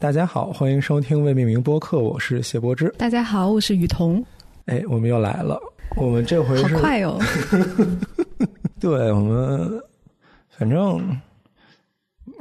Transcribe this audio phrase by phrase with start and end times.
[0.00, 2.92] 大家好，欢迎收听未命名播客，我是谢柏之。
[2.98, 4.22] 大家好，我是雨桐。
[4.66, 5.58] 哎，我们又来了，
[5.96, 7.18] 我们这回是好快哦，
[8.80, 9.80] 对我们
[10.58, 10.98] 反正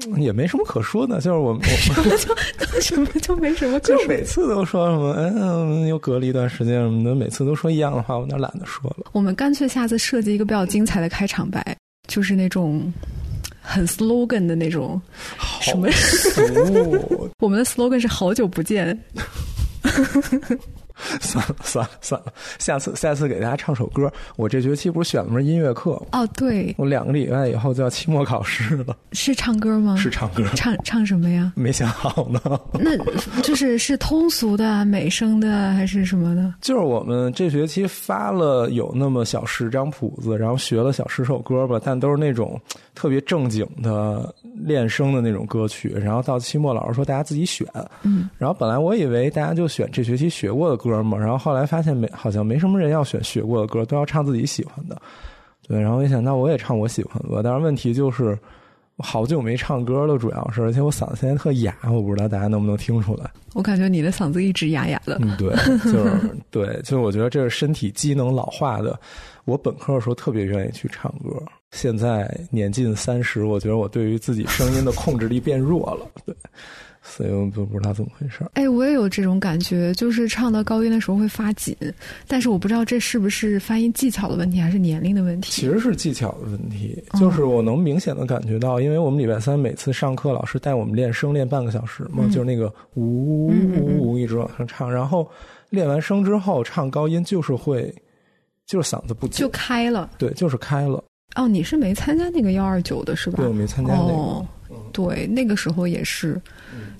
[0.07, 3.97] 嗯也没什么可说的，就是我们我 什么就没什么可说。
[4.01, 9.05] 就每次都说什么，嗯，又隔了一段时间什么的，每次都说一样的话，我有点懒得说了。
[9.13, 11.77] 我们干脆下次设计一个比较精彩的开场白，
[12.07, 12.91] 就是那种
[13.63, 15.01] 很 slogan 的那种。
[15.61, 15.87] 什么？
[17.39, 18.97] 我们的 slogan 是好久不见。
[21.21, 24.11] 算了算了算了，下次下次给大家唱首歌。
[24.35, 26.01] 我这学期不是选了门音乐课吗？
[26.13, 29.95] 哦，对，我两个礼拜以后就要期末考试了，是唱歌吗？
[29.97, 31.53] 是唱歌，唱唱什么呀？
[31.55, 32.39] 没想好呢。
[32.79, 32.97] 那
[33.41, 36.53] 就是是通俗的、美声的还是什么的？
[36.61, 42.59] 就是我们这学期发了有那么小十张谱子，然后学了小十首歌吧，但都是那种
[42.95, 45.89] 特别正经的练声的那种歌曲。
[45.89, 47.67] 然后到期末，老师说大家自己选。
[48.03, 55.01] 嗯，然后本来我以为大家就选这学期学过的歌嘛，然后后来发现没，好像没什么人要选学过的歌，都要唱自己喜欢的。
[55.65, 57.39] 对，然后我一想，那我也唱我喜欢的吧。
[57.41, 58.37] 但是问题就是，
[58.97, 63.31] 我好久没唱歌了，主要是，而且我嗓子现在特哑，我不知道大家能不能听出来。
[63.53, 65.17] 我感觉你的嗓子一直哑哑的。
[65.21, 65.49] 嗯，对，
[65.91, 68.99] 就是 对，就是我觉得这是身体机能老化的。
[69.45, 71.29] 我本科的时候特别愿意去唱歌，
[71.71, 76.05] 现在年近三十，我觉得我对于自己声音的控制力变弱了。
[76.25, 76.35] 对，
[77.05, 78.45] 所以我就不知道怎么回事。
[78.53, 81.75] 哎，我也有这种感觉，就是唱到高音的时候会发紧，
[82.27, 85.51] 但是我不知道这是不是发音技巧的问题，还是年龄的问题。
[85.51, 95.29] 其实是技巧的问题，就是我能明显的感觉到，因为我们礼拜三每次上课，老师带我们练声练半个小时嘛，就是那个呜呜呜一直往上唱，然后
[95.69, 97.93] 练完声之后唱高音就是会，
[98.65, 100.09] 就是嗓子不紧就开了。
[100.17, 101.03] 对，就是开了。
[101.35, 103.37] 哦，你是没参加那个幺二九的是吧？
[103.37, 104.13] 对，我没参加那个。
[104.13, 104.45] 哦，
[104.91, 106.39] 对，那个时候也是，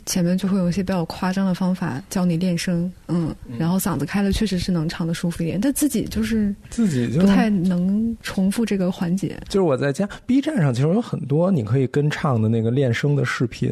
[0.06, 9.40] 前面就会有一些比较夸张的方法教你练声，嗯，然后嗓子开了，确实是能唱的舒服一点，但自己就是自己就不太能重复这个环节。
[9.48, 13.72] 就是我在家 B 站上其实有很多你可以跟唱的那个练声的视频，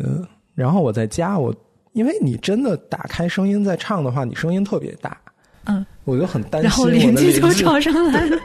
[0.56, 1.54] 然后我在家我，
[1.94, 5.18] 因为你真的打开声音在唱的话，你声音特别大，
[5.66, 8.38] 嗯，我就很担心然后我邻居就找上来了。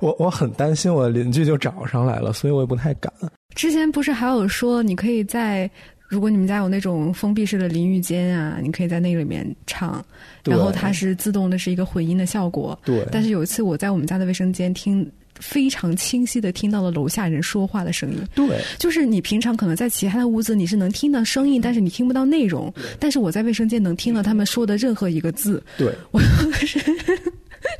[0.00, 3.12] 我 我很担心我的邻居就找上来了，所以我也不太敢。
[3.54, 5.68] 之前不是还有说，你可以在
[6.08, 10.04] 如果你们家有那种封闭式的淋浴间啊，你可以在那个里面唱，
[10.44, 12.76] 然后它是自动的，是一个混音的效果。
[12.84, 15.08] 对，但是有一次我在我们家的卫生间听。
[15.40, 22.74] 非常清晰的听到了楼下人说话的声音，对就是你平常可能在其他的屋子你是能听到声音，但是你听不到内容。
[22.98, 25.62] 但是我在卫生间能听到他们说的任何一个字。
[25.76, 26.18] 对，我
[26.66, 26.80] 是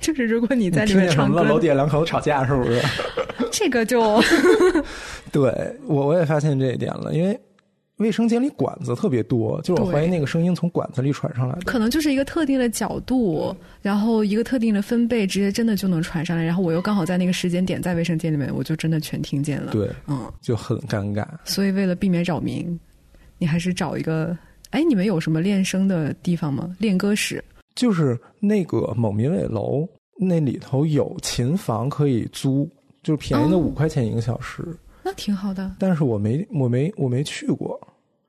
[0.01, 2.81] 就是如果你在里面唱歌，楼底下两口子吵架是不是？
[3.51, 4.23] 这个就
[5.33, 5.53] 对
[5.89, 7.37] 我我也发现这一点了，因为
[7.99, 11.63] 卫生间里管子特别多，就是我怀疑那个声音从管子里传上来的。
[11.63, 16.45] 可能就是一个特定的角度，然后一个特定的分贝，直接真的就能传上来。
[16.45, 21.27] 然后我又刚好在那个时间点在卫生间里面，我就真的全听见了。，对，嗯，就很尴尬。
[21.45, 22.79] 所以为了避免扰民，
[23.39, 24.37] 你还是找一个。
[24.71, 26.77] 哎，你们有什么练声的地方吗？
[26.79, 27.43] 练歌室？
[27.75, 29.89] 就是那个某民伟楼
[30.21, 32.69] 那里头有琴房可以租，
[33.03, 34.63] 就是便宜的哦五块钱一个小时。
[35.09, 35.75] 那挺好的。
[35.79, 37.81] 但是我没我没我没去过，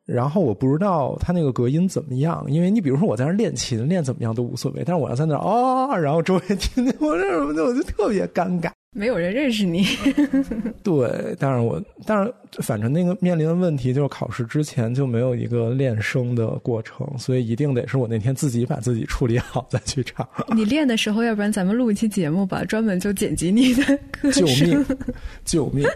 [0.06, 8.72] 然后我不知道它那个隔音怎么样，因为你比如说我在那练琴练怎么样都无所谓，但是我要在那儿啊、然后周围听见我这什么的，我就特别尴尬。
[8.92, 9.86] 没有人认识你，
[10.84, 12.34] 对，但是我但是
[12.64, 20.28] 反正那个面临的问题就是考试之前就没有一个练声的过程，所以一定得是我那天自己把自己处理好再去唱。
[20.56, 24.68] 你练的时候，要不然咱们录一期节目吧，专门就剪辑你的歌救声。
[24.68, 24.86] 命！
[25.46, 25.88] 救命！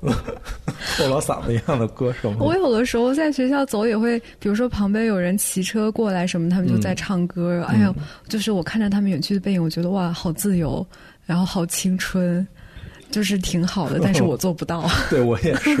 [0.00, 2.32] 后老嗓子一样的歌声。
[2.38, 7.64] 我有的时候在学校走也会，比如说旁边有人骑车过来什么，他们就在唱歌。
[7.68, 7.92] 哎呦，
[8.28, 10.86] 就是我看着他们远去的背影，我觉得哇，好自由，
[11.30, 12.44] 然后好青春，
[13.08, 14.00] 就是挺好的。
[14.02, 14.84] 但是我做不到。
[15.08, 15.78] 对我也是，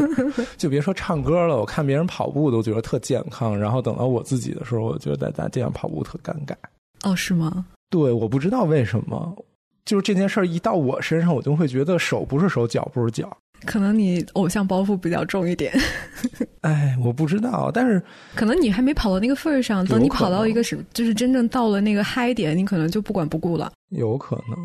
[0.56, 6.54] 就别说唱歌了，我看别人跑步都觉得特健康，然后等到我自己的时候，我觉得大家这样跑步特尴尬。
[7.02, 7.66] 哦，是吗？
[7.90, 9.36] 对，我不知道为什么，
[9.84, 13.36] 就是这件事儿一到我身上，我就会觉得手不是手，脚不是脚。
[13.66, 15.70] 可能你偶像包袱比较重一点，
[16.62, 18.02] 哎，我不知道，但是
[18.34, 19.84] 可能你还没跑到那个份儿上。
[19.84, 23.70] 等你跑到一个什，就是真正到了那个嗨点，你可能就不管不顾了。
[23.90, 24.56] 有可能。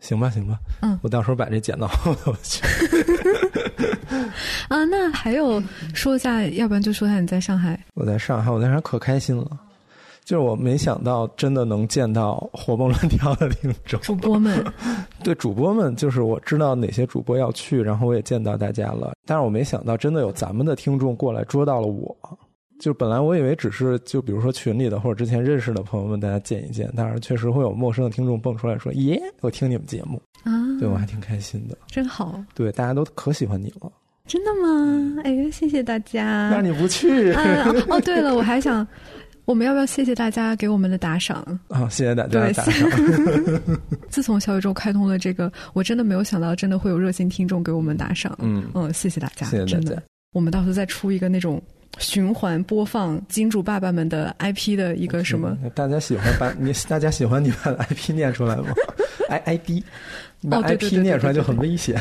[0.00, 2.62] 行吧，行吧，嗯我到时候把这剪到后头去。
[4.68, 5.62] 啊，那还有
[5.94, 7.78] 说一下，要不然就说一下你在上海。
[7.94, 9.46] 我在上海，我在上海可开心了，
[10.24, 14.00] 就是我没想到真的能见到活蹦乱跳的听众。
[14.00, 14.64] 主播们，
[15.24, 22.16] 对主播们，就是我知道哪些主播要去，然后我也见到大家了，但是我没想到真的有咱们的听众过来捉到了我。
[22.78, 33.90] 就本来我以为只是就比如说群里的或者之前认识的朋友们大家见一见，但是确实会有陌生的听众蹦出来说：“耶，我听你们节目啊，对我还挺开心的，真好。”对，大家都可喜欢你了。
[34.26, 35.22] 真的吗？
[35.24, 36.50] 哎呀，谢谢大家。
[36.50, 37.32] 那你不去？
[37.32, 38.86] 哦，对了，我还想，
[39.44, 41.42] 我们要不要谢谢大家给我们的打赏？
[41.68, 42.88] 啊，谢谢大家打赏。
[44.08, 48.38] 自从小宇宙开通了这个，我真的没有想到，真的会有热心听众给我们打赏。
[48.40, 50.02] 嗯嗯，谢谢大家，谢谢大家。
[50.32, 51.60] 我们到时候再出一个那种。
[51.98, 55.56] 循环播放金主爸爸们的 IP 的一个什么？
[55.74, 58.66] 大家喜欢把你大家喜欢你把 IP 念出来吗？
[59.28, 59.82] I ID，
[60.48, 62.00] 把 IP 念出来就很危险。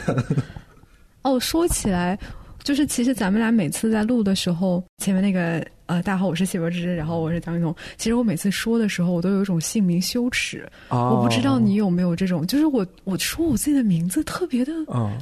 [1.23, 2.17] 哦，说起来，
[2.63, 7.75] 就是其实咱们俩每次在录的时候，前面那个呃，大家好，我是谢柏芝，然后我是张雨桐。
[7.97, 10.65] 其实我每次说的时候，我都有一种姓名羞耻。
[10.89, 14.71] 我不知道你有没有这种，就是我我说我自己的名字特别的，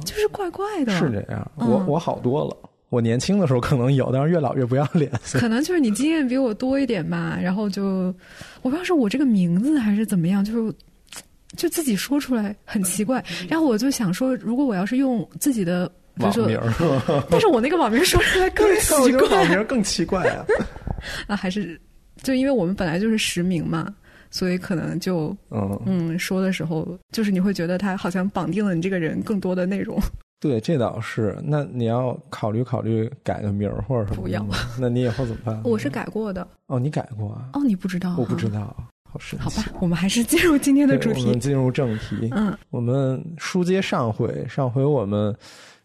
[0.04, 0.96] 就是怪怪的。
[0.96, 2.56] 是这样，我我好多了。
[2.88, 5.10] 我年轻的时候可能有，但是越老越不要脸。
[5.34, 8.14] 可能就是你经验比我多一点吧，然后就
[8.62, 10.74] 我不知道是我这个名字还是怎么样，就是
[11.56, 13.22] 就自己说出来很奇怪。
[13.48, 16.58] 然后我就想说，如果我要是用自己的网名，
[17.28, 20.46] 但是我那个网名说出来更奇怪，网名更奇怪啊！
[21.26, 21.80] 啊，还是
[22.22, 23.92] 就因为我们本来就是实名嘛，
[24.30, 30.00] 所以可能就嗯嗯说的时候，就是你会觉得他好像绑定了你这个人更多的内容。
[30.38, 31.36] 对，这倒是。
[31.42, 34.22] 那你要考虑考虑改个名儿或者什么？
[34.22, 34.46] 不要。
[34.78, 35.60] 那你以后怎么办？
[35.64, 36.46] 我是改过的。
[36.66, 37.48] 哦，你改过啊？
[37.54, 38.14] 哦，你不知道？
[38.18, 38.76] 我不知道。
[39.08, 39.44] 好神奇。
[39.44, 41.22] 好吧，我们还是进入今天的主题。
[41.22, 42.28] 我们进入正题。
[42.32, 42.56] 嗯。
[42.70, 45.34] 我们书接上回，上回我们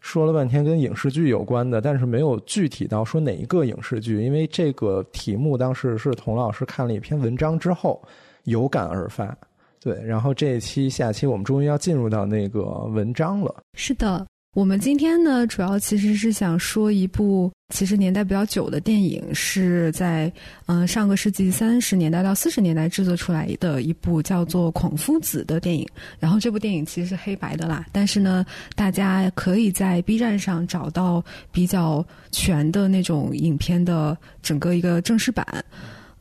[0.00, 8.00] 说了半天跟影视剧有关的，但是没有具体到说哪一个影视剧，因为这个题目当时是童老师看了一篇文章之后
[8.44, 9.34] 有感而发。
[9.80, 13.62] 对，然后这一期、下期我们终于要进入到那个文章了。
[13.74, 14.24] 是的。
[14.54, 20.30] 我们今天呢，主要其实是想说一部其实年代比较久的电影，是在
[20.66, 25.88] 嗯上个世纪三十年代到四十年代制作出来的一部叫做《孔夫子》的电影。
[26.20, 28.44] 然后这部电影其实是黑白的啦，但是呢，
[28.76, 35.46] 大家可以在 B 站上找到比较全的那种影片的整个一个正式版。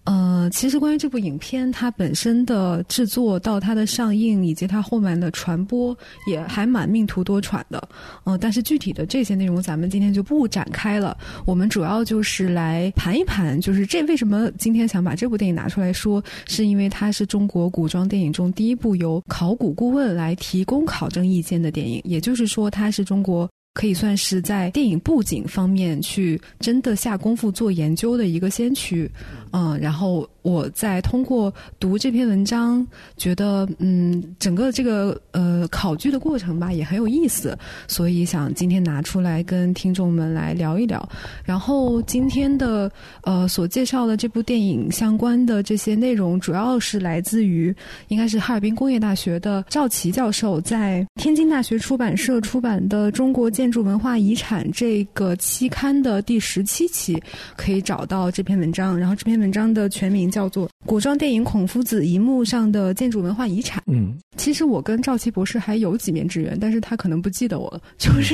[0.03, 5.95] 呃，其实关于这部影片，它本身的制作到它的上映以及它后面的传播，
[6.25, 7.88] 也还蛮命途多舛的。
[8.24, 11.15] 嗯，但是具体的这些内容，咱们今天就不展开了。
[11.45, 23.47] 我们主要就是来盘一盘，就是这为什么今天想把这部电影拿出来说，是因为它是中国古装电影中第一部由考古顾问来提供考证意见的电影，也就是说，它是中国。
[23.73, 29.09] 可以算是在电影布景方面去真的下功夫做研究的一个先驱，
[29.51, 32.85] 嗯，然后我在通过读这篇文章，
[33.15, 37.57] 觉得嗯，整个这个呃考据的过程吧也很有意思，
[37.88, 41.07] 所以想今天拿出来跟听众们来聊一聊。
[41.45, 42.91] 然后今天的
[43.23, 47.73] 呃所介绍的这部电影相关的这些内容，主要是来自于
[48.09, 53.50] 应该是哈尔滨工业大学的赵琦教授在天津大学出版社出版的《中国》。
[53.62, 57.22] 建筑文化遗产这个期刊的第十七期
[57.56, 63.78] 可以找到这篇文章，然后这篇文章的全名叫做《古装电影孔夫子一幕上的建筑文化遗产》。
[63.86, 68.34] 嗯，其实我跟赵琦博士还有几面之缘，但是他可能不记得我了，就是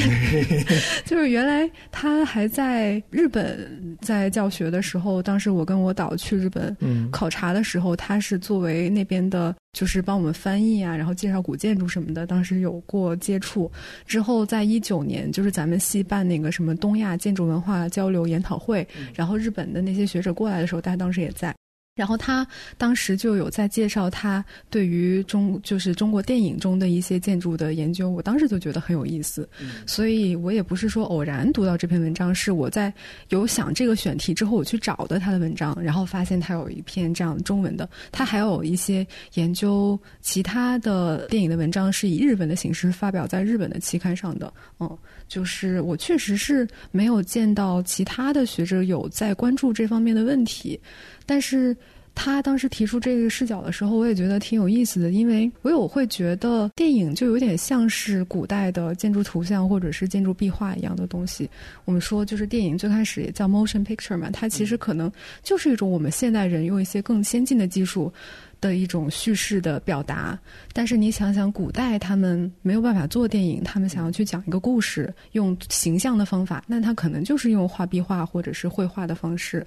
[1.04, 6.74] 就是原来他还在日本在教学的时候，当时我跟我导去日本
[7.12, 9.54] 考察的时候，他是作为那边的。
[9.78, 13.72] 就是帮我们翻译啊，然后介绍古建筑什么的，当时有过接触。
[14.08, 21.54] 之后在一九年，就是咱们系办那个什么东亚建筑文化交流研讨会，然后日本的那些学者过来的时候，大家当时也在。
[21.98, 29.50] 然后他当时就有在介绍他对于中就是中国电影中的一些建筑的研究，我当时就觉得很有意思，
[29.86, 32.94] 所以我也不是说偶然读到这篇文章，是我在
[33.30, 50.80] 有想这个选题之后，我去找的他的文章，然后发现他有一篇这样中文的，他还有一些研究其他的电影的文章是以日本的形式发表在日本的期刊上的，嗯，就是我确实是没有见到其他的学者有在关注这方面的问题。
[51.28, 51.78] 但是
[52.16, 61.48] 他当时提出这个视角的时候，我也觉得挺有意思的，因为我有会觉得电影就有点像是古代的建筑图像或者是建筑壁画一样的东西。
[61.86, 65.12] 我们说，就是电影最开始也叫 motion picture 嘛，它其实可能
[65.44, 68.12] 就是一种我们现代人用一些更先进的技术
[68.60, 70.36] 的一种叙事的表达。
[70.74, 79.64] 但是你想想，古代他们没有办法做电影，他们想要去讲一个故事，用形象的方法，那他可能就是用画壁画或者是绘画的方式。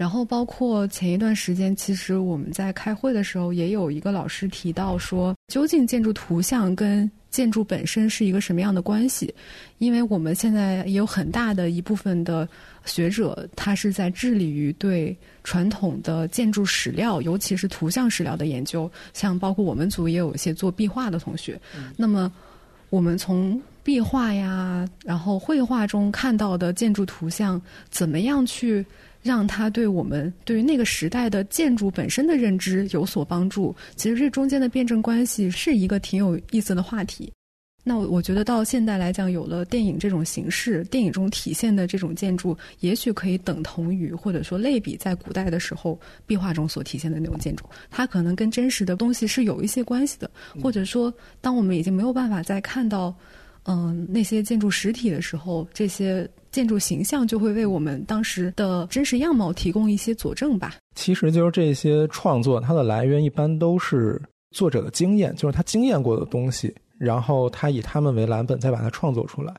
[0.00, 9.34] 然后包括前一段时间，其实我们在开会的时候，也有一个老师提到说，究竟建筑图像跟建筑本身是一个什么样的关系？
[9.76, 12.48] 因为我们现在也有很大的一部分的
[12.86, 15.14] 学者，他是在致力于对
[15.44, 18.90] 传统的建筑史料，尤其是图像史料的研究。
[19.12, 21.60] 像包括我们组也有一些做壁画的同学。
[21.94, 22.32] 那么，
[22.88, 27.60] 我们从壁画呀，然后绘画中看到的建筑图像，
[27.90, 28.84] 怎么样去？
[29.22, 33.76] 让它对我们对于那个时代的建筑本身的认知有所帮助。
[33.94, 37.30] 其实这中间的辩证关系是一个挺有意思的话题。
[37.84, 47.66] 那我我觉得到现代来讲，有了电影这种形式，电影中体现的这种建筑，也许可以等同于或者说类比在古代的时候壁画中所体现的那种建筑。
[47.90, 50.30] 它可能跟真实的东西是有一些关系的，
[50.62, 53.14] 或者说，当我们已经没有办法再看到。
[53.70, 60.74] 嗯，那些建筑实体的时候，这些建筑形象就会为我们当时的真实样貌提供一些佐证吧。
[60.96, 69.54] 其实，就是这些创作，它的来源一般都是作者的经验，就是他经验过的东西，然后他以他们为蓝本，再把它创作出来。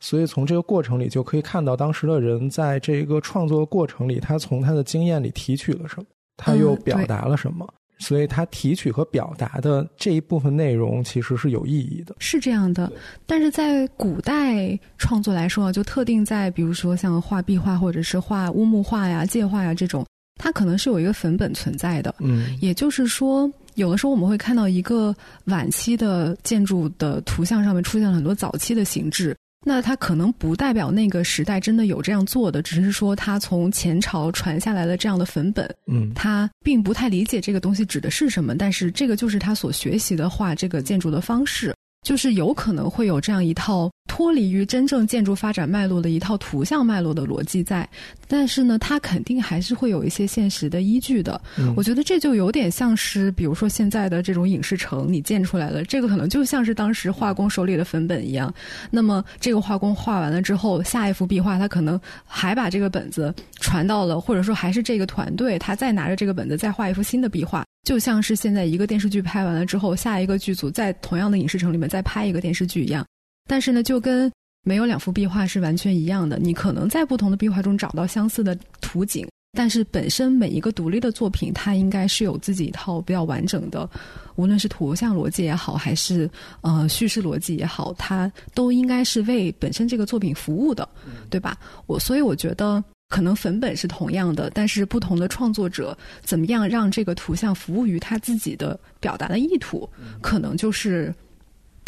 [0.00, 6.04] 所以，从这个过程里就可以看到，当时的人在这个创作过程里，他从他的经验里提取了什么，
[6.38, 7.68] 他又表达了什么。
[8.00, 12.16] 所以，它提取和表达的这一部分内容其实是有意义的。
[12.18, 12.90] 是这样的，
[13.26, 20.04] 但是在古代创作来说，就特定在比如说像画壁画或者是画乌木画呀、界画呀这种，
[20.40, 22.14] 它可能是有一个粉本存在的。
[22.18, 25.14] 嗯，也就是说，有的时候我们会看到一个
[25.44, 29.36] 晚期的建筑的图像上面出现了很多早期的形制。
[29.64, 41.74] 那它可能不代表那个时代真的有这样做的，只是说它从前朝传下来的这样的粉本，嗯，他并不太理解这个东西指的是什么，但是这个就是他所学习的画这个建筑的方式。
[42.02, 47.88] 就是有可能会有这样一套脱离于真正建筑发展脉络的一套图像脉络的逻辑在，
[48.26, 51.40] 但是呢，它肯定还是会有一些现实的依据的。
[51.76, 58.52] 我觉得这就有点像是，比如说现在的这种影视城，你建出来了，这个可能就像是当时画工手里的粉本一样。
[58.90, 67.64] 那么这个画工画完了之后，下一幅壁画他可能还把这个本子传到了，或者说还是这个团队，他再拿着这个本子再画一幅新的壁画。
[67.86, 73.06] 就像是现在一个电视剧拍完了之后，下一个剧组在同样的影视城里面再拍一个电视剧一样，
[73.50, 74.30] 但是呢，就跟
[74.62, 76.38] 没有两幅壁画是完全一样的。
[76.38, 79.26] 你可能在不同的壁画中找到相似的图景，
[79.58, 83.90] 但是本身每一个独立的作品，它应该是有自己一套比较完整的，
[84.36, 86.30] 无论是图像逻辑也好，还是
[86.60, 90.88] 呃叙事逻辑也好，它都应该是为本身这个作品服务的，
[91.28, 91.58] 对吧？
[91.88, 92.82] 我所以我觉得。
[93.12, 99.90] 可能粉本是同样的，但是不同的创作者怎么样让这个图像服务于他自己的表达的意图，
[100.20, 101.12] 可能就是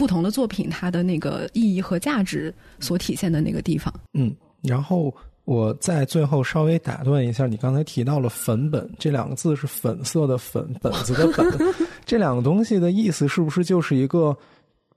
[0.02, 3.94] 不同的作品它的那个意义和价值所体现的那个地方。
[4.14, 11.46] 嗯，然后我在最后稍微打断一下，你刚才提到了“粉本”这两个字是粉色的“粉”本子的“本”，
[12.04, 14.36] 这两个东西的意思是不是就是一个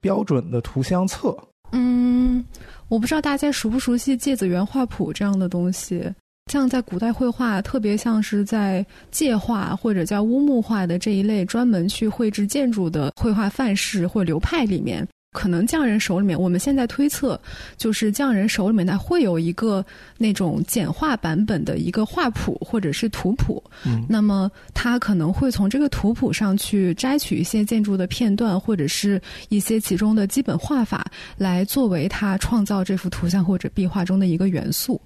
[0.00, 1.36] 标准的图像册？
[1.70, 2.44] 嗯。
[2.88, 6.04] 我不知道大家熟不熟悉《芥子园画谱》这样的东西，
[6.52, 15.06] 像在古代绘画，特别像是在界画或者叫乌木画的这一类专门去绘制建筑的绘画范式或流派里面。
[15.32, 17.38] 可能匠人手里面，我们现在推测，
[17.76, 19.84] 就是匠人手里面呢会有一个
[20.16, 23.62] 那种简化版本的一个画谱或者是图谱。
[23.84, 31.04] 嗯，那么他可能会从这个图谱上去摘取一些建筑的片段，或者是一些其中的基本画法，
[31.36, 34.98] 来作为他创造这幅图像或者壁画中的一个元素。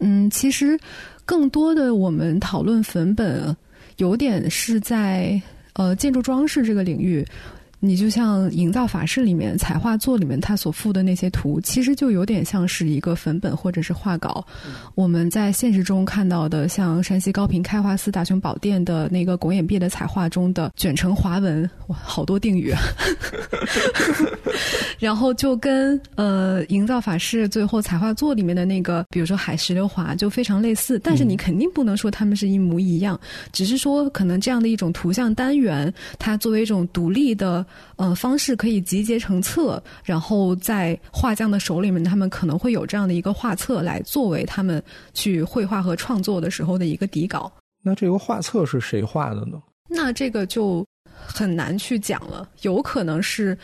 [0.00, 0.78] 嗯，其实
[1.24, 3.56] 更多的我们讨论粉本，
[3.96, 5.40] 有点是在
[5.74, 7.24] 呃建筑装饰这个领域。
[7.78, 14.44] 你就像营造法式里面彩画作里面他所附的那些图，其实就有点像是一个粉本或者是画稿。
[14.94, 22.74] 我们在现实中看到的，像山西高平开化寺大雄宝殿的那个拱眼壁的彩画中的卷成华纹，哇，好多定语。
[24.98, 33.20] 然后就跟呃营造法式最后彩画作里面的那个，比如说海石榴华就非常类似，但是你肯定不能说他们是一模一样，
[33.52, 37.65] 只是说可能这样的一种图像单元，它作为一种独立的。
[37.96, 44.82] 呃，方式可以集结成册，然后在画匠的手里面，他们可能会有这样的一个画册来作为他们
[45.14, 47.50] 去绘画和创作的时候的一个底稿。
[47.82, 49.60] 那这个画册是谁画的呢？
[49.88, 53.56] 那这个就很难去讲了，有可能是。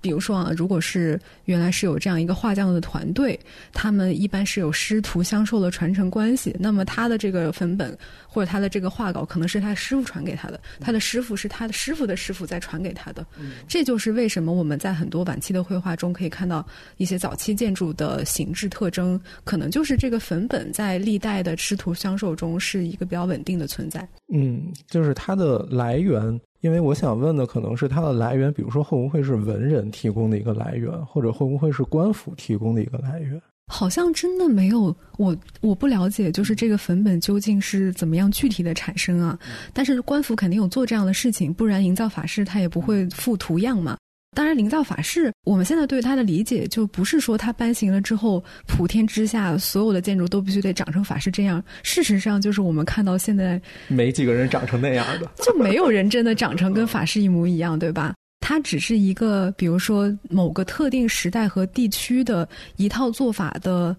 [0.00, 3.38] 比如说啊，如果是原来是有这样一个画匠的团队，
[3.72, 6.54] 他们一般是有师徒相授的传承关系。
[6.58, 13.26] 那么他的这个粉本或者他的这个画稿，可能是他师傅传给他的，他的师傅是他的师傅的师傅再传给他的。
[13.68, 16.66] 这就是为什么我们在很多晚期的绘画中可以看到
[16.96, 24.06] 一些早期建筑的形制特征，可能就是这个粉本在历代的师徒相授中是一个比较稳定的存在。
[24.32, 26.40] 嗯，就是它的来源。
[26.60, 33.40] 因为我想问的可能是它的来源，比如说会不会是文人提供的一个来源，或者会不会是官府提供的一个来源？
[33.72, 39.38] 好像真的没有，我我不了解，就是这个粉本究竟是怎么样具体的产生啊？
[39.72, 43.96] 但是官府肯定有做这样的事情，不然营造法式它也不会附图样嘛。
[44.32, 51.62] 当然，灵造法式，我们现在对它的理解就不是说它颁行了之后，普天之下所有的建筑都必须得长成法式这样。
[51.82, 58.14] 事实上，就是我们看到现在没几个人长成那样的，就没有人真的长成跟法式一模一样，对吧？
[58.40, 63.96] 它只是一个，比如说某个特定时代和地区的一套做法的。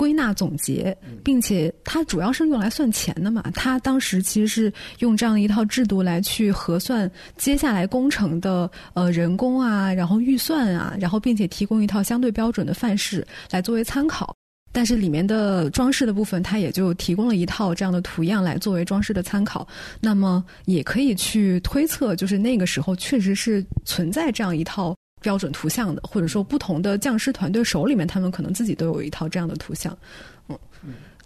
[0.00, 3.44] 归纳总结，并且它主要是用来算钱的嘛。
[3.54, 14.34] 它当时其实是用这样一套制度来去核算接下来工程的呃人工啊，然后预算啊，然后并且提供一套相对标准的范式来作为参考。
[14.72, 19.68] 但是里面的装饰的部分，它也就提供了一套这样的图样来作为装饰的参考。
[20.00, 24.96] 那么也可以去推测，就是那个时候确实是存在这样一套。
[25.20, 29.96] 标准图像的，或者说不同的匠师团队手里面，他们可能自己都有一套这样的图像。
[30.48, 30.58] 嗯，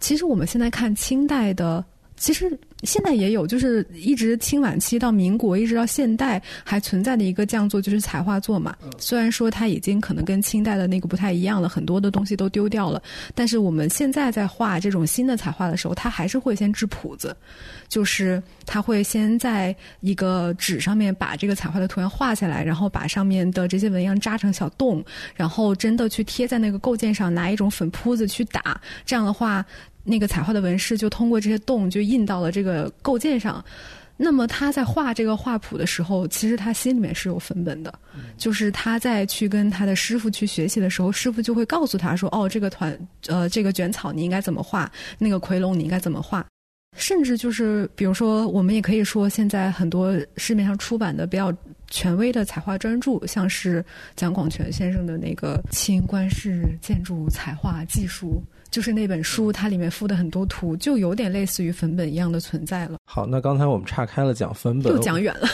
[0.01, 1.85] 其实我们现在看清代的，
[2.17, 2.59] 其实。
[2.83, 8.77] 现在也有，就是一直清晚期到民国，一直到现代还存在的一个匠作，就是彩画作嘛。
[8.99, 13.03] 虽然说它已经可能跟清代的那个不太一样了，很多的东西都丢掉了，
[13.35, 17.35] 但是我们现在在画这种新的彩画的时候，它还是会先制谱子，
[17.89, 25.03] 就是它会先在一个纸上面把这个彩画的图样画下来，然后把上面的这些纹样扎成小洞，
[25.35, 29.65] 然后真的去贴在那个构件上，拿一种粉扑子去打，这样的话。
[30.05, 33.65] 那个彩画的纹饰就通过这些洞就印到了这个构件上，
[34.17, 37.93] 那么他在画这个画谱的时候，其实他心里面是有分本的，
[38.37, 42.97] 就是他在去跟他的师傅去学习的时候，师傅就会告诉他说：“哦，这个团
[43.27, 46.45] 呃这个卷草你应该怎么画，那个夔龙你应该怎么画。”
[46.97, 51.53] 甚至就是比如说，我们也可以说，现在很多市面上出版的比较
[51.95, 53.83] 权威的彩画专著，像是
[54.17, 58.43] 蒋广权先生的那个《清官式建筑彩画技术》。
[58.69, 62.99] 就是那本书，它里面附的很多图，就有点类似于粉本一样的存在了。
[63.05, 65.47] 好，那刚才我们岔开了讲粉本，又讲远了。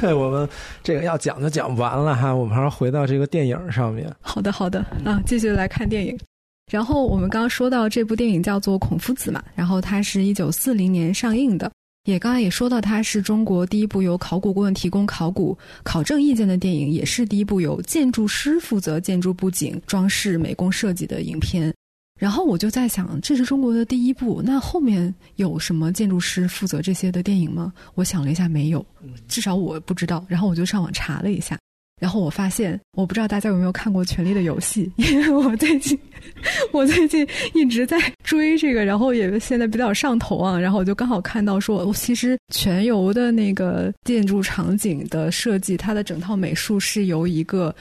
[0.00, 0.48] 对， 我们
[0.82, 4.12] 这个要讲就讲完了哈，我们还是回到这个电影上面。
[4.20, 6.18] 好的，好的，啊，继续来看电影。
[6.72, 11.70] 然后我们刚刚说到这部电影叫做《孔夫子》嘛，然后它是一九四零年上映的，
[12.04, 21.72] 也刚才也说到，它是中国第一部由考古顾问提供考古考证意见的电影，也是第一部由建筑师负责建筑布景、装饰、美工设计的影片。
[22.20, 27.72] 然后我就在想，这是中国的第一部，那后面有什么建筑师负责这些的电影吗？
[27.94, 28.84] 我想了一下，没有，
[29.26, 30.24] 至少我不知道。
[30.28, 31.58] 然后我就上网查了一下，
[32.00, 35.98] 然后我发现，我不知道大家有没有看过《权力的游戏》， 因为我最近，
[36.72, 40.58] 我最近一直在追这个，然后也现在比较上头啊。
[40.58, 47.74] 然后我就刚好看到说，其实全游的那个建筑场景的设计，它的整套美术是由一个。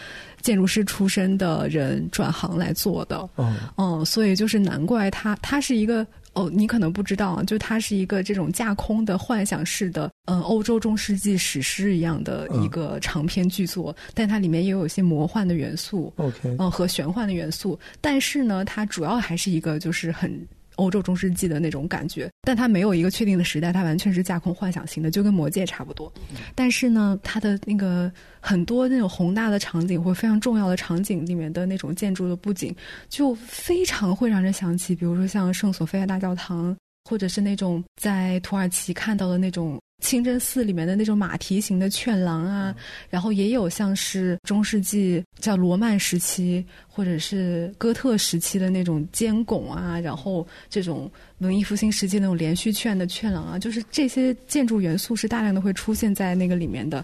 [0.43, 3.29] 建筑师出身的人转行来做的，
[3.77, 20.47] 嗯，所以就是难怪他，他是一个哦，你可能不知道啊，就它是一个这种架空的幻想式的，嗯，欧洲中世纪史诗一样的一个长篇巨作，但它里面也有一些魔幻的元素，OK，嗯，和玄幻的元素，但是呢，它主要还是一个就是很。
[20.75, 26.11] 欧洲中世纪的那种感觉，但它没有一个确定的时代，它完全是架空幻想型的，就跟魔戒差不多。
[26.55, 32.75] 但是呢，它的那个很多那种宏大的场景或非常重要的场景里面的那种建筑的布景，
[33.09, 36.75] 就非常会让人想起，比如说像圣索菲亚大教堂，
[37.09, 39.79] 或者是那种在土耳其看到的那种。
[40.03, 42.75] 清真寺里面的那种马蹄形的券廊啊，
[43.09, 57.03] 然后也有像是中世纪叫罗曼时期或者是哥特时期的那种尖拱啊，然后这种文艺复兴时期那种连续券的券廊啊，就是这些建筑元素是大量的会出现在那个里面的，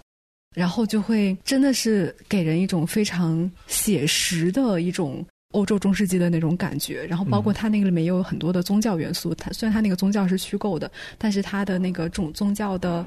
[0.54, 5.26] 然后就会真的是给人一种非常写实的一种。
[5.52, 9.34] 欧洲中世纪的那种感觉，然后包括它那个里面也有很多的宗教元素。
[9.34, 13.04] 它虽然它那个宗教是虚构的，但是它的那个种宗教的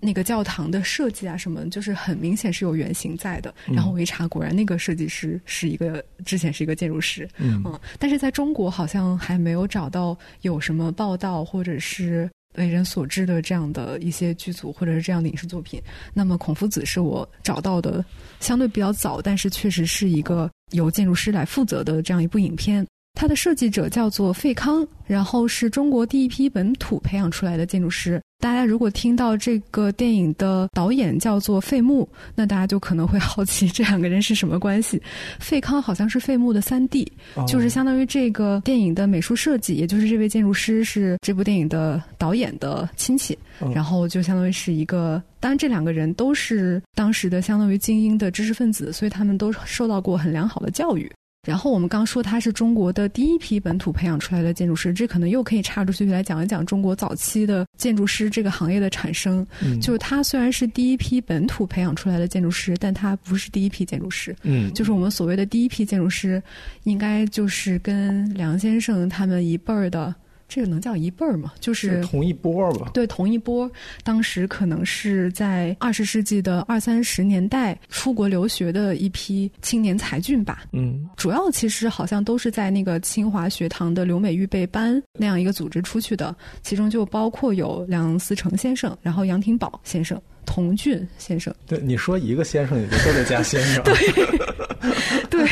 [0.00, 3.54] 那个教堂的设计啊什么，就是很明显是有原型在的。
[3.66, 7.28] 然后我一查，果然那个设计师是一个之前是一个建筑师。
[7.38, 7.62] 嗯，
[7.98, 12.28] 但是在中国好像还没有找到有什么报道或者是。
[12.56, 15.82] 为人所知的这样的一些剧组或者是这样的影视作品，
[16.14, 18.04] 那么《孔夫子》是我找到的
[18.40, 22.86] 相对比较早，但是确实是一个由建筑师来负责的这样一部影片。
[23.16, 28.20] 它的设计者叫做费康，然后是中国第一批本土培养出来的建筑师。
[28.38, 35.00] 大家如果听到这个电影的导演叫做费穆，那大家就可能会好奇这两个人是什么关系。
[35.40, 37.10] 费康好像是费穆的三弟，
[37.48, 43.36] 就是相当于这个电影的美术设计，也就是这位建筑师是这部电影的导演的亲戚，
[43.74, 45.20] 然后就相当于是一个。
[45.40, 51.10] 当然，这两个人都是当时的相当于精英的知识分子，所以他们都受到过很良好的教育。
[51.46, 59.46] 然后我们刚说他是中国的第一批本土培养出来的建筑师，这可能又可以插出去来讲一讲中国早期的建筑师这个行业的产生。
[59.80, 64.34] 就是他虽然是第一批本土培养出来的建筑师，但他不是第一批建筑师。
[64.42, 66.42] 嗯，就是我们所谓的第一批建筑师，
[66.82, 70.14] 应该就是跟梁先生他们一辈儿的。
[70.48, 71.52] 这个能叫一辈儿吗？
[71.60, 72.90] 就是同一波吧。
[72.94, 73.70] 对，同一波。
[74.04, 80.64] 当时可能是在二十世纪的二三十年代出国留学的一批青年才俊吧。
[80.72, 90.20] 嗯，主要其实好像都是在那个清华学堂的留美预备班那样一个组织出去的，其中就包括有梁思成先生，然后杨廷宝先生。
[90.46, 93.84] 童俊先生，对你说一个先生，也就都得加先生。
[95.28, 95.46] 对，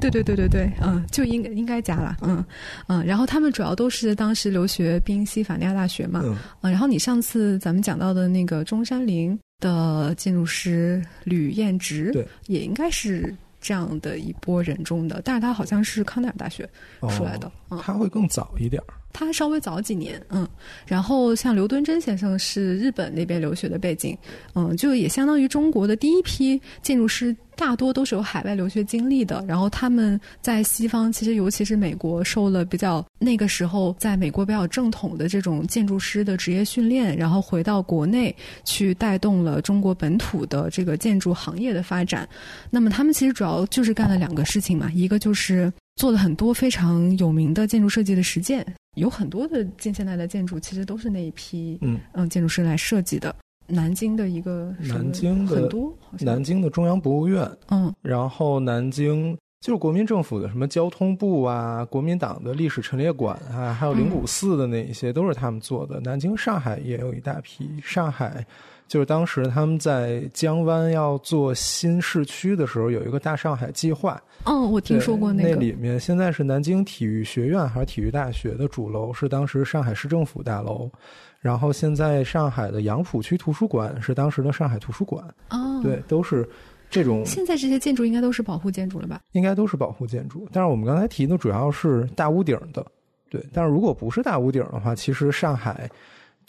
[0.00, 2.44] 对，对，对，对，对，对，嗯，就应该应该加了，嗯，
[2.88, 6.20] 嗯，然后他们主要都是当时留学宾夕法尼亚大学嘛，
[6.62, 16.68] 嗯，然后你上次咱们讲到的那个中山陵的建筑师吕彦直，对，也应该是这样的一波人中的，但是他好像是康奈尔大学
[17.10, 18.82] 出来的，他会更早一点。
[19.12, 20.46] 他稍微早几年，嗯，
[20.86, 24.16] 然后像刘敦桢先生是日本那边留学的背景，
[24.54, 29.44] 嗯，就也相当于中国的第一批建筑师，大多都是有海外留学经历的。
[29.46, 42.26] 然后他们在西方，其实尤其是美国，受了比较那个时候在美国比较正统的这种建筑师的职业训练，然后回到国内去带动了中国本土的这个建筑行业的发展。
[42.70, 48.64] 那么他们其实主要就是干了两个事情嘛，一个就是做了很多非常有名的建筑设计的实践。
[48.96, 53.34] 有很多的近现代的建筑，其实都是那一批嗯嗯建筑师来设计的。
[53.66, 66.00] 南京的一个南京的很多，南京的中央博物院，嗯，然后南京就是国民政府的什么交通部啊，国民党的历史陈列馆啊，还有灵谷寺的那一些，都是他们做的。
[66.00, 68.44] 南京、上海也有一大批，上海。
[68.90, 74.20] 就是当时他们在江湾要做新市区的时候，有一个大上海计划。
[74.42, 75.50] 哦，我听说过那个。
[75.50, 80.90] 那里面现在是南京体育学院还是体育大学的主楼，是当时上海市政府大楼。
[81.38, 85.24] 然后现在上海的杨浦区图书馆是当时的上海图书馆。
[85.50, 86.44] 哦，对，都是
[86.90, 87.24] 这种。
[87.24, 89.20] 现在这些建筑应该都是保护建筑了吧？
[89.30, 90.48] 应该都是保护建筑。
[90.50, 92.84] 但是我们刚才提的主要是大屋顶的，
[93.30, 93.40] 对。
[93.52, 95.88] 但是如果不是大屋顶的话，其实上海。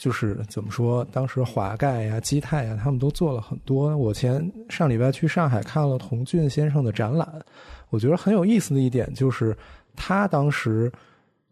[0.02, 3.96] 就是怎么说，当时华盖呀、基泰呀，他们都做了很多。
[3.96, 7.30] 我前上礼拜去上海看了童俊先生的展览，
[7.92, 9.56] 我觉得很有意思的一点就是，
[9.96, 10.92] 他当时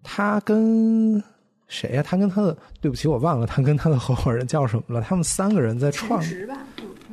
[0.02, 1.24] 他跟
[1.68, 2.02] 谁呀？
[2.02, 5.00] 他跟他的对不起，我忘了他跟他的合伙人叫什么了。
[5.00, 6.20] 他们三个人在创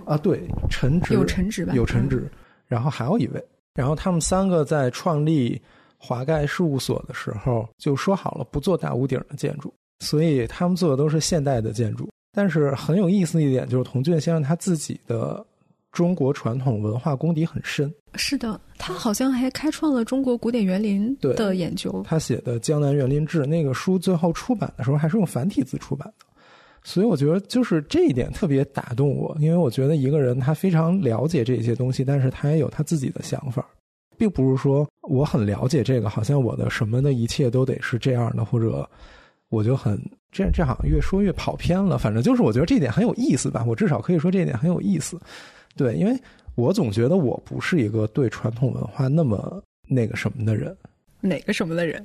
[0.07, 1.75] 啊，对，陈植有陈植吧？
[1.75, 2.31] 有陈植，
[2.67, 3.45] 然后还有一位，
[3.75, 5.61] 然后他们三个在创立
[5.99, 9.71] 华盖事务所的时候就说好了不做大屋顶的建筑。
[10.01, 15.45] 所以他们做的都是现代的建筑，但是很有意思的一点就是童俊先生他自己的
[15.91, 17.93] 中国传统文化功底很深。
[18.15, 22.03] 是的，他好像还开创了中国古典园林的研究。
[22.07, 26.27] 他写的《江南园林志》那个书最后出版的时候还是用繁体字出版的，
[26.83, 33.67] 所以我觉得就是这一点特别打动我，因为我觉得一个人他非常了解这些东西，但是他也有他自己的想法，
[34.19, 38.87] 并不是说我很了解这个，好像我的什么的一切都得是这样的，或者。
[39.49, 40.01] 我就很
[40.33, 43.65] 这这好像越说越跑偏了，反正就是我觉得这一点很有意思吧。
[43.67, 45.21] 我至少可以说这一点很有意思，
[45.77, 46.19] 对，因为
[46.55, 50.77] 我总觉得我不是一个对传统文化那么那个什么的人。
[51.21, 52.05] 哪个什么的人？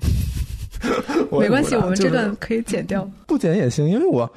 [1.30, 3.08] 没关系，我们这段可以剪掉。
[3.26, 4.30] 不剪也行，因为我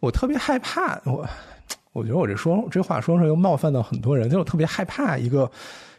[0.00, 1.26] 我特别害怕我，
[1.92, 5.50] 我觉得我这说这话说出来又冒犯到很多人，就我特别害怕一个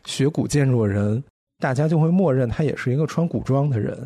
[0.06, 1.22] 学古建筑的人，
[1.60, 3.98] 大家就会默认他也是一个穿古装的人。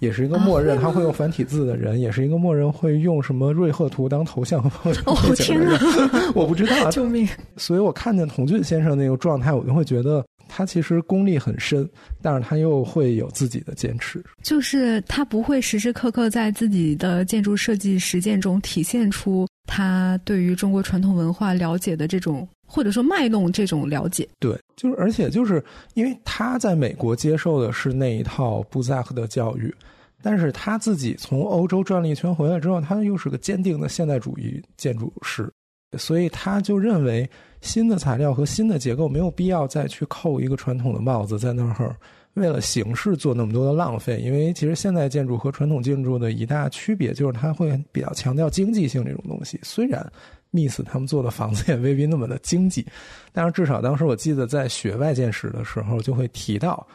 [0.00, 5.78] 也是一个默认，他会用繁体字的人，也是一个默认会用什么瑞鹤图当头像背景的人。
[6.34, 7.28] 我不知道，救命！
[7.58, 11.86] 所以我看见童俊先生那个状态，我就会觉得他其实功力很深，
[12.22, 14.24] 但是他又会有自己的坚持。
[14.42, 22.46] 就是他不会时时刻刻在自己的建筑设计实践中体现出他对于中国传统文化了解的这种。
[22.72, 25.60] 或者说卖弄这种了解，对，就是而且就是
[25.94, 29.74] 因为他在美国接受的是那一套布萨克的教育，
[30.22, 35.52] 但是他自己从欧洲转了一圈回来之后，他又是个坚定的现代主义建筑师，
[35.98, 37.28] 所以他就认为
[37.60, 41.96] 新的材料和新的结构没有必要再去扣一个传统的帽子在那儿。
[42.34, 49.58] 为了形式做那么多的浪费，因为其实现代建筑和传统建筑的一大区别就是它会比较强调经济性这种东西。
[49.62, 50.04] 虽然
[50.52, 52.86] Miss 他们做的房子也未必那么的经济，
[53.32, 56.86] 但是至少当时我记得在学外建史的时候就会提到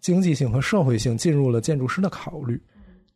[0.00, 2.60] 经济性和社会性进入了建筑师的考虑。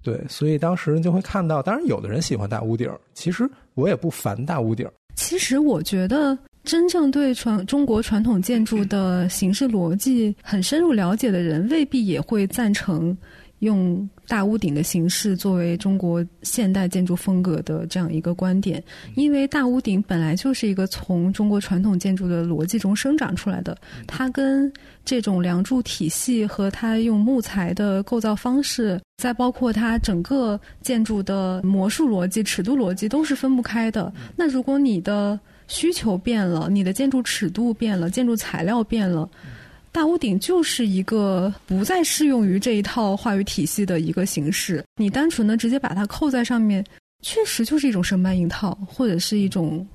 [0.03, 4.89] 对，所以当时就会看到，当然有的人喜欢大屋顶，其实我也不烦大屋顶。
[5.15, 6.39] 其实我觉得。
[6.67, 13.17] 真正对传中国传统建筑的形式逻辑很深入了解的人，未必也会赞成
[13.61, 18.83] 用大屋顶的形式作为中国现代建筑风格的这样一个观点。
[19.15, 24.71] 因为大屋顶本来就是一个从中国传统建筑的逻辑中生长出来的，它跟
[25.05, 34.13] 这种梁柱体系和它用木材的构造方式，再包括它整个建筑的魔术逻辑、尺度逻辑都是分不开的。
[34.35, 39.29] 那如果你的需求变了，你的建筑尺度变了，建筑材料变了，
[39.91, 44.85] 大屋顶就是一个不再适用于这一套话语体系的一个形式。
[44.97, 46.85] 你单纯的直接把它扣在上面，
[47.23, 49.87] 确实就是一种生搬硬套，或者是一种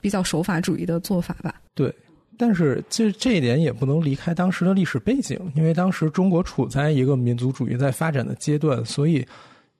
[0.00, 1.54] 比较手法主义的做法吧。
[1.74, 1.94] 对，
[2.36, 9.26] 但是这这一点也不能离开当时的历史背景，因为当时中国处在一个民族主义在发展的阶段，所以。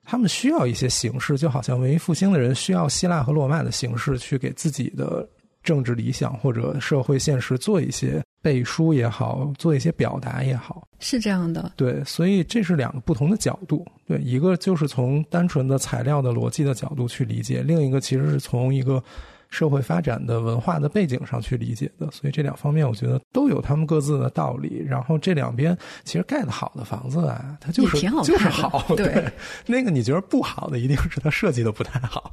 [0.06, 5.28] 他们需要一些形式，就好像文艺复兴的人需要希腊和罗马的形式，去给自己的
[5.62, 10.86] 政治理想或者社会现实做一些背书也好，做一些表达也好。
[11.00, 13.84] 是这样的，对，所以这是两个不同的角度。
[14.06, 19.02] 对，一个就是从单纯的材料的逻辑的角度去理解，另一个其实是从一个。
[19.50, 24.84] 社会发展的文化的背景上去理解的，所以这两方面我觉得都有他们各自的道理。
[24.86, 29.24] 然后这两边其实盖的好的房子啊，它就是就是好，对。
[29.66, 32.32] 那个你觉得不好的，一定是它设计的不太好。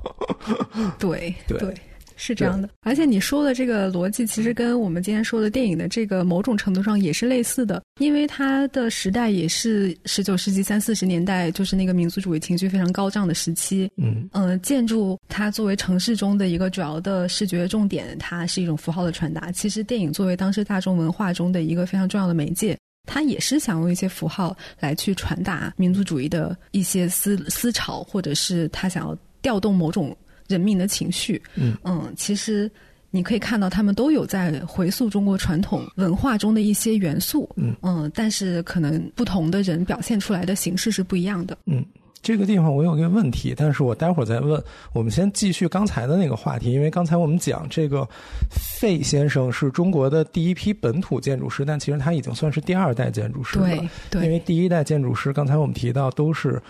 [1.00, 1.76] 对 对。
[2.16, 13.90] 是这样的，而且你说的这个逻辑，其实跟我们今天说的电影的这个某种程度上也是类似的，因为它的时代也是十九世纪三四十年代，就是那个民族主义情绪非常高涨的时期。
[13.98, 19.52] 嗯嗯，建筑它作为城市中的一个主要的视觉重点，它是一种符号的传达。
[19.52, 30.16] 其实电影作为当时大众文化中的一个非常重要的媒介，它也是想用一些符号来去传达民族主义的一些思思潮，或者是他想要调动某种。
[30.54, 32.70] 人民的情绪，嗯嗯，其实
[33.10, 41.58] 你可以看到，他们都有在回溯中国传统文化中的一些元素，嗯嗯，但是可能不同的人表现出来的形式是不一样的。
[41.66, 41.84] 嗯，
[42.22, 44.64] 这个地方我有一个问题，但是我待会儿再问。
[44.94, 48.08] 我们先继续刚才的那个话题，因为刚才我们讲这个
[48.52, 53.66] 费先生是中国的第一批本土建筑师，但其实他已经算是第二代建筑师了。
[53.68, 56.62] 对对，因为第一代建筑师，刚才我们提到都是。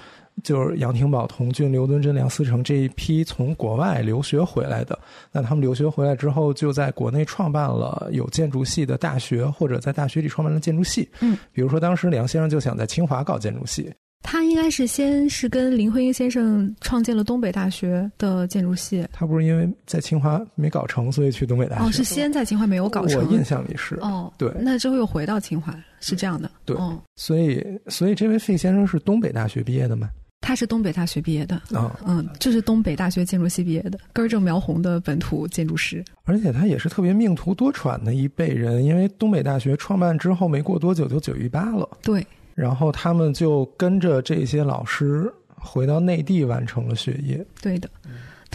[0.42, 4.98] 就是杨廷宝、童俊、刘敦桢、梁思成这一批从国外留学回来的，
[5.32, 11.08] 那他们留学回来之后，就在国内创办了有建筑系的大学，或者在大学里创办了建筑系。
[11.22, 13.94] 嗯，比如说当时梁先生就想在清华搞建筑系，
[14.24, 19.06] 他应该是先是跟林徽因先生创建了东北大学的建筑系。
[19.12, 21.84] 他不是因为在清华没搞成，所以去东北大学？
[21.86, 23.24] 哦，是先在清华没有搞成。
[23.24, 26.50] 我印象里是哦，对，那之后又回到清华，是这样的。
[26.66, 26.76] 对，
[27.16, 30.10] 所以所以这位费先生是东北大学毕业的吗？
[30.44, 36.04] 他是东北大学毕业的啊，嗯，就是东北大学建筑系毕业的，根正苗红的本土建筑师。
[36.26, 42.26] 而且他也是特别命途多舛的一辈人，因为东北大学创办之后没过多久就九一八了，对。
[42.54, 47.90] 然后他们就跟着这些老师回到内地完成了学业，对的。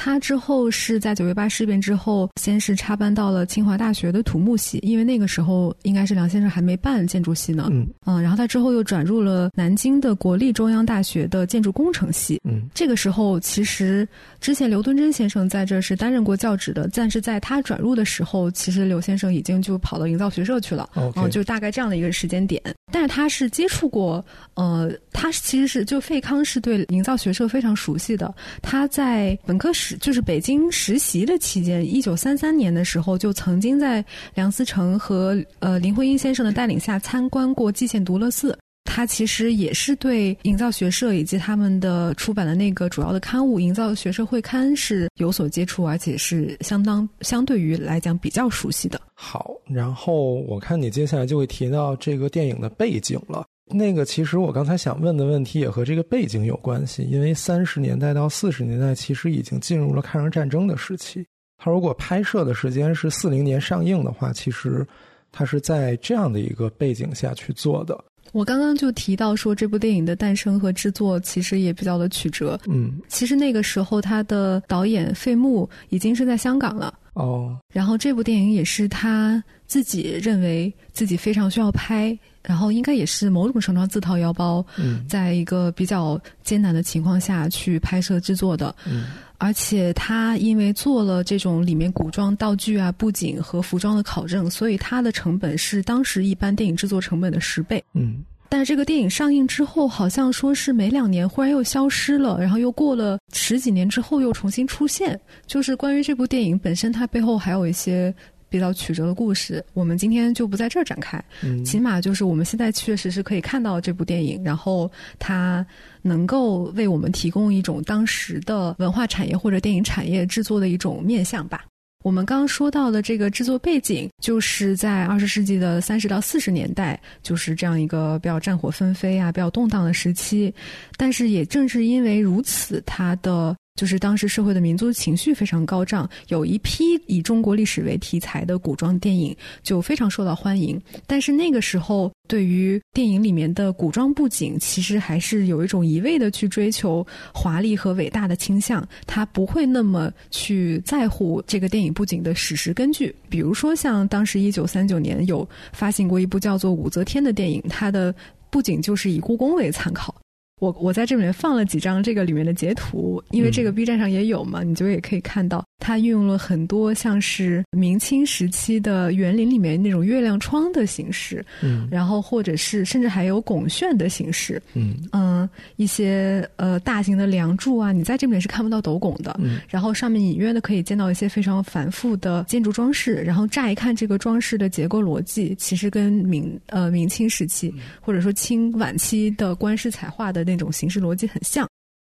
[0.01, 7.69] 他之后是在九月八事变之后，先是插班到了清华大学的土木系，因为那个时候应该是梁先生还没办建筑系呢。
[7.73, 12.41] 嗯嗯，然后他之后又转入了南京的国立中央大学的建筑工程系。
[12.49, 14.07] 嗯，这个时候其实
[14.41, 20.89] 之前刘敦桢先生在这是担任过教职的，但是在他转入的时候，其实刘先生已经就跑到营造学社去了。
[20.95, 22.63] 哦，就大概这样的一个时间点。
[22.93, 28.33] 但是他是接触过，呃，他其实是就费康是对营造学社非常熟悉的。
[28.63, 38.57] 他在本科时就是北京实习的期间，一九三三年的时候就曾经在梁思成和呃林徽因先生的带领下参观过蓟县独乐寺。
[38.85, 48.99] 他其实也是对营造学社以及他们的出版的那个主要的刊物《营造学社会刊》是有所接触，而且是相当相对于来讲比较熟悉的。
[49.15, 53.45] 好，然后我看你接下来就会提到这个电影的背景了。
[53.71, 61.25] 那个其实我刚才想问的问题也和这个背景有关系，因为三十年代到四十年代其实已经进入了抗日战争的时期。
[61.59, 64.87] 他如果拍摄的时间是四零年上映的话，其实
[65.33, 67.99] 他是在这样的一个背景下去做的。
[68.33, 72.61] 我刚刚就提到说，这部电影的诞生和制作其实也比较的曲折。
[72.67, 76.93] 嗯，其实那个时候他的导演费穆已经是在香港了。
[77.15, 88.75] 哦，然后这部电影也是他自己认为自己非常需要拍，然后应该也是某种程度上自掏腰包，嗯在一个比较艰难的情况下去拍摄制作的。
[88.87, 89.07] 嗯
[89.41, 97.83] 而且他因为做了这种里面古装道具啊、布景和服装的考证，所以它的成本是当时一般电影制作成本的十倍。
[97.95, 105.21] 嗯但是这个电影上映之后，好像说是没两年忽然又消失了，然后又过了十几年之后又重新出现。
[105.47, 108.13] 就是关于这部电影本身，它背后还有一些
[108.49, 111.23] 比较曲折的故事，我们今天就不在这儿展开。
[111.43, 115.65] 嗯起码就是我们现在确实是可以看到这部电影，然后它
[116.03, 121.65] 能够为我们提供一种当时的文化产业或者电影产业制作的一种面向吧。
[122.05, 130.55] 我们刚刚说到的这个制作背景，就是在二十世纪的三十到四十年代，就是这样一个比较战火纷飞啊、比较动荡的时期。
[130.97, 140.83] 但是也正是因为如此，它的就是当时社会的民族情绪非常高涨，有一批以中国历史为题材的古装电影就非常受到欢迎。
[141.07, 153.15] 但是那个时候，对于电影里面的古装布景，其实还是有一种一味的去追求华丽和伟大的倾向，他不会那么去在乎这个电影布景的史实根据。
[153.29, 158.13] 比如说，像当时一九三九年有发行过一部叫做《武则天》的电影，它的
[158.51, 160.13] 布景就是以故宫为参考。
[160.59, 191.67] 我我在这里面放了几张这个里面的截图，因为这个 B 站上也有嘛，你就也可以看到，它运用了很多像是明清时期的园林里面那种月亮窗的形式，嗯然后或者是甚至还有拱券的形式，嗯嗯，一些呃大型的梁柱啊，你在这里面是看不到斗拱的，嗯然后上面隐约的可以见到一些非常繁复的建筑装饰，然后乍一看这个装饰的结构逻辑，其实跟明呃明清时期或者说清晚期的官式彩画的那种形式逻辑很像。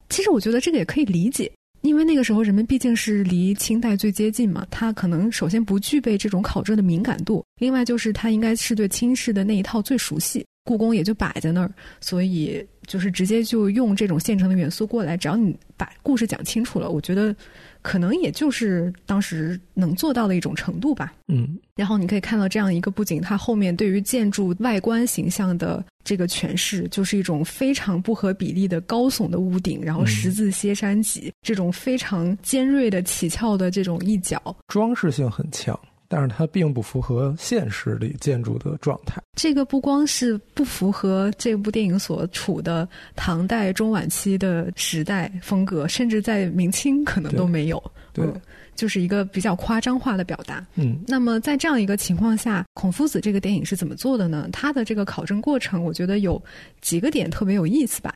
[0.09, 1.49] 其实我觉得这个也可以理解。
[1.81, 17.33] 因为那个时候人们毕竟是离清代最接近嘛，他可能首先不具备这种考证的敏感度，另外就是他应该是对清式的那一套最熟悉，故宫也就摆在那儿，所以就是直接就用这种现成的元素过来，只要你把故事讲清楚了，我觉得
[17.81, 21.13] 可能也就是当时能做到的一种程度吧。
[21.27, 34.55] 嗯然后你可以看到这样一个布景，它后面对于建筑外观形象的这个诠释，就是一种非常不合比例的高耸的屋顶，然后十字歇山脊，这种非常尖锐的起翘的这种一角。
[34.67, 39.21] 装饰性很强，但是它并不符合现实里建筑的状态。
[39.35, 47.81] 这个不光是不符合这部电影所处的唐代中晚期的时代风格，甚至在明清可能都没有。
[48.11, 48.41] 对嗯
[48.75, 50.65] 就是一个比较夸张化的表达。
[50.75, 54.47] 嗯那么在这样一个情况下，《孔夫子》这个电影是怎么做的呢？
[54.53, 56.41] 它的这个考证过程，我觉得有
[56.79, 58.13] 几个点特别有意思吧。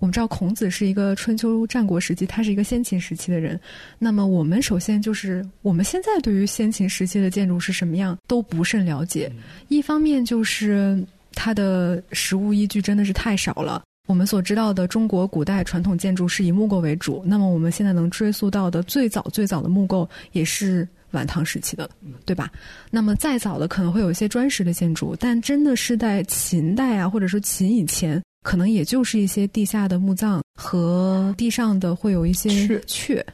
[0.00, 3.58] 我们知道孔子是一个春秋战国时期，他是一个先秦时期的人。
[3.98, 9.30] 那么我们首先就是我们现在对于先秦时期的建筑是什么样都不甚了解。
[9.68, 11.02] 一方面就是
[11.32, 13.82] 它的实物依据真的是太少了。
[14.06, 21.88] 我们所知道的中国古代传统建筑是以木构为主，那么我们现在能追溯到的最早最早的木构也是晚唐时期的，
[22.26, 22.50] 对吧？
[22.90, 33.24] 那么再早的可能会有一些砖石的建筑，但真的是在秦代啊，或者说秦以前，可能也就是一些地下的墓葬和地上的会有一些阙阙。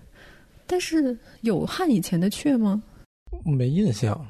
[0.67, 2.81] 但是有汉以前的雀吗？
[3.45, 4.25] 没印象。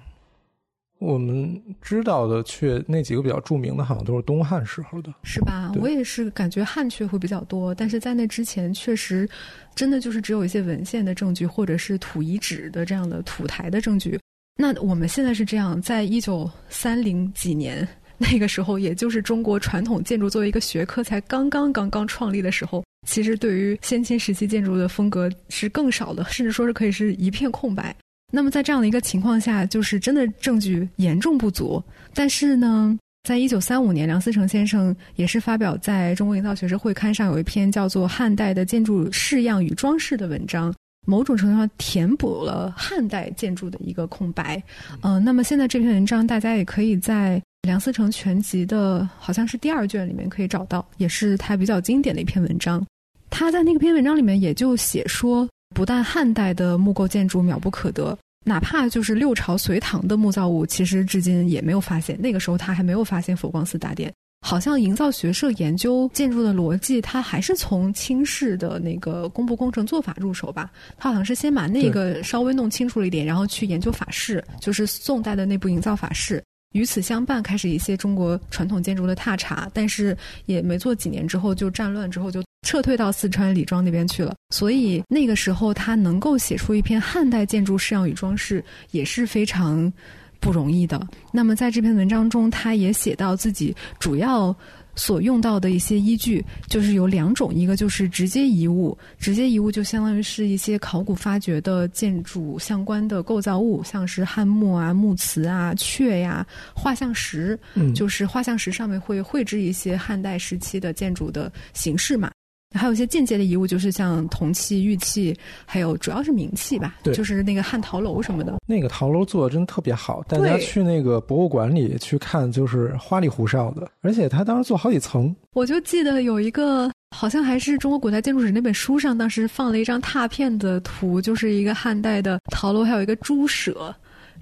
[0.98, 5.12] 我们知道的雀那几个比较著名的，好像都是东汉时候的。
[5.22, 5.70] 是吧？
[5.76, 9.28] 我也是感觉汉雀会比较多，但是在那之前，确实
[9.74, 14.18] 真的就是只有一些文献的证据，或者是土遗址的这样的土台的证据。
[14.56, 17.86] 那我们现在是这样，在一九三零几年
[18.22, 27.96] 那个时候，也就是中国传统建筑作为一个学科才刚刚刚刚创立的时候，其实对于先秦时期建筑的风格是更少的，甚至说是可以是一片空白。
[28.30, 31.82] 那么在这样的一个情况下，就是真的证据严重不足。
[32.12, 40.72] 但是呢，在一九三五年，梁思成先生也是发表在中国营造学社会刊上有一篇叫做《汉代的建筑式样与装饰》的文章，
[41.06, 44.62] 某种程度上填补了汉代建筑的一个空白。
[45.00, 52.84] 嗯、那么现在这篇文章大家也可以在梁思成全集的好像是第二卷里面可以找到，也是他比较经典的一篇文章。
[53.28, 62.20] 他在那个篇文章里面也就写说，不但汉代的木构建筑渺不可得，哪怕就是六朝、隋唐的木造物，其实至今也没有发现。
[62.20, 64.12] 那个时候他还没有发现佛光寺大殿。
[64.42, 70.70] 好像营造学社研究建筑的逻辑，它还是从清式的那个工部工程做法入手吧。
[70.96, 76.42] 它好像是先把那个稍微弄清楚了一点，然后去研究法式，就是宋代的那部营造法式。
[76.72, 84.34] 与此相伴，开始一些中国传统建筑的踏查，但是也没做几年之后就战乱之后就撤退到四川李庄那边去了。
[84.54, 89.92] 所以那个时候他能够写出一篇汉代建筑式样与装饰，也是非常
[90.38, 91.00] 不容易的。
[91.32, 94.54] 那么在这篇文章中，他也写到自己主要。
[94.94, 107.58] 所用到的一些依据就是有两种，一个就是直接遗物，直接遗物就相当于是一些考古发掘的建筑相关的构造物，像是汉墓啊、墓瓷啊、阙呀、画像石，
[107.94, 112.30] 就是画像石上面会绘制一些汉代时期的建筑的形式嘛。
[112.78, 118.58] 还有一些间接的遗物，就是像铜器、玉器，还有主要是名器吧，对，就是那个汉陶楼什么的。
[118.66, 125.34] 那个陶楼做的真特别好，大家去那个博物馆里去看，就是花里胡哨的，而且他当时做好几层。
[125.52, 133.92] 我就记得有一个，好像还是中国古代建筑史那本书上，当时放了一张拓片的图，就是一个汉代的陶楼，还有一个猪舍。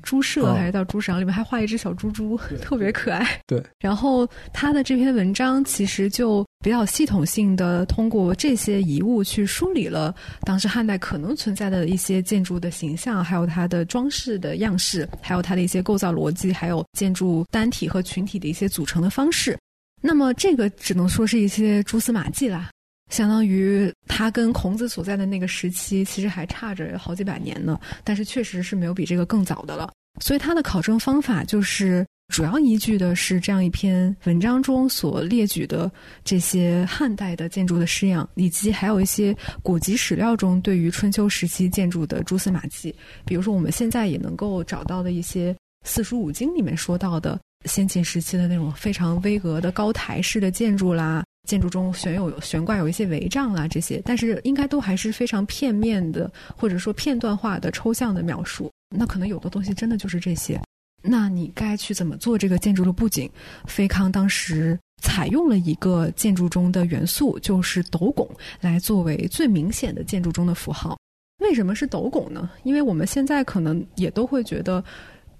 [0.08, 3.38] 猪舍还是到猪舍，里面还画一只小猪猪， 特别可爱。
[3.46, 19.58] 对，然后他的这篇文章其实就比较系统性的通过这些遗物去梳理了当时汉代可能存在的一些建筑的形象，还有它的装饰的样式，还有它的一些构造逻辑，还有建筑单体和群体的一些组成的方式。
[20.00, 22.70] 那么这个只能说是一些蛛丝马迹啦。
[23.10, 27.80] 相当于他跟孔子所在的那个时期，其实还差着好几百年呢。
[28.04, 29.90] 但是确实是没有比这个更早的了。
[30.20, 35.90] 所以他的考证方法就是主要依据的是这样一篇文章中所列举的
[36.24, 42.94] 这些汉代的建筑的式样，以及还有一些古籍史料中对于春秋时期建筑的蛛丝马迹。
[43.24, 45.56] 比如说我们现在也能够找到的一些
[45.86, 51.24] 四书五经里面说到的先秦时期的那种非常巍峨的高台式的建筑啦。
[51.48, 58.70] 建筑中悬有悬挂有一些帷帐啊，这些，但是应该都还是非常片面的，或者说片段化的抽象的描述。
[58.96, 60.60] 那可能有的东西真的就是这些。
[61.02, 63.30] 那你该去怎么做这个建筑的布景？
[63.66, 68.28] 菲康当时采用了一个建筑中的元素，就是斗拱，
[68.60, 70.96] 来作为最明显的建筑中的符号。
[71.40, 72.50] 为什么是斗拱呢？
[72.64, 74.82] 因为我们现在可能也都会觉得。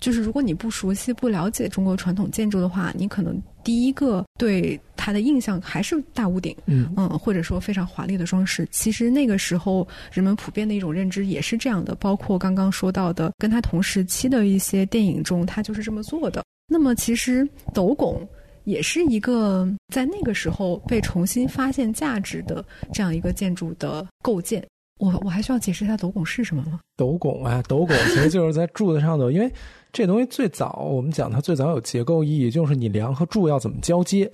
[0.01, 8.66] 就是如果你不熟悉、不了解中国传统建筑的话，你可能第一个对它的印象还是大屋顶，嗯嗯，或者说非常华丽的装饰。
[8.70, 16.44] 其实那个时候人们普遍的一种认知也是这样的，包括刚刚说到的跟他同时期的一些电影中，他就是这么做的。
[16.68, 18.24] 那么其实斗拱
[18.64, 24.64] 也是一个在那个时候被重新发现价值的这样一个建筑的构建。
[25.01, 26.80] 我我还需要解释一下斗拱是什么吗？
[26.96, 29.53] 斗拱啊，斗拱其实就是在柱子上头，因为。
[29.93, 34.30] 这东西最早，我们讲它最早有结构意义，就是你梁和柱要怎么交接。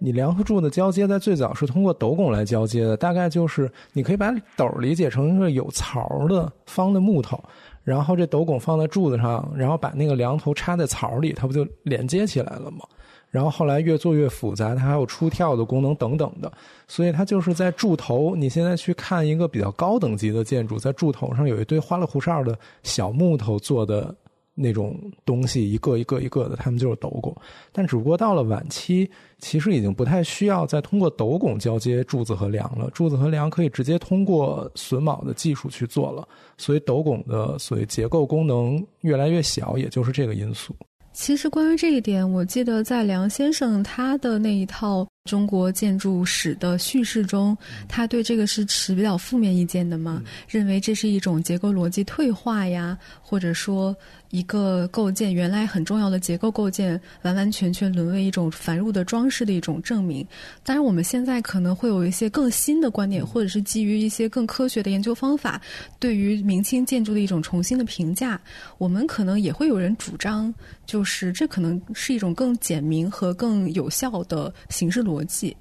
[0.00, 2.96] 你梁和柱的交接，在最早是通过斗拱来交接的。
[2.96, 7.42] 大概就是你可以把斗理解成一个有槽的方的木头，
[7.82, 12.84] 然后这斗拱放在柱子上，然后把那个梁头插在槽里，它不就连接起来了吗？
[13.28, 16.50] 然后后来越做越复杂，它还有出跳的功能等等的，
[16.86, 18.36] 所以它就是在柱头。
[18.36, 24.14] 你现在去看一个比较高等级的建筑，在柱头上有一堆花里胡哨的小木头做的。
[24.58, 27.34] 那种东西一个一个一个的，他们就是斗拱。
[27.72, 32.90] 但只不过到了晚期，其实已经不太需要再通过斗拱交接柱子和梁了。
[32.90, 40.74] 柱子和梁可以直接通过榫卯的技术去做了，所以斗拱的所谓结构功能越来越小，也就是这个因素。
[41.12, 47.56] 其实关于这一点，我记得在梁先生他的那一套中国建筑史的叙事中，
[47.86, 53.94] 他对这个是持比较负面意见的嘛，认为这是一种结构逻辑退化呀，或者说。
[54.30, 60.22] 一个构建原来很重要的结构构建，完完全全沦为一种繁缛的装饰的一种证明。
[60.62, 65.58] 当然，我们现在可能会有一些更新的观点，或者是基于一些更科学的研究方法，
[65.98, 68.38] 对于明清建筑的一种重新的评价。
[68.76, 70.52] 我们可能也会有人主张，
[70.84, 75.56] 就是这可能是一种更简明和更有效的形式逻辑。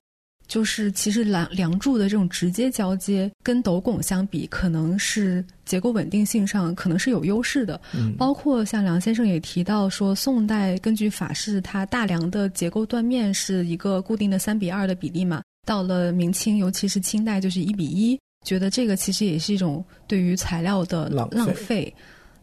[0.47, 7.77] 就是其实梁梁柱的这种直接交接，跟斗拱相比，可能是结构稳定性上可能是有优势的。
[7.93, 15.41] 嗯，包括像梁先生也提到说，宋代根据法式，它大梁的结构断面是一个固定的三比二的比例嘛。
[15.65, 18.17] 到了明清，尤其是清代，就是一比一。
[18.45, 21.93] 觉得这个其实也是一种对于材料的浪浪费。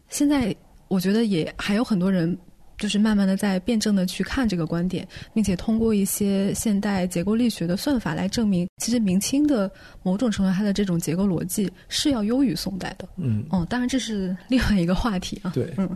[0.09, 0.55] 现在
[0.89, 2.37] 我觉得也还有很多人。
[2.77, 9.71] 就是慢慢的在辩证的去看这个观点，并且通过一些现代结构力学的算法来证明，其实明清的
[10.03, 13.07] 某种程度它的这种结构逻辑是要优于宋代的。
[13.17, 15.51] 嗯，哦，当然这是另外一个话题啊。
[15.53, 15.89] 对，嗯。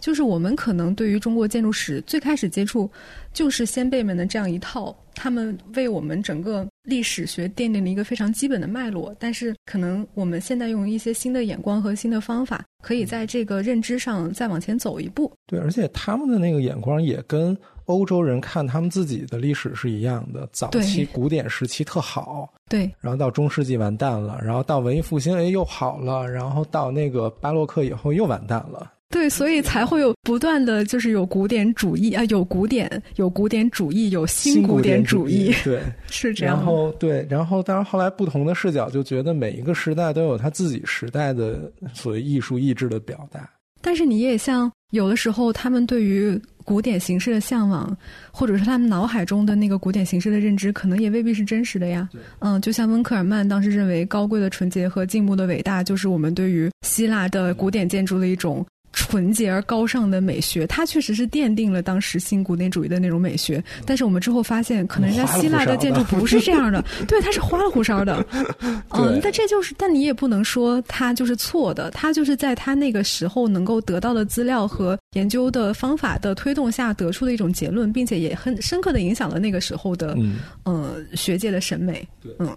[0.00, 2.90] 就是我们可能对于中国建筑史最开始接触，
[3.32, 9.14] 就是先辈们的这样一套，他们为我们整个历史学奠定了一个非常基本的脉络。
[9.18, 15.32] 但是可能我们现在用一些新的眼光和新的方法，可以在这个认知上再往前走一步。
[15.46, 28.92] 对，而且他们的那个眼光也跟欧洲人看他们自己的历史是一样的，早期古典时期特好，对然后到中世纪完蛋了，然后到文艺复兴哎又好了，然后到那个巴洛克以后又完蛋了。
[29.10, 35.80] 对，所以才会有不断的就是有古典主义啊，有古典，有古典主义，有新古典主义，对，
[36.10, 36.56] 是这样。
[36.56, 43.48] 然后对，然后当然后来不同的视角就觉得每一个时代都有他自己时代的所谓艺术意志的表达。
[43.80, 47.96] 但是你也像有的时候，他们对于古典形式的向往，
[48.30, 52.08] 或者是他们脑海中的那个古典形式的认知，可能也未必是真实的呀。
[52.40, 58.66] 嗯，就像温克尔曼当时认为高贵的纯洁和静穆的伟大，就是我们对于希腊的古典建筑的一种。
[58.92, 63.62] 纯洁而高尚的美学，它确实是奠定了当时新古典主义的那种美学。
[63.86, 68.24] 但是我们之后发现，可能人家希腊的建筑不是这样的， 对，它是花里胡哨的。
[68.90, 82.06] 嗯，但这就是，但你也不能说它就是错的，它就是在它那个时候能够得到的资料和研究的方法的推动下得出的一种结论，并且也很深刻的影响了那个时候的嗯呃学界的审美。
[82.38, 82.56] 嗯，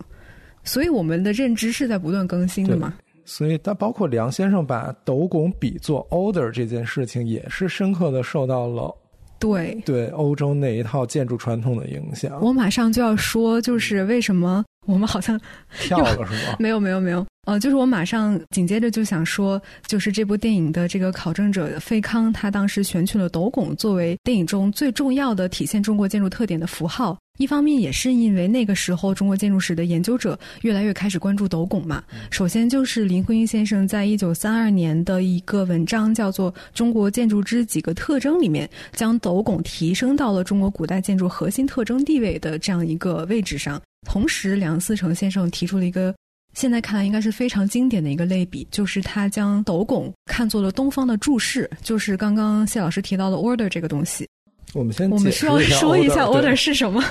[0.64, 2.94] 所以我们的认知是在不断更新的嘛。
[3.26, 8.94] 所以，他包括梁先生把斗拱比作 order 这件事情，也是深刻的受到了
[9.40, 12.40] 对对欧洲那一套建筑传统的影响。
[12.42, 15.40] 我马上就要说，就是为什么我们好像
[15.80, 16.56] 跳了是吗？
[16.60, 17.26] 没有，没有，没有。
[17.48, 27.18] 呃，就是我马上紧接着就想说，就是这部电影的这个考证者费康，他当时选取了斗拱作为电影中最重要的体现中国建筑特点的符号。
[27.38, 32.04] 一方面也是因为那个时候中国建筑史的研究者越来越开始关注斗拱嘛。
[32.30, 43.82] 首先就是林徽因先生在一九三二年的一个文章叫做《中国建筑之几个特征》里面，将斗拱提升到了中国古代建筑核心特征地位的这样一个位置上。
[44.08, 46.14] 同时，梁思成先生提出了一个。
[46.54, 54.28] 现在看来应该是非常经典的一个类比，就是他将斗拱看作了东方的注释，就是刚刚谢老师提到的 order 这个东西。
[54.74, 57.04] 我们先我们需要说一下 order 是什么？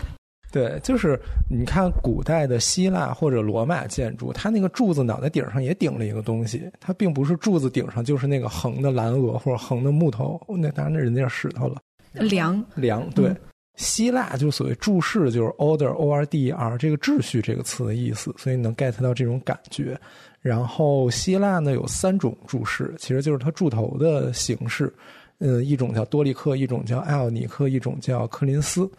[0.53, 11.77] 对，就是你看古代的希腊或者罗马建筑，它那个柱子脑袋顶上也顶了一个东西，它并不是柱子顶上就是那个横的蓝鹅或者横的木头，那当然那人家石头了。
[12.13, 13.35] 梁梁对。
[13.77, 19.99] 希腊就所谓注释，就是 order o r d r 这个秩序这个词的意思，所以能 get 到这种感觉。
[20.43, 24.93] 然后希腊呢有三种注释，其实就是它柱头的形式。
[25.41, 28.91] 嗯，一种叫多利克，一种叫艾奥尼克，一种叫柯林斯。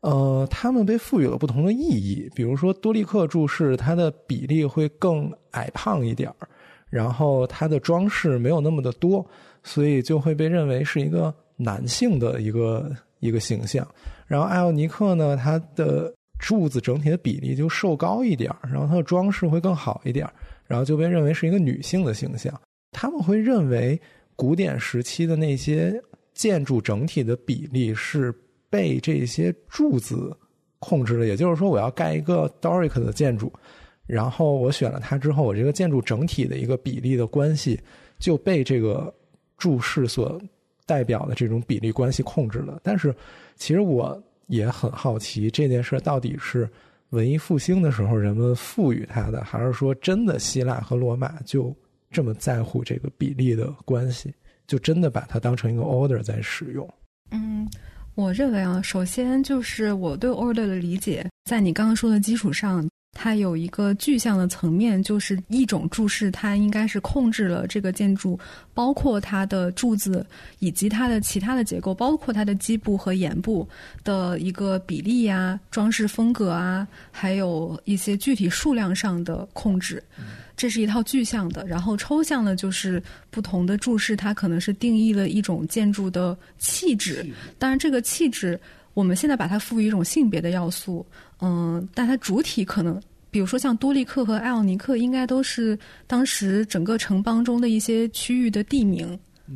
[0.00, 2.28] 呃，他们被赋予了不同的意义。
[2.34, 6.48] 比如说多利克注释，它的比例会更矮胖一点儿，
[6.90, 9.24] 然后它的装饰没有那么的多，
[9.62, 12.90] 所以就会被认为是一个男性的一个。
[13.20, 13.84] 一个形象，
[14.26, 20.28] 然后艾奥尼克呢，它的柱子整体的比例就瘦高一点然后它的装饰会更好一点
[20.66, 22.52] 然后就被认为是一个女性的形象。
[22.92, 23.98] 他们会认为
[24.36, 26.00] 古典时期的那些
[26.34, 28.32] 建筑整体的比例是
[28.70, 30.36] 被这些柱子
[30.78, 33.52] 控制的，也就是说，我要盖一个 Doric 的建筑，
[34.06, 37.80] 然后我选了它之后，我这个建筑整体的一个比例的关系
[38.18, 39.12] 就被这个
[39.56, 40.40] 柱式所。
[40.88, 43.12] 代表的这种比例关系控制了，但是
[43.56, 46.70] 其实我也很好奇这件事到底是
[47.08, 51.74] 文艺复兴的时候人们赋予它的，还是说真的希腊和罗马就
[52.16, 54.32] 这么在乎这个比例的关系，
[54.66, 56.88] 就真的把它当成一个 order 在使用？
[57.30, 57.68] 嗯，
[58.14, 62.88] 我认为啊，首先就是我对 order 的理解，在你刚刚说的基础上。
[63.18, 68.38] 它有一个具象的层面，就是一种注释，它应该是控制了这个建筑，
[68.74, 70.24] 包括它的柱子
[70.58, 73.66] 以及它的其他的结构，包括它的基部和檐部
[74.04, 80.02] 的一个比例呀、装饰风格啊，还有一些具体数量上的控制。
[80.56, 87.26] 这是一套具象的，然后抽象的，就是不同的注释，它可能是定义了一种建筑的气质。
[87.58, 88.58] 当然，这个气质。
[88.94, 91.04] 我们现在把它赋予一种性别的要素，
[91.42, 92.98] 嗯，但它主体可能，
[93.30, 99.06] 比如说像多利克和艾奥尼克，应该都是当时整个城邦中的一些区域的地名，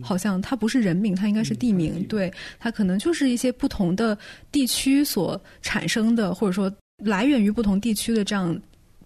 [0.02, 4.18] 好像它不是人名，它应该是地名，对，它可能就是一些不同的
[4.52, 6.70] 地区所产生的，或者说
[7.02, 8.54] 来源于不同地区的这样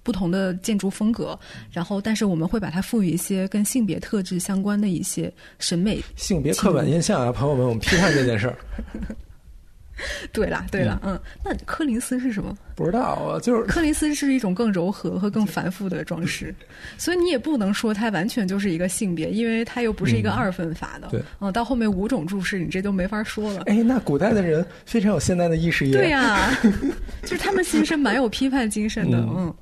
[0.05, 1.37] 不同的建筑风格，
[1.73, 8.57] 然后，但是我们会把它赋予一些跟性别特质相关的一些审美性别刻板印象啊，朋友们，我们批判这件事儿。
[10.33, 12.53] 对啦，对啦，嗯，那柯林斯是什么？
[12.75, 16.53] 不知道啊，就是柯林斯是一种更柔和和更繁复的装饰，
[16.99, 21.07] 所以你也不能说它完全就是一个性别，因为它又不是一个二分法的。
[21.11, 23.63] 对，嗯，到后面五种注释，你这都没法说了。
[23.67, 26.51] 哎，那古代的人非常有现代的意识，对呀，
[27.23, 29.55] 就是他们其实是蛮有批判精神的，嗯。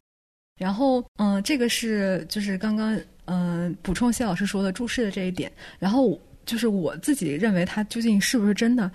[0.62, 5.50] 然后，嗯，这个是就是刚刚嗯补充谢老师说的注释的这一点，
[5.80, 8.88] 然后就是我自己认为它究竟是不是真的。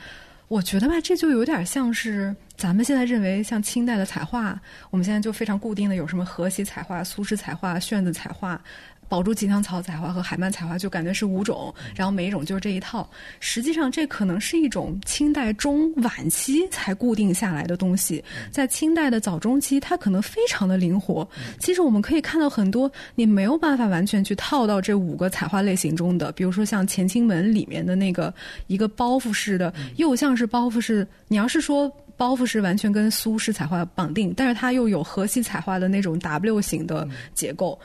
[0.48, 4.58] 我觉得吧，这就有点像是咱们现在认为像清代的彩画，
[4.90, 8.62] 我们现在就非常固定的有什么河西彩画、苏轼彩画、炫子彩画。
[9.10, 13.10] 宝珠吉祥草彩画和海曼彩画就感觉是五种，然后每一种就是这一套。
[13.40, 18.24] 实际上，这可能是一种清代中晚期才固定下来的东西。
[18.52, 21.28] 在清代的早中期，它可能非常的灵活。
[21.60, 28.34] 其实我们可以看到很多你没有办法完全去套到这五个彩画类型中的，比如说像乾清门里面的那个
[28.68, 31.08] 一个包袱式的，又像是包袱式。
[31.28, 37.78] 你要是说包袱是完全跟苏式彩画绑定，但是它又有河西彩画的那种 W 型的结构。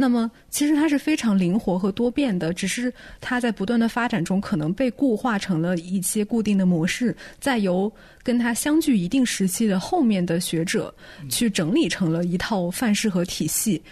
[0.00, 2.90] 那么，其实它是非常灵活和多变的，只是
[3.20, 7.92] 它在不断的发展中，可能被固化成了一些固定的模式，再由
[8.22, 10.94] 跟它相距一定时期的后面的学者
[11.28, 13.82] 去整理成了一套范式和体系。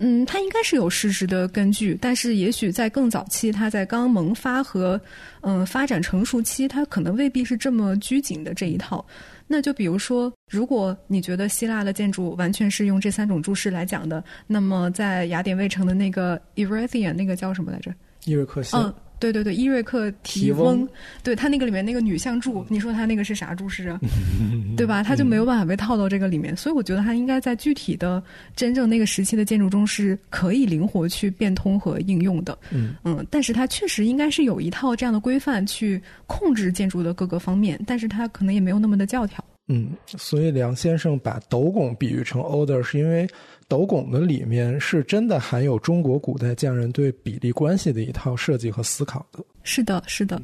[0.00, 5.00] 嗯，它应该是有事实的根据，但是也许在更早期，它在刚萌发和
[5.42, 9.04] 嗯发展成熟期，它可能未必是这么拘谨的这一套。
[9.52, 17.92] 那就比如说，如果你觉得希腊的建筑完全是用这三种注释来讲的，那么在雅典卫城的那个 Erythia，那个叫什么来着？
[18.26, 20.88] 伊瑞克嗯，对对对，伊瑞克提翁，
[21.22, 24.00] 对他那个里面那个女像柱，你说他那个是啥柱式啊？
[24.76, 25.02] 对吧？
[25.02, 28.20] 他就没有办法被套到这个里面，所以我觉得他应该在具体的
[28.56, 32.58] 真正那个时期的建筑中是可以灵活去变通和应用的。
[32.70, 39.44] 嗯嗯，但是他确实应该是有一套这样的规范去控制建筑的各个方面，但是他可能也没有那么的教条。
[39.68, 43.28] 嗯，所以梁先生把斗拱比喻成 order，是因为
[43.70, 49.38] 斗拱的里面是真的含有中国古代匠人对比例关系的一套设计和思考的。
[49.62, 50.42] 是的，是的。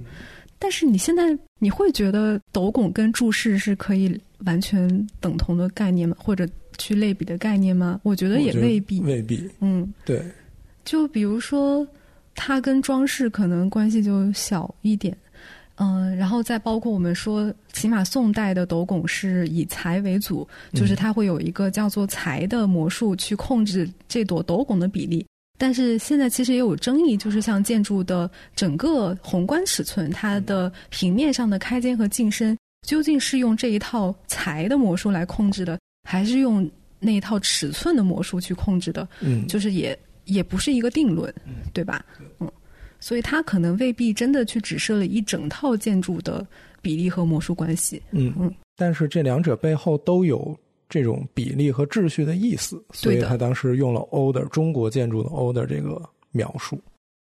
[0.61, 6.17] 但是你现在你会觉得斗拱跟柱式是可以完全等同的概念吗？
[6.21, 6.49] 或者
[6.79, 8.01] 去类比的概念吗？
[8.05, 9.51] 我觉得也未必，未必。
[9.59, 10.23] 嗯，对。
[10.85, 11.85] 就比如说，
[12.37, 15.17] 它跟装饰可能关系就小一点。
[15.77, 25.25] 嗯，然后再包括我们说，起码宋代的斗拱是以财为主，就是它会有一个叫做财的魔术去控制这朵斗拱的比例。
[25.59, 32.57] 但是现在其实也有争议，就是像建筑的整个宏观尺寸，它的平面上的开间和进深，
[32.87, 39.09] 究竟是用这一套裁的魔术来控制的，还是用那一套尺寸的魔术去控制的？
[39.21, 41.35] 嗯，就是也也不是一个定论，
[41.73, 42.05] 对吧？
[42.41, 42.51] 嗯，
[43.01, 46.47] 所以它可能未必真的去指涉了一整套建筑的
[46.83, 48.03] 比例和魔术关系。
[48.11, 50.57] 嗯嗯，但是这两者背后都有。
[50.89, 56.81] 这种比例和秩序的意思，所以他当时用了 “order” 中国建筑的 “order” 这个描述。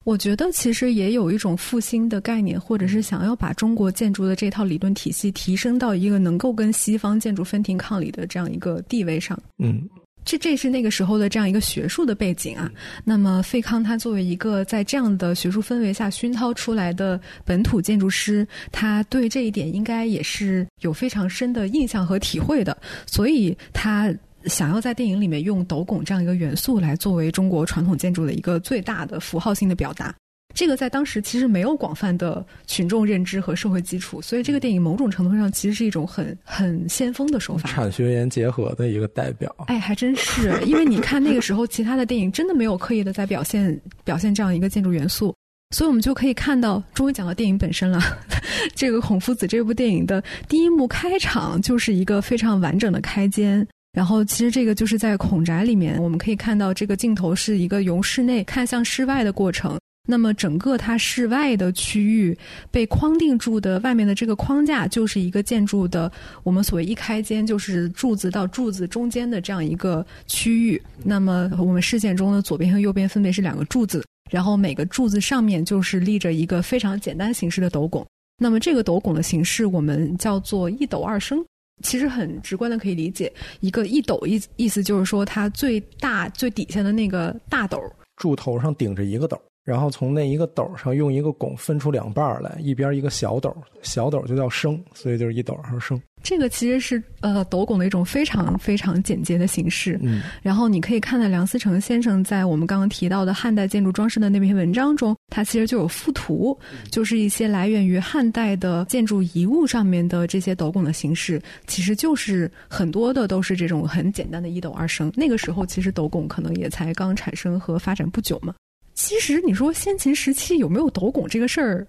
[0.04, 9.42] 我觉得其实也有一种复兴的概念，或者是想要把中国建筑的这套理论体系提升到一个能够跟西方建筑分庭抗礼的这样一个地位上。
[9.56, 9.88] 嗯。
[10.26, 12.70] 这这是那个时候的这样一个学术的背景啊。
[13.04, 22.76] 那么费康他作为一个在这样的学术氛围下熏陶出来的本土建筑师，他对这一点应该也是有非常深的印象和体会的。
[23.06, 24.12] 所以他
[24.46, 30.14] 想要在电影里面用斗拱这样一个元素来作为中国传统建筑的一个最大的符号性的表达。
[30.56, 39.54] 这个在当时其实没有广泛的群众认知和社会基础，所以这个电影某种程度上其实是一种很很先锋的手法，产学研结合的一个代表。
[39.66, 45.36] 哎，还真是，因为你看那个时候其他的电影真的没有刻意的在表现表现这样一个建筑元素，
[45.74, 48.00] 所以我们就可以看到，终于讲到电影本身了。
[48.74, 59.78] 这个《孔夫子》这部电影的第一幕开场就是一个非常完整的开间，然后其实这个就是在孔宅里面，我们可以看到这个镜头是一个由室内看向室外的过程。
[60.06, 62.36] 那么整个它室外的区域
[62.70, 66.10] 被框定住的外面的这个框架，就是一个建筑的
[66.44, 70.80] 我们所谓一开间，就是柱子到柱子中间的这样一个区域。
[71.04, 78.06] 那么我们视线中的左边和右边分别是两个柱子，然后每个柱子上面就是立着一个非常简单形式的斗拱。
[78.38, 81.44] 那么这个斗拱的形式我们叫做一斗二升，
[81.82, 87.82] 其实很直观的可以理解，一个一斗意意思就是说它最大最底下的那个大斗
[88.16, 89.40] 柱头上顶着一个斗。
[89.66, 93.52] 然后从那一个斗上用一个拱分出两半来，一边一个小斗，
[93.82, 96.00] 小斗就叫升，所以就是一斗二升。
[96.22, 99.98] 这个其实是呃斗拱的一种非常非常简洁的形式。
[100.02, 106.56] 嗯，然后你可以看到梁思成先生在我们刚刚提到的汉代建筑装饰的那篇文章中，他其实就有附图，
[106.90, 115.12] 就是一些来源于汉代的建筑遗物上面的这些斗拱的形式，其实就是很多的都是这种很简单的一斗二升。
[115.16, 118.54] 那个时候其实斗拱可能也才刚产生和发展不久嘛。
[118.96, 121.86] 其实你说先秦时期有没有斗拱这个事儿，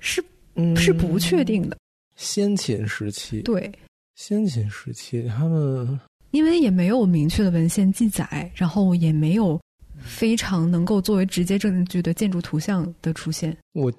[0.00, 0.22] 是
[0.76, 1.78] 是不确定的。
[2.16, 3.72] 先秦时期，对，
[4.16, 5.98] 先秦时期他们
[6.32, 9.58] 因为也没有明确的文献记载，然后也没有
[10.02, 13.56] 非常能够作为直接证据的建筑图像的出现。
[13.72, 13.90] 我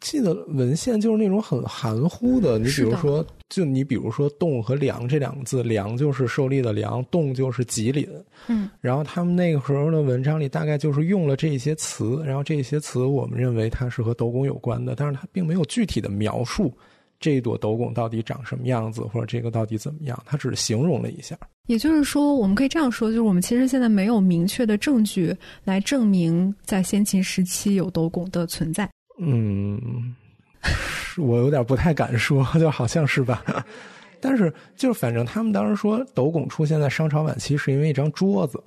[0.00, 8.06] 记得文献就是那种很含糊的，你比如说，就你比如说“栋”和“梁”这两个字，“梁”就是受力的“梁”，“栋”就是吉林。
[8.48, 16.72] 嗯，然后他们那个时候的文章里大概就是用了这些词，然后这些词我们认为它是和斗拱有关的，但是它并没有具体的描述
[17.20, 21.38] 这一朵斗拱到底长什么样子，或者这个到底怎么样，它只是形容了一下。
[21.66, 25.34] 也就是说，我们可以这样说，就是我们其实现在没有明确的证据
[25.64, 28.86] 来证明在先秦时期有斗拱的存在。
[29.18, 30.14] 嗯，
[31.16, 33.44] 我有点不太敢说，就好像是吧。
[34.20, 38.60] 但是，就是反正他们当时说斗拱出现在商朝晚期，是因为一张桌子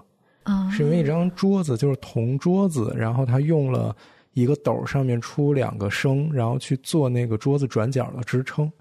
[0.43, 3.93] 啊，是因为一张桌子，就是铜桌子，然后他用了
[4.33, 8.71] 一个斗上面出两个升，然后去做那个桌子转角的支撑。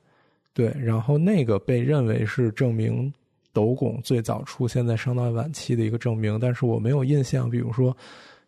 [0.52, 3.12] 对，然后那个被认为是证明
[3.52, 7.96] 斗拱最早出现在商代晚期的一个证明，但是我没有印象，比如说。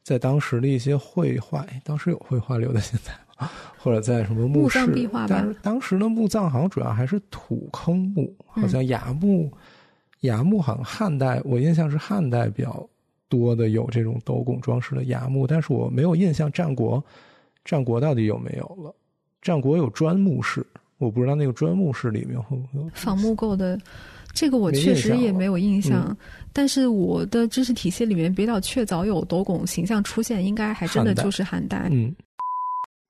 [0.08, 3.50] 在当时的一些绘画，当时有绘画留在现在吗？
[3.76, 4.78] 或者在什么墓室？
[5.28, 9.52] 但是当时的墓葬好像主要还是土坑墓，好像崖墓，
[10.20, 12.88] 崖墓好像汉代，我印象是汉代比较
[13.28, 17.04] 多的有这种斗拱装饰的崖墓，但是我没有印象战国，
[17.62, 18.94] 战国到底有没有了？
[19.42, 23.78] 战国有砖墓室，我不知道那个砖墓室里面会不会有仿木构的。
[24.38, 26.16] 这个我确实也没有印象，
[26.52, 31.88] 但是我的知识体系里面比较确凿有斗拱形象出现，应该还真的就是汉代。
[31.90, 32.14] 嗯，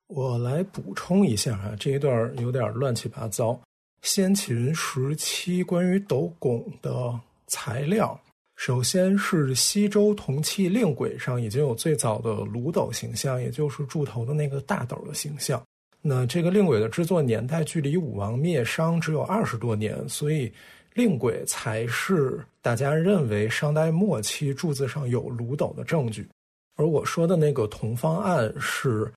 [0.07, 3.61] 我来补充一下啊，这一段有点乱七八糟。
[4.01, 7.12] 先秦时期关于斗拱的
[7.49, 8.18] 材料，
[8.57, 15.62] 首先是西周铜器令轨上已经有最早的炉斗形象，也就是柱头的那个大斗的形象。
[16.01, 20.51] 那这个令轨的制作年代距离武王灭商只有二十多年，所以。
[20.99, 26.28] 令轨才是大家认为商代末期柱子上有炉斗的证据，
[26.74, 29.09] 而我说的那个铜方案是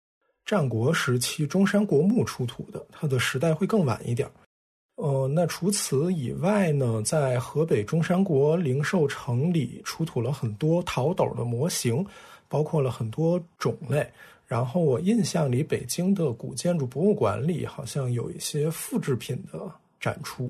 [0.45, 4.29] 战国时期中山国墓出土的，它的时代会更晚一点。
[4.97, 12.05] 呃，那除此以外呢，在河北中山国灵寿城里出土了很多陶斗的模型，
[12.47, 14.07] 包括了很多种类。
[14.45, 19.59] 然后我印象里，北京的古建筑博物馆里好像有一些复制品的
[19.99, 20.47] 展出。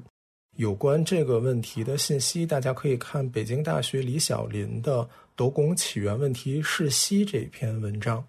[0.58, 5.02] 有关这个问题的信息，大家可以看北京大学李小林的
[5.36, 8.24] 《斗拱起源问题释析》这篇文章。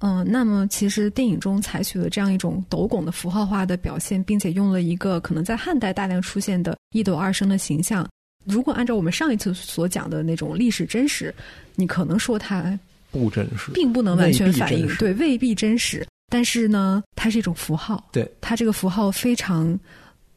[0.00, 8.06] 嗯，那么其实电影中采取了这样一种斗拱的符号化的表现，并且用了一个可能在汉代大量出现的一斗二升的形象。
[8.44, 11.34] 如果按照我们上一次所讲的那种历史真实，
[11.76, 12.78] 你可能说它
[13.10, 16.06] 不真实，并不能完全反映，对，未必真实。
[16.28, 19.78] 但是呢，它是一种符号，对，它这个符号非常。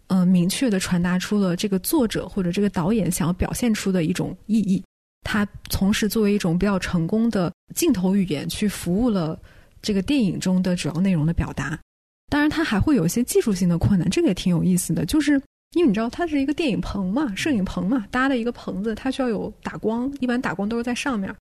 [0.10, 4.84] 嗯，明确的传达出了这个作者或者这个导演想要表现出的一种意义。
[5.22, 9.40] 他同时作为一种比较成功的镜头语言，去服务了
[9.82, 11.78] 这个电影中的主要内容的表达。
[12.32, 15.06] 当然，它还会有一些技术性的困难，这个也挺有意思的。
[15.06, 15.34] 就是
[15.76, 21.32] 因为你知道，它是一个电影棚嘛，摄影棚嘛，搭的一个棚子，它需要有打光，一般打光都是在上面，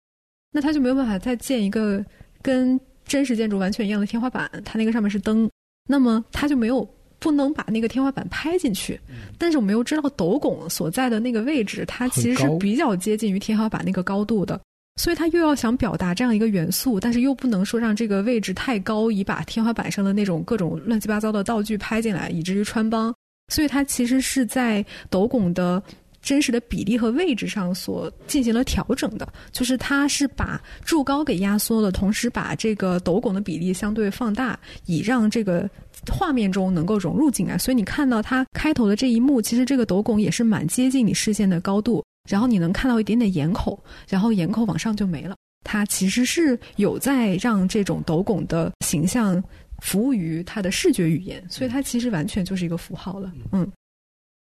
[0.51, 2.05] 那它就没有办法再建一个
[2.43, 5.49] 跟真实建筑完全一样的天花板，它那个上面是灯，
[5.89, 6.87] 那么它就没有。
[7.19, 8.99] 不能把那个天花板拍进去，
[9.37, 14.61] 但是我们又知道斗拱所在的那个位置，它其实是比较接近于天花板那个高度的，
[14.97, 23.15] 所以它又要想表达这样一个元素，但是又不能说让这个位置太高，以把天花板上的那种各种乱七八糟的道具拍进来，以至于穿帮。
[23.53, 25.83] 所以它其实是在斗拱的。
[26.21, 35.71] 真实的比例和位置上所进行了调整的，就是它是把柱高给压缩了，同时把这个斗拱的比例相对放大，以让这个
[36.11, 37.57] 画面中能够融入进来。
[37.59, 43.79] 所以你看到它开头的这一幕，其实这个斗拱也是蛮接近你视线的高度，然后你能看到一点点眼口，
[44.09, 45.37] 然后眼口往上就没了。
[45.65, 49.43] 它其实是有在让这种斗拱的形象
[49.83, 53.33] 服务于它的视觉语言，所以它其实完全就是一个符号了。
[53.53, 53.71] 嗯。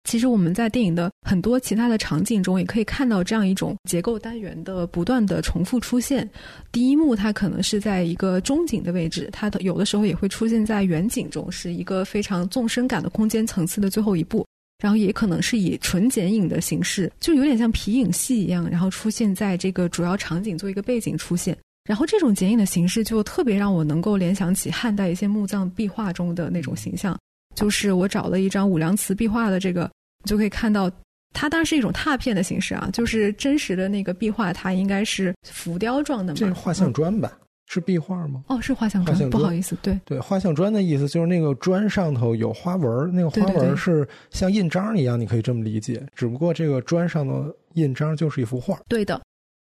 [0.04, 6.30] 其实我们在电影的很多其他的场景中，也可以看到这样一种结构单元的不断的重复出现。
[6.72, 14.46] 第一幕它可能是在一个中景的位置，它的有的时候也会出现在远景中，是一个非常纵深感的空间层次的最后一步。
[14.82, 21.58] 然后也可能是以纯剪影的形式，就有点像皮影戏一样，然后出现在这个主要场景做一个背景出现。
[21.86, 27.18] 然后这种剪影的形式就特别让我能够联想起汉代一些墓葬壁画中的那种形象。
[27.56, 29.90] 就是我找了一张五梁祠壁画的这个，
[30.26, 30.92] 就可以看到，
[31.34, 32.90] 它当然是一种拓片的形式啊。
[32.92, 36.38] 就是真实的那个壁画，它应该是浮雕状的嘛。
[36.38, 37.32] 这是画像砖吧？
[37.68, 38.44] 是壁画吗？
[38.48, 39.30] 哦，是画像砖。
[39.30, 46.06] 不好意思，对对，画像砖的意思就是那个砖上头有花纹，那个花纹是像印章一样，你可以这么理解。
[46.14, 48.78] 只不过这个砖上的印章就是一幅画。
[48.88, 49.20] 对的。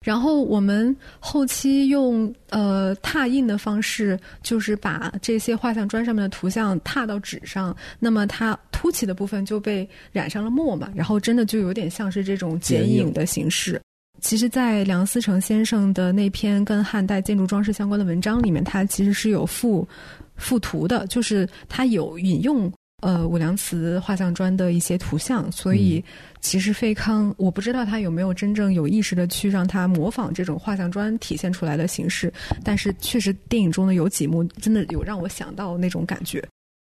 [0.05, 13.81] 然后我们后期用呃拓印的方式，就是把这些画像砖上面的图像拓到纸上，那么它凸起的部分就被染上了墨嘛，然后真的就有点像是这种剪影的形式。
[14.21, 19.87] 其实，在梁思成先生的那篇跟汉代建筑装饰相关的文章里面，他其实是有附
[20.35, 22.71] 附图的，就是他有引用。
[23.05, 26.03] 呃，武梁祠画像砖的一些图像，所以
[26.41, 32.33] 其实费康我不知道他有没有真正有意识的去让他模仿这种画像砖体现出来的形式，
[32.63, 36.43] 但是确实电影中的有几幕真的有让我想到那种感觉。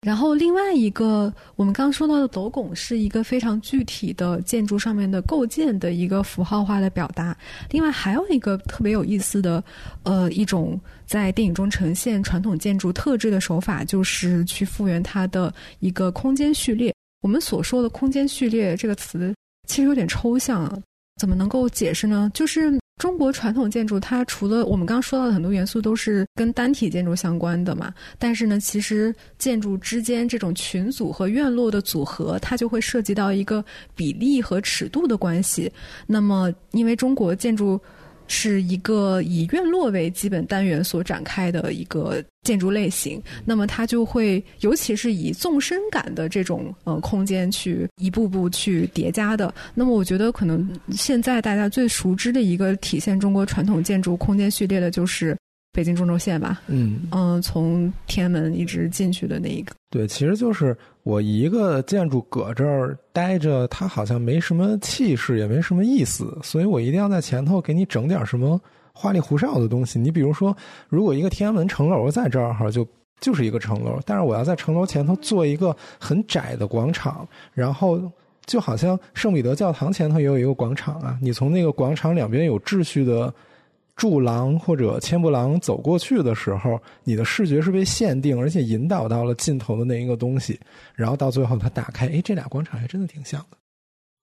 [0.08, 7.36] 然后另外一个，我们刚说到的斗拱是一个非常具体的建筑上面的构建的一个符号化的表达。
[7.72, 9.62] 另外还有一个特别有意思的，
[10.04, 16.94] 呃，一种在电影中呈现传统建筑特质的手法，就是去复原它的一个空间序列。
[17.22, 19.36] 我们所说的空间序列这个词
[19.68, 20.80] 其实有点抽象啊，
[21.20, 22.32] 怎么能够解释呢？
[22.34, 22.80] 就是。
[22.98, 33.64] 中国传统建筑，它除了我们刚刚说到的很多元素都是跟单体建筑相关的嘛，但是呢，其实建筑之间这种群组和院落的组合，它就会涉及到一个
[33.96, 35.72] 比例和尺度的关系。
[36.06, 37.80] 那么，因为中国建筑。
[38.28, 49.54] 是一个以院落为基本单元所展开的一个建筑类型，那么它就会，尤其是以纵深感的这种呃空间去一步步去叠加的。
[49.74, 55.36] 那么我觉得，可能现在大家最熟知的一个体现中国传统建筑空间序列的，就是。
[55.74, 60.76] 北京中轴线吧，嗯嗯，从天安门一直进去的那一个，对，其实就是
[61.08, 68.60] 我一个建筑搁这儿待着，它好像没什么气势，也没什么意思，所以我一定要在前头给你整点什么
[68.92, 69.98] 花里胡哨的东西。
[69.98, 70.54] 你比如说，
[70.90, 72.86] 如果一个天安门城楼在这儿哈，就
[73.22, 78.02] 就是一个城楼，但是我要在城楼前头做一个很窄的广场，然后
[78.46, 83.34] 就好像圣彼得教堂前头也有一个广场啊，你从那个广场两边有秩序的。
[83.98, 90.58] 柱廊或者千步廊走过去的时候，你的视觉是被限定，而且引导到了尽头的那一个东西，
[90.94, 93.58] 然后到最后它打开，哎，这俩广场还真的挺像的，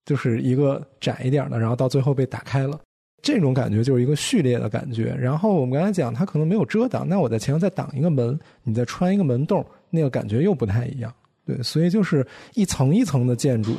[0.07, 2.81] 就是一个窄一点的，然后到最后被打开了，
[3.21, 5.13] 这种感觉就是一个序列的感觉。
[5.19, 11.13] 然后我们刚才讲，它可能没有遮挡，那我在前面再挡一个门，你再穿一个门洞，那个感觉又不太一样。
[11.45, 13.75] 对，所以就是一层一层的建筑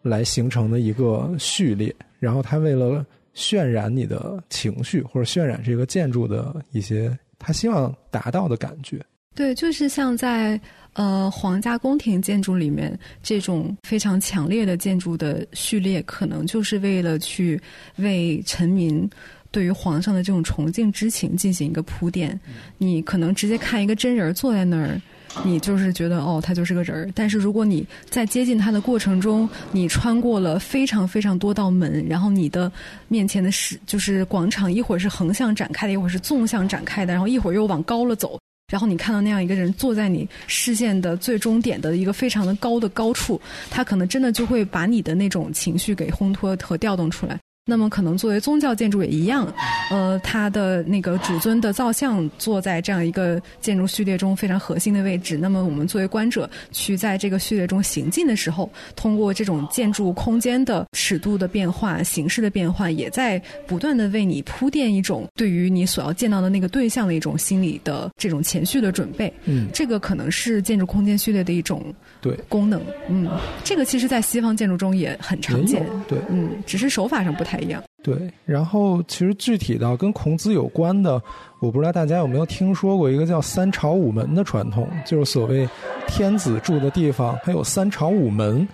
[0.00, 3.04] 来形成的一个序列，然后它为了。
[3.34, 9.00] 渲染你的情绪，或者渲染这个建筑的一些他希望达到的感觉。
[9.34, 10.60] 对，就是像在
[10.92, 17.60] 呃皇家宫廷建筑里面，这种非常强烈的建筑的序列，可能就是为了去
[17.96, 19.10] 为臣民
[19.50, 22.38] 对于皇上的这种崇敬之情进行一个铺垫。
[22.78, 25.00] 你可能直接看一个真人坐在那儿。
[25.42, 27.10] 你就是觉得哦，他就是个人儿。
[27.14, 32.70] 但是如果你在接近他的过程中，你穿过了非常非常多道门，然后你的
[33.08, 38.38] 面前的是就是广场，一会儿是横向展开的，一会儿是纵向展开的，然后一会儿又往高了走，
[38.72, 47.38] 然后你看到那样一个人坐在你视线的最终点的一个非常的高的高处，他可能真的就会把你的那种情绪给烘托和调动出来。
[47.66, 49.50] 那么，可能作为宗教建筑也一样，
[49.90, 55.38] 呃，它的那个主尊的造像坐在这样一个建筑序列中非常核心的位置。
[55.38, 69.32] 那么，我们作为观者去在这个序列中行进的时候，通过这种建筑空间的尺度的变化、形式的变化，也在不断的为你铺垫一种对于你所要见到的那个对象的一种心理的这种前序的准备。
[69.46, 71.82] 嗯，这个可能是建筑空间序列的一种
[72.20, 72.82] 对功能。
[73.08, 73.26] 嗯，
[73.64, 75.82] 这个其实在西方建筑中也很常见。
[76.06, 77.53] 对，嗯，只是手法上不太。
[77.58, 81.22] 一样对，然后其实具体到跟孔子有关的，
[81.60, 85.68] 我不知道大家有没有听说过一个叫三朝五门的传统，就是所谓
[86.06, 88.66] 天子住的地方还有三朝五门。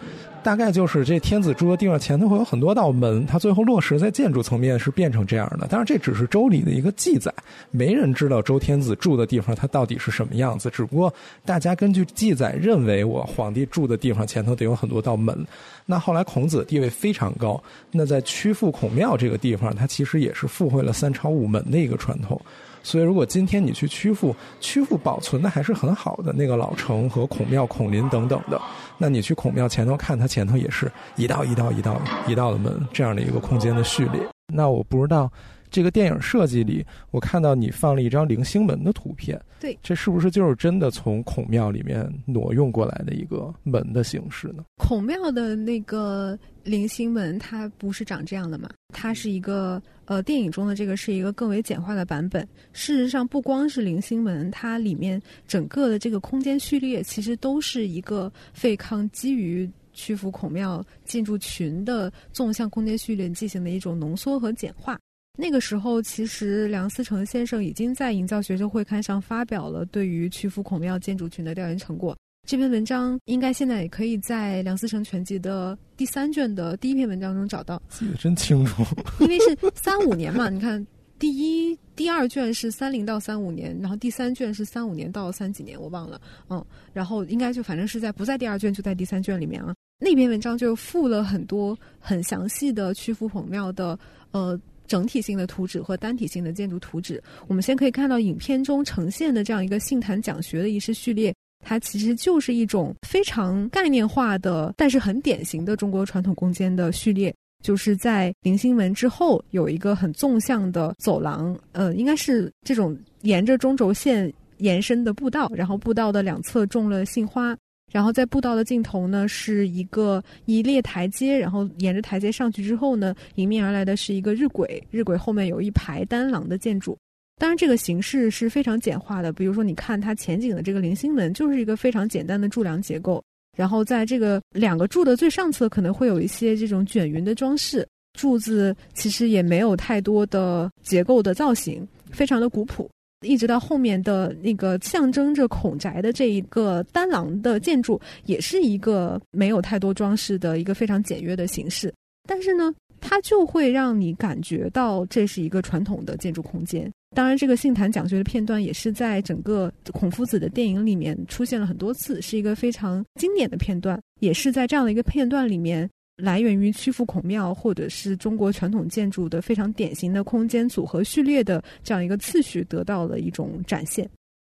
[0.43, 5.66] 大概就是这天子住的地方前头会有很多道门，它最后落实在建筑层面是变成这样的。
[5.66, 7.32] 当然这只是周礼的一个记载，
[7.70, 10.70] 没人知道周天子住的地方它到底是什么样子。
[10.70, 11.12] 只不过
[11.45, 15.47] 大家根据记载认为，我皇帝住的地方前头得有很多道门。
[15.84, 22.41] 那后来孔子地位非常高，那在曲阜孔庙这个地方，它其实也是附会了三朝五门的一个传统。
[22.82, 28.60] 所以，如果今天你去曲阜，曲阜保存的还是很好的那个老城和孔庙、孔林等等的，
[28.98, 34.20] 那你去孔庙前头看，它前头也是一道一道、一道一道的门，这样的一个空间的序列。
[34.52, 35.30] 那我不知道。
[35.72, 39.40] 这个电影设计里，我看到你放了一张零星门的图片。
[39.60, 44.64] 对，这是不是就是真的从孔庙里面挪用过来的一个门的形式呢？
[44.78, 48.68] 孔庙的那个零星门，它不是长这样的嘛？
[48.92, 49.80] 它是一个
[50.11, 52.42] 呃，电影中的这个是一个更为简化的版本。
[52.72, 64.98] 事实上，不光是棂星门，它里面整个的这个空间序列，其实都是一个费康基于曲阜孔庙建筑群的纵向空间序列进行的一种浓缩和简化。
[65.38, 72.18] 那个时候，其实梁思成先生已经在《营造学生会刊》上发表了对于曲阜孔庙建筑群的调研成果。
[72.47, 77.80] 这篇文章应该现在也可以在梁思成全集的第三卷的第一篇文章中找到。
[77.88, 78.82] 记得真清楚，
[79.20, 80.84] 因为是三五年嘛，你看
[81.18, 86.20] 第一、第二卷是三零到三五年，然后第三卷是三五年到三几年，我忘了。
[86.49, 89.72] 嗯，然后应该就反正是在不在第二卷就在第三卷里面啊。
[90.01, 93.97] 那篇文章就附了很多很详细的曲阜孔庙的
[94.32, 97.22] 呃整体性的图纸和单体性的建筑图纸。
[97.47, 101.32] 我们先可以看到影片中呈现的这样一个信坛讲学的仪式序列，
[101.64, 107.34] 它其实就是一种非常概念化的，但是很典型的中国传统空间的序列。
[107.62, 117.54] 就是在菱形门之后有一个很纵向的走廊，呃，应该是这种沿着中轴线延伸的步道，然后步道的两侧种了杏花。
[117.92, 126.96] 然后在步道的尽头呢，是一个一列台阶，然后沿着台阶上去之后呢，迎面而来的是一个日晷，日晷后面有一排单廊的建筑。
[127.41, 129.32] 当然，这个形式是非常简化的。
[129.32, 133.24] 比如说，你看它前景的这个棂星门，就是一个非常简单的柱梁结构。
[133.57, 137.88] 然后在这个两个柱的最上侧，可能会有一些这种卷云的装饰。
[138.12, 142.86] 柱子其实也没有太多的结构的造型，非常的古朴。
[143.26, 151.91] 一直到后面的那个象征着孔宅的这一个单廊的建筑，也是一个没有太多装饰的一个非常简约的形式。
[152.28, 152.70] 但是呢，
[153.01, 156.91] 它就会让你感觉到这是一个传统的建筑空间。
[157.14, 164.00] 当然，这个杏坛讲学的片段也是在整个孔夫子的电影里面出现了很多次，是一个非常经典的片段。
[164.20, 165.88] 也是在这样的一个片段里面。
[166.16, 174.06] 来源于曲阜孔庙，或者是中国传统建筑的非常典型的空间组合序列的这样一个次序，得到了一种展现。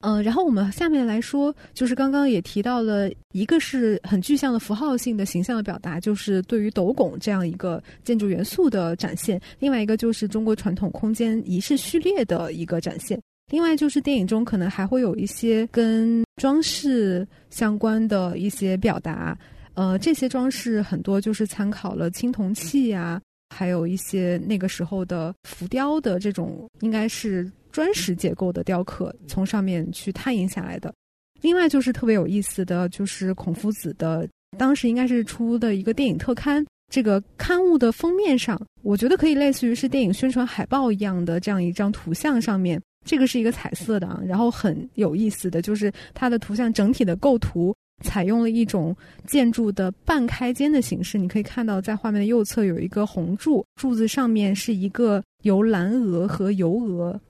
[0.02, 13.18] 嗯，然后我们下面来说，就是刚刚也提到了一个是很具象的符号性的形象的表达，就是对于斗拱这样一个建筑元素的展现；另外一个就是中国传统空间仪式序列的一个展现；
[13.52, 19.38] 另外就是电影中可能还会有一些跟装饰相关的一些表达。
[19.76, 23.22] 呃，这些装饰很多就是参考了青铜器啊，
[23.56, 30.94] 还有一些那个时候的浮雕的这种，应该是砖石结构的雕刻，从上面去拓印下来的。
[31.42, 47.76] 另外就是特别有意思的就是孔夫子的，当时应该是出的一个电影特刊，这个刊物的封面上，我觉得可以类似于是电影宣传海报一样的这样一张图像上面，这个是一个彩色的，啊，然后很有意思的就是它的图像整体的构图。
[48.04, 48.96] 采用了一种
[49.28, 57.22] 建筑的半开间的形式，你可以看到在画面的右侧有一个红柱，柱子上面是一个由蓝鹅和油鹅，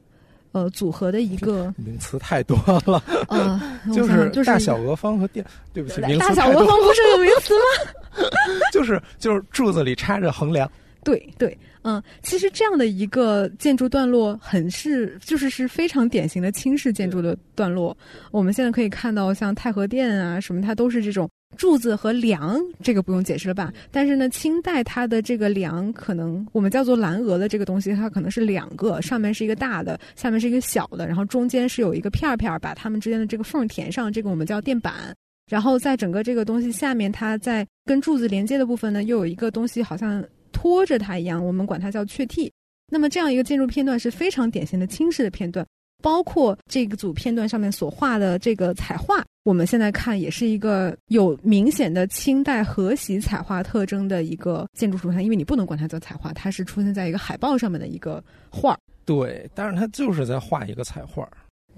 [0.52, 3.62] 呃组合的一个名词太多了，呃，
[3.93, 8.22] 就是就是大小额方和电，对不起，名词大小额方不是个名词吗？
[8.72, 10.70] 就是就是柱子里插着横梁，
[11.04, 11.58] 对对。
[11.84, 17.97] 嗯，其实这样的一个建筑段落很是，就是是非常典型的清式建筑的段落。
[18.30, 21.28] 我们现在可以看到，像太和殿啊什么，它都是这种
[21.58, 23.72] 柱子和梁，这个不用解释了吧？
[23.91, 35.16] 但是呢，清代它的这个梁，可能我们叫做蓝额的这个东西，它可能是两个，上面是一个大的，下面是一个小的，然后中间是有一个片片把它们之间的这个缝填上，这个我们叫垫板。
[35.49, 40.24] 然后在整个这个东西下面，它在跟柱子连接的部分呢，又有一个东西，好像。
[40.54, 42.52] 拖着它一样，我们管它叫雀替。
[42.91, 45.66] 那么这样一个建筑片段是非常典型的清式的片段，
[46.02, 55.24] 包括这个组片段上面所画的这个彩画，我们现在看也是一个有明显的清代河洗彩画特征的一个建筑图像。
[55.24, 58.78] 因为你不能管它叫彩画，它是出现在一个海报上面的一个画。
[59.06, 61.28] 对，但是它就是在画一个彩画。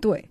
[0.01, 0.23] 对，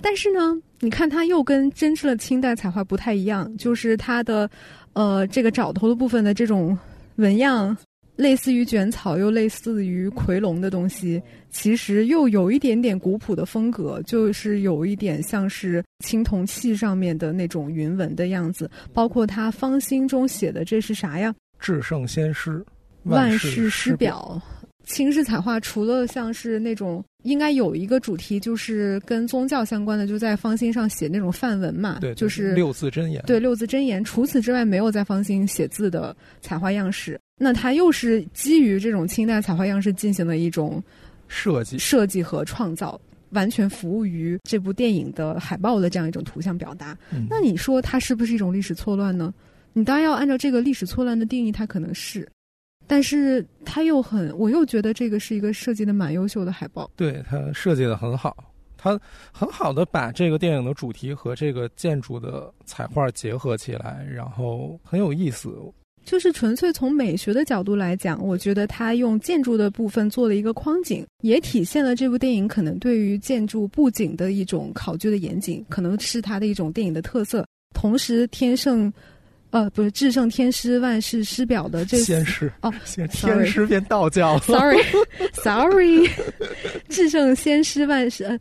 [0.00, 4.50] 但是呢，你看它又跟真正的清代彩画不太一样，就是它的
[4.92, 6.78] 呃这个爪头的部分的这种。
[7.16, 7.76] 纹样
[8.20, 18.70] 类似于卷草，又类似于夔龙的东西，其实又有一点点古朴的风格，就是有一点像是青铜器上面的那种云纹的样子。
[18.92, 21.34] 包括他方心中写的这是啥呀？
[21.58, 22.62] 至圣先师，
[23.04, 24.38] 万世师表。
[24.84, 33.22] 青石彩画除了像是那种，应该有一个主题，就是跟宗教相关的，就在方心上写那种梵文嘛，对，就是六字真言。
[33.26, 34.04] 对，六字真言。
[34.04, 37.18] 除此之外，没有在方心写字的彩画样式。
[37.42, 40.82] 那它又是基于这种清代彩画样式进行的一种
[41.26, 46.94] 设计、设计和创造，完全服务于这部电影的海报的这样一种图像表达。
[47.30, 49.32] 那你说它是不是一种历史错乱呢？
[49.72, 52.28] 你当然要按照这个历史错乱的定义，它可能是。
[52.86, 56.90] 但是它又很，我又觉得这个是一个设计的蛮优秀的海报。
[56.94, 59.00] 对它设计的很好，它
[59.32, 65.56] 很好的把这个电影的主题和这个建筑的彩画结合起来，然后很有意思。
[66.04, 77.46] 就是纯粹从美学的角度来讲，我觉得他用建筑的部分做了一个框景，也体现了这部电影可能对于建筑布景的一种考究的严谨，可能是他的一种电影的特色。
[77.74, 78.92] 同时，天圣。
[79.52, 82.72] 呃，不是至圣天师万世师表的这仙师哦，
[83.10, 86.08] 天师变道教，sorry，sorry，
[86.88, 88.38] 至圣先师万世呃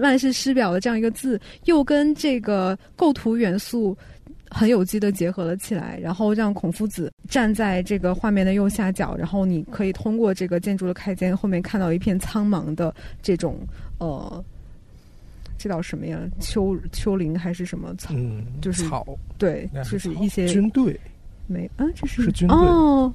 [0.00, 3.94] 万世师表的这样一个字，又跟这个构图元素
[4.50, 13.58] 很有机的结合了起来，然后让孔夫子站在这个画面的右下角，然后你可以通过这个建筑的开间后面看到一片苍茫的这种
[13.98, 14.44] 呃。
[15.60, 16.20] 这叫什么呀？
[16.38, 18.14] 丘丘陵还是什么草？
[18.14, 19.04] 嗯，就是草。
[19.36, 20.96] 对，就是一些军队。
[21.48, 22.56] 没啊，这是军队。
[22.56, 23.12] 哦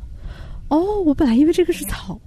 [0.67, 2.19] 哦，我本来以为这个是草。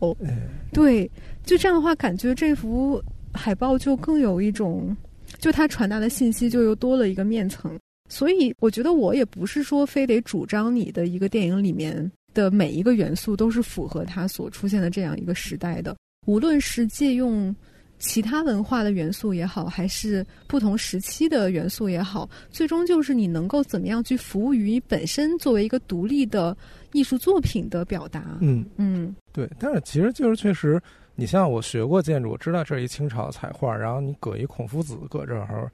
[0.72, 1.04] 对，
[1.44, 2.98] 就这样的话，感觉这幅
[3.34, 4.96] 海报就更有一种，
[5.38, 7.70] 就它传达的信息就又多了一个面层。
[8.09, 15.96] 所以，我觉得我也不是说非得主张你的一个电影里面的每一个元素都是符合它所出现的这样一个时代的，
[16.26, 17.54] 无论是借用。
[17.98, 26.54] 其他文化的元素也好，还是不同时期的元素也好，最终就是你能够怎么样去服务于你本身作为一个独立的
[26.92, 28.36] 艺术作品的表达。
[28.42, 29.48] 嗯嗯，对。
[29.59, 30.78] 但是其实就是确实，
[31.14, 35.72] 你像我学过建筑，我知道这是一清朝彩画，然后你搁一孔夫子搁这儿，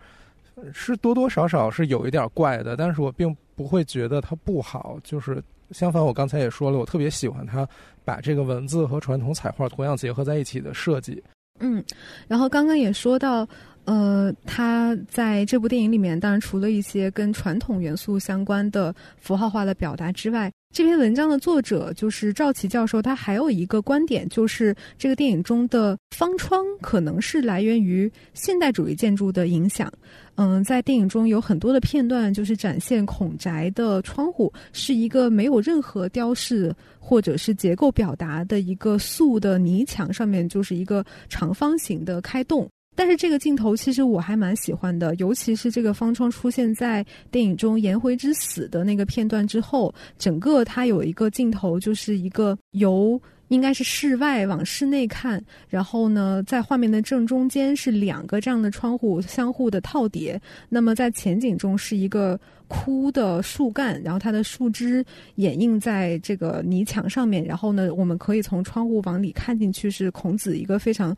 [0.73, 4.99] 是多多少少是有一点怪的，但是我并不会觉得它不好。
[5.03, 7.67] 就是相反，我刚才也说了，我特别喜欢它
[8.05, 11.23] 把这个文字和传统彩画同样结合在一起的设计。
[11.61, 11.85] 嗯，
[12.27, 13.47] 然后刚刚也说到，
[13.85, 29.93] 呃，他在这部电影里面，当然除了一些跟传统元素相关的符号化的表达之外，这篇文章的作者就是赵琦教授，他还有一个观点，就是这个电影中的方窗可能是来源于现代主义建筑的影响。
[30.37, 42.67] 嗯，在电影中有很多的片段，就是展现孔宅的窗户是一个没有任何雕饰或者是结构表达的一个素的泥墙，上面就是一个长方形的开洞。
[42.95, 53.21] 但是这个镜头其实我还蛮喜欢的，尤其是这个方窗出现在电影中颜回之死的那个片段之后，整个它有一个镜头，就是一个由。
[53.49, 55.39] 应该是室外往室内看，
[55.69, 60.41] 然后呢，在画面的正中间是两个这样的窗户相互的套叠。
[60.71, 67.45] 那么在前景中是一个枯的树干，然后它的树枝掩映在这个泥墙上面。
[67.45, 71.15] 然后呢，我们可以从窗户往里看进去，是孔子一个非常。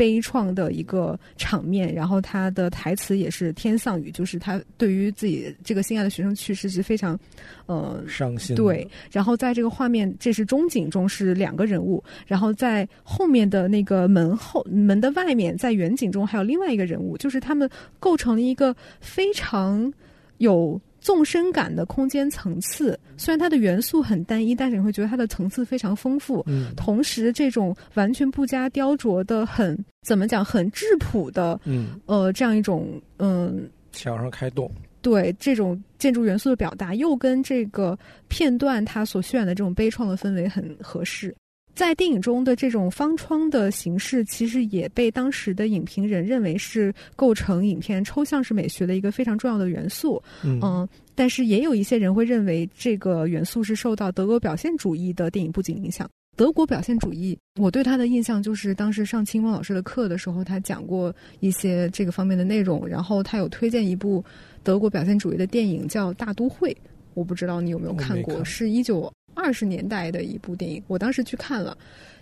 [0.00, 7.20] 悲怆的一个场面，然后他的台词也是天丧语，就是他对于自己这个心爱的学生去世是非常，
[7.66, 8.56] 呃，伤心。
[8.56, 19.92] 对，然后在这个画面，这是中景中是两个人物，然后在后面的那个门后门的外面，在远景中还有另外一个人物，就是他们构成了一个非常
[20.38, 20.80] 有。
[21.00, 26.44] 纵深感的空间层次，虽然它的元素很单一，但是你会觉得它的层次非常丰富。
[26.46, 34.70] 嗯，同时这种完全不加雕琢的、很怎么讲、很质朴的，嗯，呃，这样一种嗯，墙上开洞，
[35.02, 37.98] 对这种建筑元素的表达，又跟这个
[38.28, 41.34] 片段它所渲染的这种悲怆的氛围很合适。
[41.74, 50.22] 在电影中的这种方窗的形式，其实也被当时的影评人认为是构成影片抽象式美学的一个非常重要的元素。
[50.44, 56.08] 嗯，但是也有一些人会认为这个元素是受到德国表现主义的电影布景影响。
[56.36, 62.86] 德国表现主义，我对他的印象就是当时上清风老师的课的时候，他讲过一些这个方面的内容。
[62.86, 64.24] 然后他有推荐一部
[64.62, 66.72] 德国表现主义的电影叫《大都会》，
[67.14, 69.12] 我不知道你有没有看过，是一九。
[69.40, 71.76] 二十年代的一部电影，我当时去看了，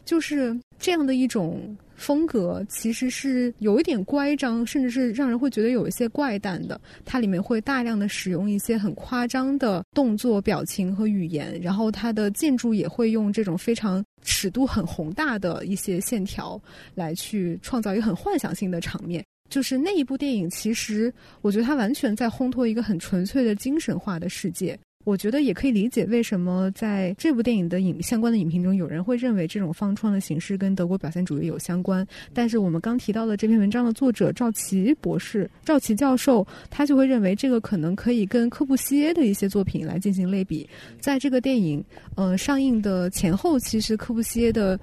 [0.04, 6.80] 就是这样的一种风格，其实是有一点乖张，甚至是让人会觉得有一些怪诞的。
[7.04, 16.60] 它里面会大量的使用一些很夸张的动作、表情和语言，然后它的建筑也会用这种非常尺度很宏大的一些线条
[16.94, 19.24] 来去创造一个很幻想性的场面。
[19.50, 24.78] 就是那一部电影，其实我觉得它完全在烘托一个很纯粹的精神化的世界。
[25.08, 32.06] 我觉得也可以理解为什么在这部电影的影相关的影评中，有人会认为这种方窗的形式跟德国表现主义有相关。
[32.34, 40.68] 但是我们刚提到的这篇文章的作者赵琦博士、赵琦教授，他就会认为这个可能可以跟科布西耶的一些作品来进行类比。
[41.00, 41.82] 在这个电影
[42.14, 44.78] 呃上映的前后，其实科布西耶的。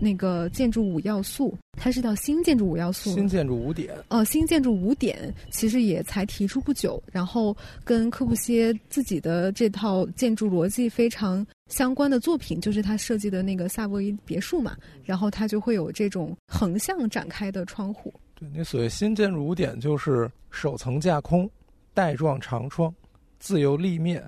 [0.00, 3.10] 那个建筑五要素，它是叫新建筑五要素。
[3.12, 3.94] 新建筑五点。
[4.08, 14.76] 呃，新建筑五点其实也才提出不久，然后跟科布西耶自己的这套建筑逻辑非常相关的作品，就是他设计的那个萨博伊别墅嘛。
[15.04, 18.12] 然后它就会有这种横向展开的窗户。
[18.34, 21.48] 对，那所谓新建筑五点，就是首层架空、
[21.94, 22.94] 带状长窗、
[23.40, 24.22] 自由立面、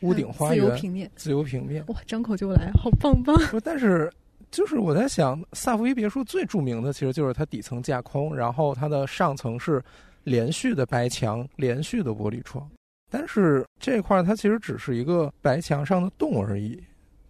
[0.00, 1.84] 屋顶花园、自由平面、自由平面。
[1.88, 3.38] 哇，张口就来，好棒棒！
[3.42, 4.10] 说，但是
[4.56, 9.84] 就是我在想，萨福伊别墅最著名的其实就是它底层架空，然后它的上层是
[10.24, 12.66] 连续的白墙、连续的玻璃窗。
[13.12, 16.82] 但是这块它其实只是一个白墙上的洞而已，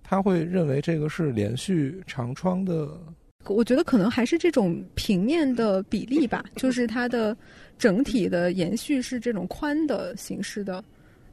[0.04, 2.96] 他会认为这个是连续长窗的。
[3.48, 7.36] 我觉得可能还是这种平面的比例吧，就是它的
[7.76, 10.84] 整体的延续是这种宽的形式的。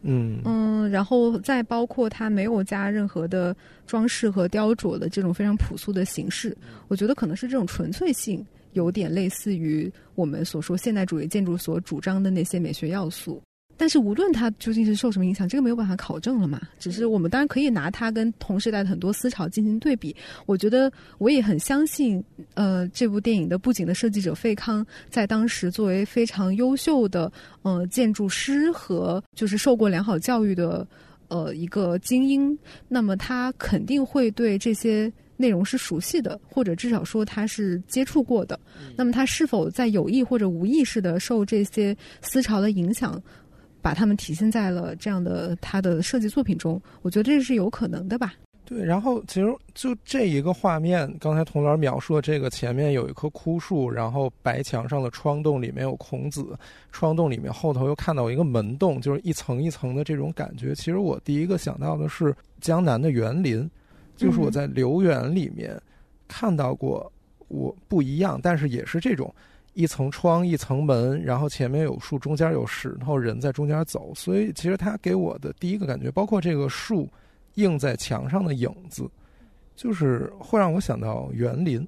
[0.03, 3.55] 嗯嗯，然后再包括它没有加任何的
[3.87, 6.55] 装饰和雕琢的这种非常朴素的形式，
[6.87, 13.41] 我觉得可能是这种纯粹性有点类似于我们所说现代主义建筑所主张的那些美学要素。
[13.75, 16.61] 但是无论他究竟是受什么影响，这个没有办法考证了嘛。
[16.79, 20.15] 只是我们当然可以拿他跟同时代的很多思潮进行对比。
[20.45, 22.23] 我觉得我也很相信，
[22.53, 27.31] 呃，这部电影的布景的设计者费康，在当时作为非常优秀的
[27.63, 30.87] 呃建筑师和就是受过良好教育的
[31.27, 38.57] 呃一个精英，那么他肯定会对这些内容是熟悉的，或者至少说他是接触过的。
[38.95, 43.21] 那么他是否在有意或者无意识的受这些思潮的影响？
[43.83, 48.33] 把它们体现在了这样的他的设计作品中，我觉得这是有可能的吧。
[48.65, 56.57] 对，然后其实就这一个画面，刚才童老师描述这个前面有一棵枯树，然后白墙上的窗洞里面有孔子，
[56.93, 60.73] 窗洞里面后头又看到一个门洞，就是一层一层的这种感觉。
[60.73, 63.69] 其实我第一个想到的是江南的园林，
[64.15, 65.77] 就是我在留园里面
[66.29, 67.11] 看到过，
[67.49, 69.31] 我不一样，但是也是这种。
[69.73, 74.13] 一层窗，一层门，然后前面有树，中间有石头，人在中间走。
[74.15, 77.09] 所以，其实他给我的第一个感觉，包括这个树
[77.55, 79.09] 映在墙上的影子，
[79.75, 81.87] 就是会让我想到园林。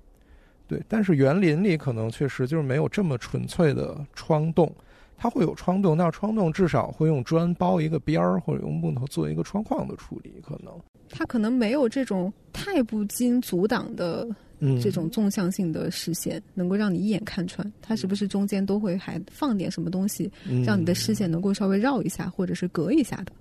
[0.67, 4.73] 对，但是园林里可能确实就是没有这么纯粹的窗洞，
[5.17, 10.73] 它会有窗洞，那窗洞至少会用砖包一个边儿，或者用木头做一个窗框的处理，可能。
[11.09, 14.27] 它可能没有这种太不经阻挡的。
[14.81, 20.31] 这种纵向性的视线能够让你一眼看穿，它是不是中间都会还放点什么东西，
[20.65, 23.33] 让你的视线能够稍微绕一下，或者是隔一下的。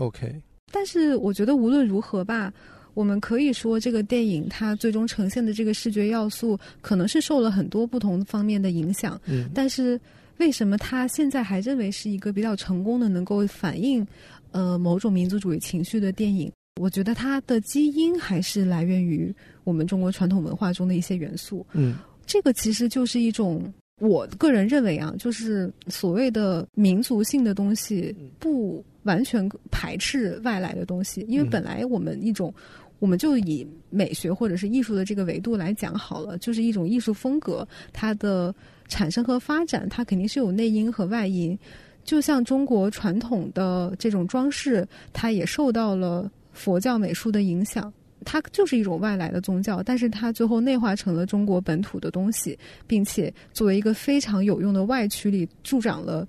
[0.00, 0.32] OK。
[0.72, 2.50] 但是我觉得无论如何吧，
[2.94, 9.20] 我们可以说这个电影它最终呈现的这个视觉要素，可能是受了很多不同方面的影响。
[9.26, 9.50] 嗯。
[9.52, 10.00] 但是
[10.40, 14.04] 为什么他现在还认为是一个比较成功的，能够反映
[14.50, 16.50] 呃某种民族主义情绪的电影？
[16.80, 19.32] 我觉得它的基因还是来源于
[19.64, 21.64] 我们中国传统文化中的一些元素。
[21.72, 32.54] 嗯，这个其实就是一种，我个人认为啊，就是所谓的民族性的东西，不完全排斥外来的东西，因为本来我们一种，
[32.98, 38.54] 我们就以美学或者是艺术的这个维度来讲好了，就是一种艺术风格，它的
[38.90, 41.58] 产生和发展，它肯定是有内因和外因。
[42.04, 46.30] 就像中国传统的这种装饰，它也受到了。
[46.52, 47.90] 佛教美术的影响，
[48.24, 52.58] 它就是一种外来的宗教，但是它最后内化成了中国本土的东西，
[52.88, 56.26] 并且作为一个非常有用的外驱力，助长了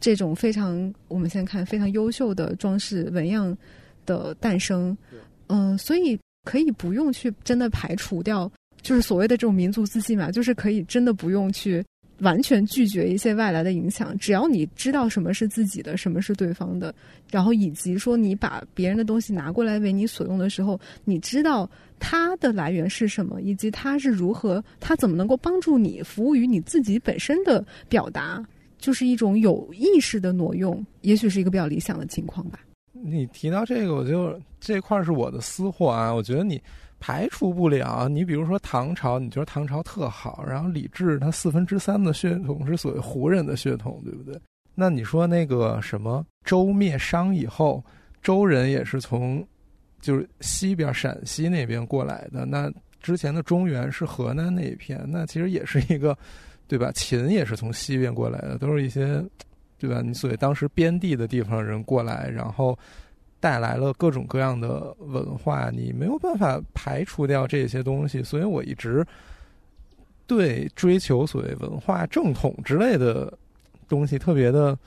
[0.00, 3.56] 这种非常我们现在看非常优秀的装饰纹样
[4.06, 4.96] 的诞生。
[5.48, 11.84] 嗯，所以可以不用去真的排除掉，就是所谓的这种民族自信嘛，就是可以真的不用去。
[12.20, 16.94] 完全拒绝一些外来的影响，只要你知道什么是自己的，什么是对方的，
[17.30, 21.68] 然后以及说你把别人的东西拿过来为你所用的时候，你知道
[21.98, 28.44] 它的来源是什么，以及它是如何，它怎么能够帮助你服务于你自己本身的表达，
[28.78, 32.60] 就是一种有意识的挪用，也许是一个比较理想的情况吧。
[32.92, 36.60] 你提到这个，我就这块是我的私货啊，我觉得你。
[37.00, 44.38] 排除不了，你比如说唐朝，你觉得唐朝特好，然后李治他四分之三的血统是所谓胡人的血统，对不对？
[44.74, 47.84] 那你说那个什么周灭商以后，
[48.22, 49.46] 周人也是从
[50.00, 52.70] 就是西边陕西那边过来的，那
[53.00, 56.16] 之前的中原是河南那一片，那其实也是一个
[56.66, 56.90] 对吧？
[56.92, 59.24] 秦也是从西边过来的，都是一些
[59.78, 60.02] 对吧？
[60.02, 62.78] 你所谓当时边地的地方人过来，然后。
[63.40, 69.06] 带来了各种各样的文化，你没有办法排除掉这些东西，所以我一直
[70.26, 73.32] 对追求所谓文化正统之类的
[73.88, 74.78] 东西特别的。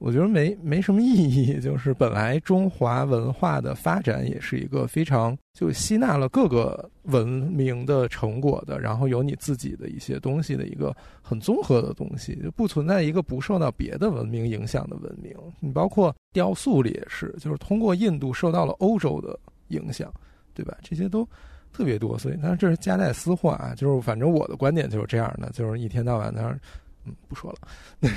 [0.00, 15.34] 我觉得没没什么意义， 就是本来中华文化的发展也是一个非常就吸纳了各个文明的成果的，然后有你自己的一些东西的一个很综合的东西，就不存在一个不受到别的文明影响的文明。
[15.60, 20.10] 你包括雕塑里也是，就是通过印度受到了欧洲的影响，
[20.54, 20.78] 对吧？
[20.82, 21.28] 这些都
[21.74, 23.74] 特别多，所以那这是夹带私货啊。
[23.76, 26.58] 就是反正我的观点就是这样的，就是一天到晚那
[27.06, 27.58] 嗯，不说了。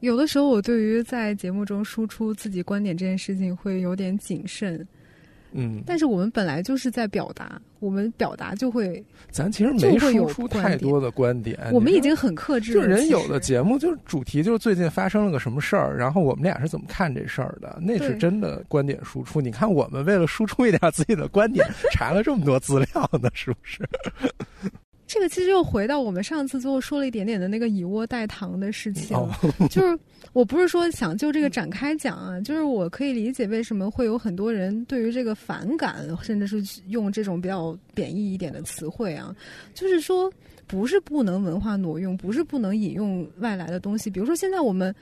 [0.00, 4.86] 有的时候，我对于在节目中输出自己观点这件事情会有点谨慎。
[5.52, 12.72] 嗯，但是我们本来就是在表达，我们表达就会，咱其实没输出太多的观点，我们已经很克制。
[12.72, 19.40] 就人有的节目就是主题就是最近发生了个什么事儿，然后我们俩是怎么看这事儿的，那是真的观点输出。
[19.40, 23.82] 你看我们为了输出一点自己的观点， 查了这么多资料呢，是不是？
[25.12, 29.18] 这个其实又回到我们上次最后说了一点点的那个以窝代糖的事情，
[29.68, 29.98] 就是
[30.32, 39.34] 我不是说想就这个展开讲啊，就是我可以理解为什么会有很多人对于这个反感，甚至是用这种比较贬义一点的词汇啊，
[39.74, 40.32] 就是说
[40.68, 44.94] 不是不能文化挪用，不是不能引用外来的东西，比如说现在我们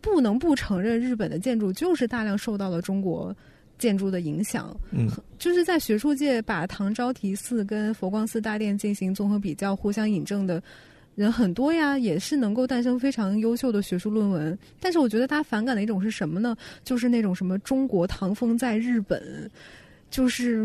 [0.00, 3.32] 不能不承认日本的建筑就是大量受到了中国。
[3.82, 5.10] 建筑的影响，嗯，
[5.40, 10.62] 就是在学术界把唐招提寺跟佛光寺大殿进行综合比较、互相引证的
[11.16, 14.56] 人很多呀，也是能够诞生非常优秀的学术论文。
[14.78, 16.56] 但是我觉得大家反感的一种是什么呢？
[16.84, 19.50] 就是那种什么中国唐风在日本，
[20.10, 20.64] 就是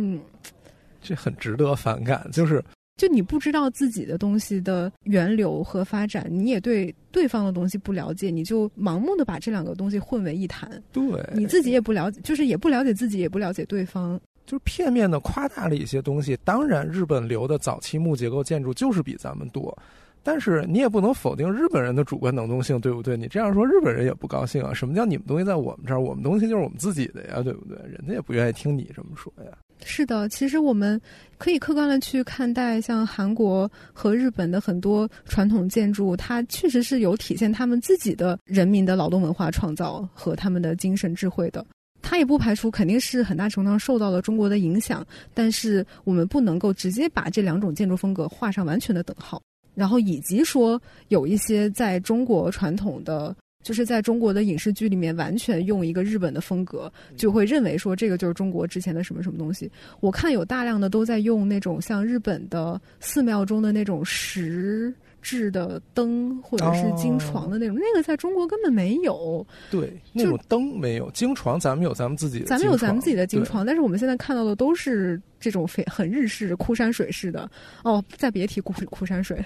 [1.02, 2.64] 这很值得反感，就是。
[2.98, 10.82] 就你不知道自己的东西的源流和发展，你也对对方的东西不了解，你就盲目的把这两个东西混为一谈。
[10.91, 16.36] 对，你自己也不了解，就是也不了解自己，也不了解对方，就是片面的夸大了一些东西。
[16.44, 19.78] 当然，日本留的早期木结构建筑就是比咱们多，
[20.24, 23.15] 但是你也不能否定日本人的主观能动性，对不对？
[23.15, 24.74] 你这样说，日本人也不高兴啊。
[24.74, 26.02] 什么叫你们东西在我们这儿？
[26.02, 27.78] 我们东西就是我们自己的呀，对不对？
[27.88, 29.52] 人家也不愿意听你这么说呀。
[29.86, 30.99] 是的，其实我们
[31.38, 41.66] 可以客观的去看待，像韩国和日本的很多传统建筑，它确实是有体现他们自己的人民的劳动文化创造和他们的精神智慧的。
[42.02, 49.41] 它也不排除肯定是很大程度上受到了中国的影响，但是我们不能够直接把这两种建筑风格画上完全的等号。
[49.74, 53.36] 然后以及说有一些在中国传统的。
[53.68, 59.69] 就是在中国的影视剧里面，完全用一个日本的风格，就会认为说这个就是中国之前的什么什么东西。
[59.99, 64.94] 我看有大量的都在用那种像日本的寺庙中的那种石。
[65.28, 69.45] 制的灯或者是金床的那种，那个在中国根本没有。
[69.70, 72.45] 对，那种灯没有金床，咱们有咱们自己的。
[72.45, 77.52] 咱们有咱们自己的金床，但是我们现在看到的都是这种非很日式枯山水式的。
[77.84, 79.44] 哦，再别提枯枯山水。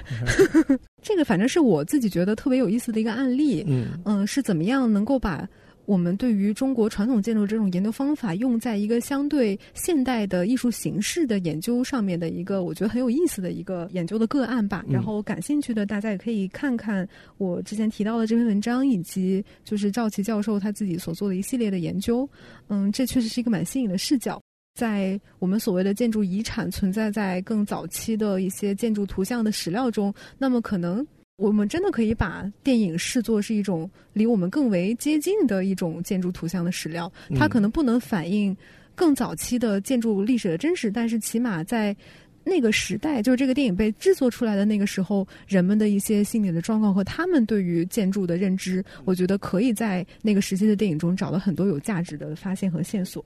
[1.01, 3.65] 这个反正是我自己觉得特别有意思的一个案例。
[3.67, 5.49] 嗯嗯，是怎么样能够把。
[5.85, 14.85] 我们对于中国传统建筑这种研究方法，用在一个相对现代的艺术形式的研究上面的一个，我觉得很有意思的一个研究的个案吧。
[14.87, 22.29] 然后感兴趣的大家也可以看看我之前提到的这篇文章，以及就是赵琦教授他自己所做的一系列的研究。
[22.67, 24.41] 嗯，这确实是一个蛮新颖的视角，
[24.75, 31.05] 在我们所谓的建筑遗产存在在更早期的一些建筑图像的史料中，那么可能。
[31.41, 37.11] 我们真的可以把电影视作是一种离我们更为接近的一种建筑图像的史料。
[37.35, 38.55] 它可能不能反映
[38.93, 41.95] 更早期的建筑历史的真实，但是起码在
[42.43, 53.25] 那个时代，就是这个电影被制作出来的那个时候，人们的一些心理的状况和他们对于建筑的认知，我觉得可以在那个时期的电影中找到很多有价值的发现和线索。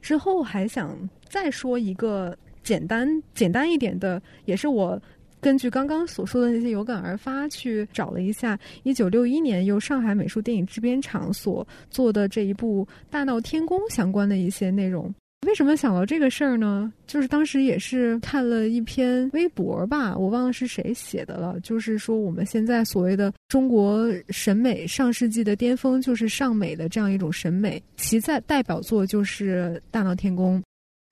[0.00, 0.98] 之后还想
[1.28, 4.98] 再说一个简单简单一点的，也是我。
[5.42, 15.12] 根据刚刚所说的那些有感而发，去找了一下一九六一年由上海美术电影制片厂所做的这一部《大闹天宫》相关的一些内容。
[15.44, 16.92] 为什么想到这个事儿呢？
[17.08, 21.58] 就是当时也是看了一篇微博吧，我忘了是谁写的了。
[21.58, 30.60] 就是说我们现在所谓的中国审美上世纪的巅峰，就是上美的这样一种审美，其在代表作就是《大闹天宫》。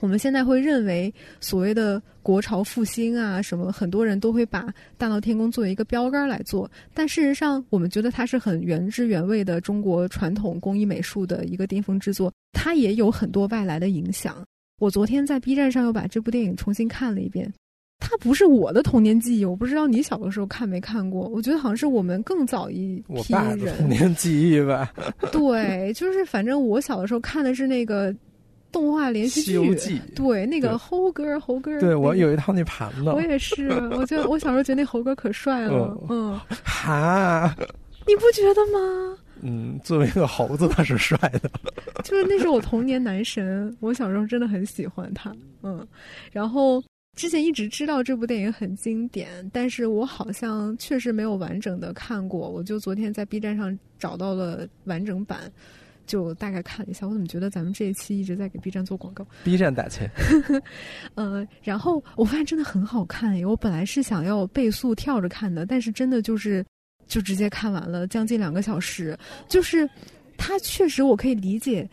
[0.00, 4.62] 我们现在会认为，所谓的国潮复兴啊，什么很多人都会把
[4.96, 6.68] 《大闹天宫》作为一个标杆来做。
[6.94, 12.32] 但事实上，我们觉得它是很原汁原味的中国传统工艺美术的一个巅峰之作。
[12.52, 14.42] 它也有很多外来的影响。
[14.80, 17.52] 我昨天在 B 站上又把这部电影重新看了一遍。
[17.98, 21.28] 它不是我的童年记忆，我不知道你小的时候看没看过。
[21.28, 24.90] 我觉得好像是我们更早一批人童年记忆吧。
[25.30, 28.14] 对，就是反正我小的时候看的是那个。
[28.72, 29.42] 动画连续
[29.76, 37.54] 剧，对那个猴哥，猴哥，对我有一套那盘子，我也是，我觉得我小时候觉得那猴哥可帅了，嗯，哈，
[38.06, 39.18] 你不觉得吗？
[39.42, 41.50] 嗯，作为一个猴子，他是帅的，
[42.04, 45.86] 就是那是我童年男神，我小时候真的很喜欢他，嗯，
[46.30, 46.82] 然后
[47.16, 55.50] 之前一直知道这部电影很经典，但是我好像确实没有完整的看过，我就昨天在 B 站上找到了完整版。
[56.10, 57.06] 就大概看了一下。
[57.06, 60.10] 我怎么觉得咱们这一期一直在给 B 站做广告？B 站打钱。
[61.14, 63.40] 呃，然后我发现真的很好看。
[63.44, 66.66] 我本来是想要倍速跳着看的，但是真的就是
[67.06, 69.16] 就直接看完了，将近两个小时。
[69.48, 69.88] 就是
[70.36, 71.88] 它确实我可以理解，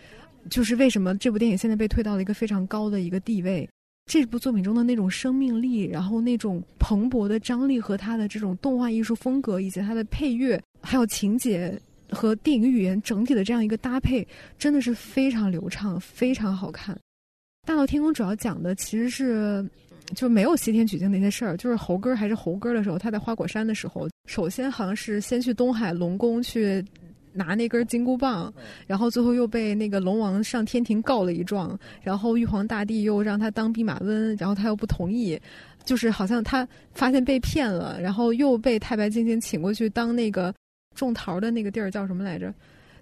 [0.49, 3.69] 就是为什么这部电影现在被推到了一个非常高的一个地位。
[4.09, 11.77] 这部作品中的那种生命力，然后那种蓬勃的张力和它的这种动画艺术风格，以及它的配乐，还有情节
[12.09, 14.27] 和电影语言整体的这样一个搭配，
[14.57, 16.95] 真的是非常流畅，非常好看。
[17.65, 19.67] 《大闹天宫》主要讲的其实是
[20.15, 26.83] 就没有西天取经那些事儿，就是猴哥还是猴哥的时候，他在花果山的时候，首先好像是先去东海龙宫去。
[27.33, 28.51] 拿那根金箍棒，
[28.87, 35.39] 然后最后又被那个龙王上天庭告了一状，然后玉皇大帝又让他当弼马温，然后他又不同意，
[35.85, 40.51] 就是好像他发现被骗了，然后又被太白金星请过去当那个
[40.97, 42.53] 种桃的那个地儿叫什么来着？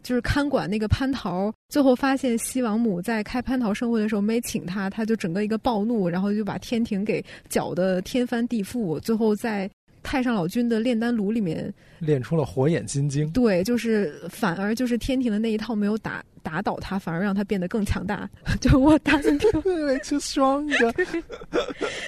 [0.04, 1.52] 就是看管那个蟠桃。
[1.70, 9.70] 最后发现西王母在开蟠桃盛会的时候没请他，他就整个一个暴怒，然后就把天庭给搅得天翻地覆，最后在。
[10.08, 18.30] 太上老君的炼丹炉里面炼出了火眼金睛，对，就是反而就是天庭的那一套没有打打倒他，反而让他变得更强大。
[18.62, 20.64] 就我打算听，too strong，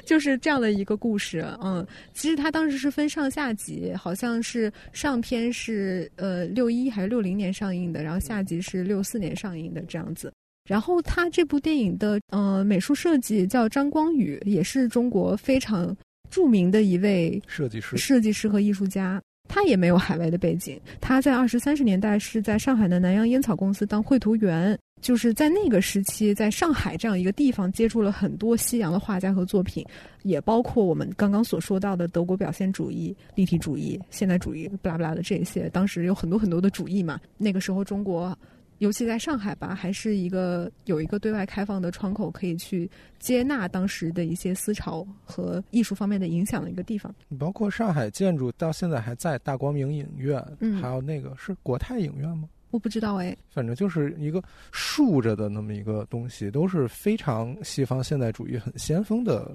[0.05, 1.43] 就是这样的一个故事。
[1.63, 1.83] 嗯，
[2.13, 10.31] 其实他当时是分上下集，好像是上篇是呃六一还是六零年上映的，然后下集是六四年上映的这样子。
[10.69, 15.97] 然后他这部电影的呃美术设计叫张光宇，也是中国非常。
[16.29, 20.79] 著名的一位设计师、设计师和艺术家，他也没有海外的背景。
[20.99, 29.85] 他在二十三十年代是在上海的南洋烟草公司当绘图员，就是在那个时期，在上海这样一个地方接触了很多西洋的画家和作品，
[30.23, 35.69] 也包括我们刚刚所说到的德国表现主义、立体主义、现代主义，不拉不拉的这些。
[35.69, 37.19] 当时有很多很多的主义嘛。
[37.37, 38.37] 那个时候中国。
[38.79, 42.89] 尤其在上海吧，还是一个有一个对外开放的窗口，可以去
[43.19, 47.13] 接纳当时的一些思潮和艺术方面的影响的一个地方。
[47.27, 52.47] 你包括上海建筑到现在还在大光明影院，嗯，还有那个是国泰影院吗？
[52.71, 59.49] 我不知道哎，反正就是一个竖着的那么一个东西，都是非常西方现代主义很先锋的。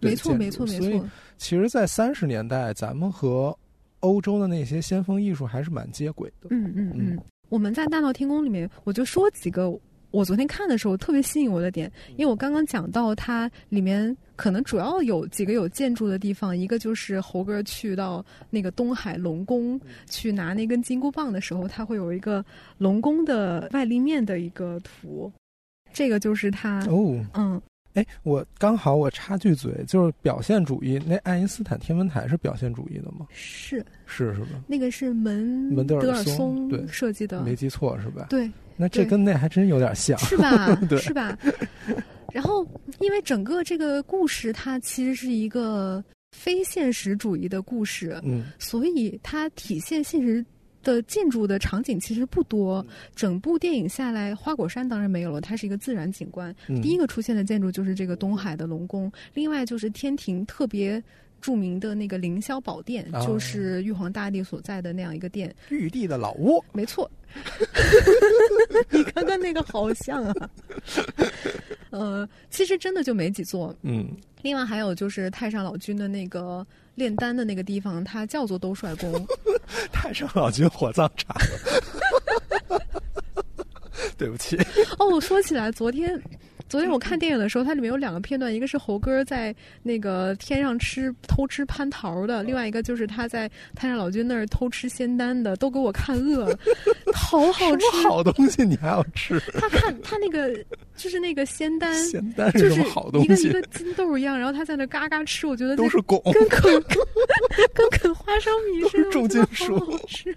[0.00, 0.86] 没错，没错，没错。
[0.86, 1.02] 所以，
[1.38, 3.56] 其实，在三十年代，咱们和
[4.00, 6.48] 欧洲的那些先锋艺术还是蛮接轨的。
[6.50, 7.18] 嗯嗯嗯。
[7.48, 9.72] 我们在大闹天宫里面，我就说几个
[10.10, 22.44] 我昨天看的时候特别吸引我的点，因为我刚刚讲到它里面可能主要有几个有建筑的地方，一个就是猴哥去到那个东海龙宫去拿那根金箍棒的时候，它会有一个
[22.78, 25.30] 龙宫的外立面的一个图，
[25.92, 27.60] 这个就是它哦，嗯。
[27.96, 31.00] 哎，我刚好我插句嘴，就是表现主义。
[31.06, 33.26] 那爱因斯坦天文台是表现主义的吗？
[33.30, 34.48] 是是是吧？
[34.66, 35.42] 那个是门
[35.72, 38.26] 门德尔松对设计的，没记错是吧？
[38.28, 40.78] 对，那这跟那还真有点像，是吧？
[41.00, 41.36] 是吧？
[42.34, 42.66] 然后，
[43.00, 50.44] 因为整个这个故事它其实是一个非现实主义的故事，嗯，所以它体现现实。
[50.86, 52.86] 的建筑的场景其实不多，
[53.16, 56.54] 整部电影下来，花果山当然没有了，它是一个自然景观。
[56.80, 61.02] 第一个出现的建筑就是这个东海的龙宫，另外就是天庭特别
[61.40, 65.52] 著名的那个凌霄宝殿，就是玉皇大帝所在的那样一个殿。
[65.70, 67.10] 玉帝的老窝，没错。
[68.90, 70.50] 你看看那个好像啊。
[71.90, 73.74] 呃，其实真的就没几座。
[73.82, 74.06] 嗯。
[74.42, 76.64] 另外还有就是太上老君的那个。
[76.96, 79.26] 炼丹的那个地方，它叫做兜率宫。
[79.92, 81.36] 太上老君火葬场。
[84.18, 84.56] 对不起。
[84.98, 86.20] 哦，说起来，昨天。
[86.68, 96.58] 昨天我看电影的时候，它里面有两个片段，一个是猴哥在那个天上吃偷吃蟠桃的，另外一个就是他在太上老君那儿偷吃仙丹的，都给我看饿了，
[97.14, 99.40] 好好吃，好东西你还要吃？
[99.54, 100.52] 他看他那个
[100.96, 103.26] 就是那个仙丹， 仙丹是什么好东西？
[103.26, 106.62] 一个一个金豆一样，然后他在那嘎嘎吃，我觉得都是汞，跟啃
[107.72, 110.36] 跟啃花生米似的，重金属，吃。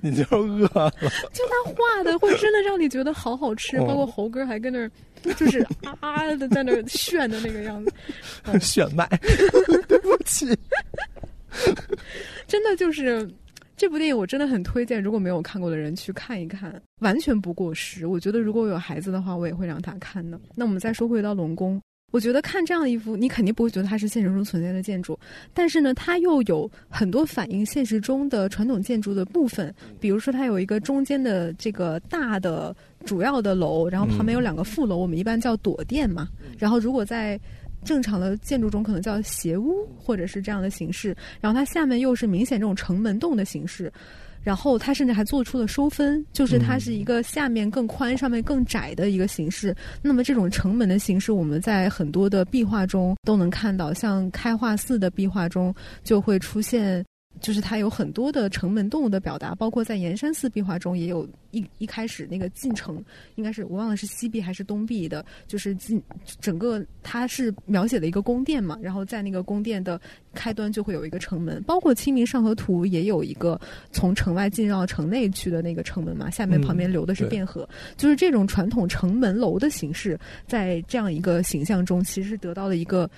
[0.00, 0.90] 你就是饿了？
[1.32, 4.90] 就他画的会真的让你觉得好好吃，包括猴哥还跟那儿。
[5.44, 5.66] 就是
[6.00, 7.92] 啊的在那炫的那个样子，
[8.60, 9.06] 炫迈，
[9.88, 10.46] 对不起，
[12.46, 13.28] 真的就是
[13.76, 18.06] 这部电影，我真的很推荐，如果没有看过的人去看一看，完全不过时。
[18.06, 20.40] 我觉得如果有孩子的话，我也会让他看的。
[20.54, 21.80] 那我们再说回到龙宫。
[22.12, 25.18] 我觉得看这样一幅，你肯定不会觉得它是现实中存在的建筑，
[25.54, 29.74] 但是呢，它又有很多反映现实中的传统建筑的部分。
[29.98, 36.28] 比如说，它有一个中间的这个大的主要的楼，然后旁边有两个副楼，我们一般叫躲殿嘛。
[36.58, 37.38] 然后，如果在
[37.84, 41.16] 正常的建筑中，可能叫斜屋或者是这样的形式。
[41.40, 43.92] 然后，它下面又是明显这种城门洞的形式。
[44.44, 49.72] 然后它甚至还做出了收分，就是它是一个下面更宽、上面更窄的一个形式。
[50.02, 55.72] 那么这种城门的形式，我们在很多的壁画中都能看到，像开化寺的壁画中
[56.02, 57.04] 就会出现。
[57.40, 63.02] 就是它有很多的城门动物的表达，包括在岩山寺壁画中也有一一开始那个进城，
[63.34, 66.00] 应该是我忘了是西壁还是东壁的，就是进
[66.40, 70.00] 整个它是描写了一个宫殿嘛，然后在那个宫殿的
[70.32, 73.60] 开端就会有一个城门，包括《清明上河图》也有一个
[73.90, 83.10] 从城外进绕城内去的那个城门嘛，下面旁边流的是汴河，就是这种传统城门楼的形式，在这样一个形象中，其实是得到了一个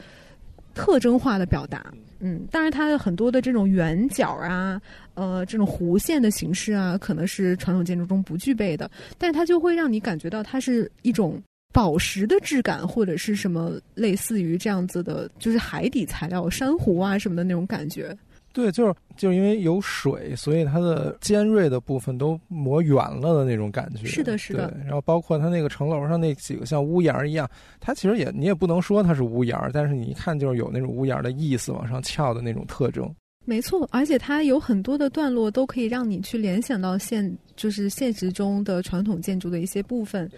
[0.74, 1.92] 特征化的表达。
[2.20, 4.80] 嗯，当然，它的很多的这种圆角啊，
[5.14, 11.42] 呃，这种弧线的形式啊，可能是传统建筑中不具备的，但是它就会让你感觉到它是一种
[11.72, 18.16] 宝石的质感，或者是什么类似于这样子的，就是海底材料、珊瑚啊什么的那种感觉。
[18.54, 24.06] 对，就是就是因为有水，所以它的尖锐的部分都磨圆了的那种感觉。
[24.06, 24.72] 是的，是的。
[24.84, 27.50] 然后包括它那个城楼上那几个像屋檐一样，
[27.80, 33.12] 它其实也你也不能说它是屋檐，但是你一看就是有那种屋檐的意思，往上翘的那种特征。
[33.44, 40.30] 没错，而且它有很多的段落都可以让你去联想到现就是现实中的传统建筑的一些部分。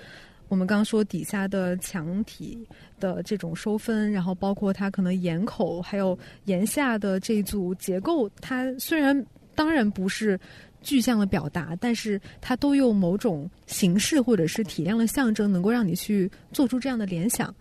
[0.48, 2.66] 我们刚刚说底下的墙体
[3.00, 9.24] 的这种收分，然后包括它可能檐口，还有檐下的这组结构，它虽然
[9.54, 10.38] 当然不是
[10.82, 17.52] 具象的表达，但是它都用某种形式或者是体量的象征，能够让你去做出这样的联想。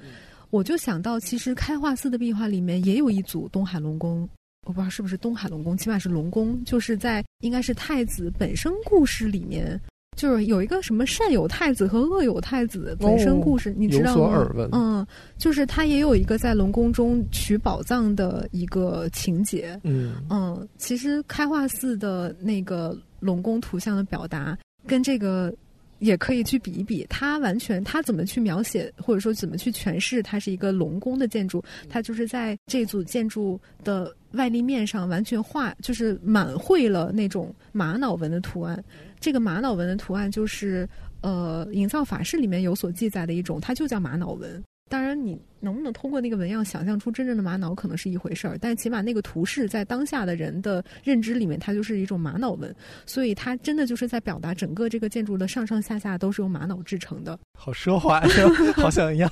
[0.51, 4.29] 我就想到，其实开化寺的壁画里面也有一组东海龙宫，
[4.67, 9.79] 我不知道是不是东海龙宫，起码是龙宫，就是在应该是太子本身故事里面。
[10.15, 14.49] 就是有一个什么善有太子和恶有太子本身故事，你知道吗？
[14.71, 15.05] 嗯，
[15.37, 19.79] 就是他也有一个在龙宫中取宝藏的一个情节。
[19.83, 25.53] 嗯嗯，其实开化寺的那个龙宫图像的表达跟这个
[25.99, 27.05] 也可以去比一比。
[27.09, 38.83] 他完全他怎么去描写，或者说怎么去诠释，它是一个龙宫的建筑，它就是在这组建筑的外立面上完全画，就是满绘了那种玛瑙纹的图案。
[39.25, 40.87] 这个玛瑙纹的图案就是，
[41.21, 44.63] 呃，营造法式里面有所记载的一种，它就叫玛瑙纹。
[44.87, 48.55] 当然，你能不能通过那个纹样想象出真正的玛瑙，可能是一回事儿。
[48.61, 52.71] 但起码那个图示在当下的人的认知里面，它就是一种玛瑙纹。
[53.07, 57.39] 所以它真的就是在表达整个这个建筑的上上下下都是由玛瑙制成的。
[57.57, 58.29] 好奢华呀，
[58.77, 59.27] 好想要。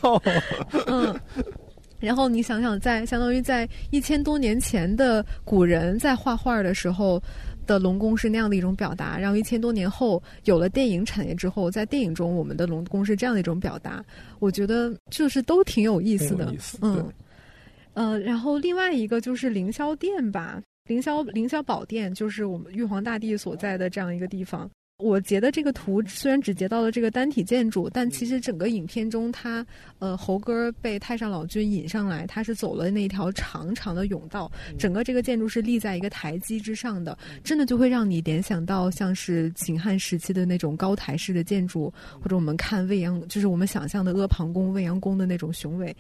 [0.88, 1.16] 嗯。
[2.00, 7.22] 然后你想想，在相当于在一千多年前的古人在画画的时候。
[7.66, 14.04] 的龙宫是那样的一种表达，然后一千多年后有了电影产业之后，在电影中我们的龙宫是这样的一种表达，
[14.40, 17.12] 我觉得就是都挺有意思的，嗯，
[17.94, 24.70] 呃，然后另外一个就是凌霄殿吧，凌霄凌霄宝殿就是我们玉皇大帝所在的这样一个地方。
[25.00, 29.66] 我截的这个图虽然只截到了这个单体建筑，但其实整个影片中，他
[30.00, 41.92] 呃猴哥被太上老君引上来，他是走了那条长长的甬道，整个这个建筑是立在一个台基之上的，真的就会让你联想到像是秦汉时期的那种高台式的建筑，
[42.22, 45.94] 或者我们看未央，就是我们想象的阿房宫、未央宫的那种雄伟。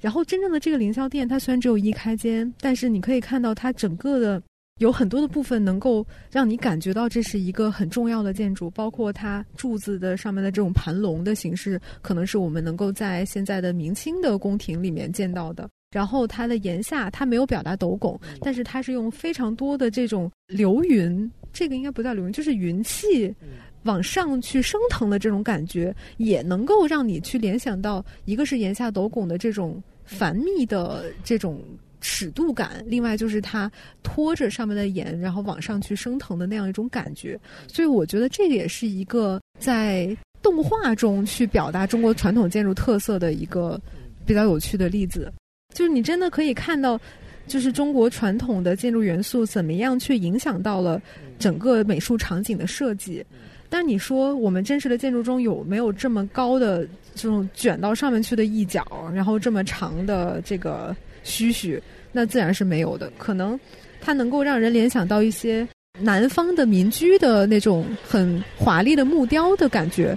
[0.00, 4.42] 然后真正的这个凌霄殿，它虽然只有一开间，但是你可以看到它整个的。
[4.80, 15.68] 有很多的部分能够让你感觉到这是一个很重要的建筑，包括它柱子的上面的这种盘龙的形式，可能是我们能够在现在的明清的宫廷里面见到的。
[15.90, 23.34] 然后它的檐下，它没有表达斗拱，但是它是用非常多的这种流云，这个应该不叫流云，就是云气
[23.82, 31.62] 往上去升腾的这种感觉，也能够让你去联想到，一个是檐下斗拱的这种繁密的这种。
[32.00, 33.70] 尺度感，另外就是它
[34.02, 43.80] 拖着上面的檐，然后往上去升腾的那样一种感觉，所以我觉得这个也是一个在动画中去表达中国传统建筑特色的一个
[44.24, 45.32] 比较有趣的例子。
[45.74, 46.98] 就是你真的可以看到，
[47.46, 51.00] 就是中国传统的建筑元素怎么样去影响到了
[51.38, 53.24] 整个美术场景的设计。
[53.68, 60.96] 但你说我们真实的建筑中有没有这么高的这种卷到上面去的一角，然后这么长的这个？
[61.22, 61.82] 虚虚，
[62.12, 63.10] 那自然是没有的。
[63.18, 63.58] 可能
[64.00, 65.66] 它能够让人联想到一些
[65.98, 70.16] 南方的民居的那种很华丽的木雕的感觉。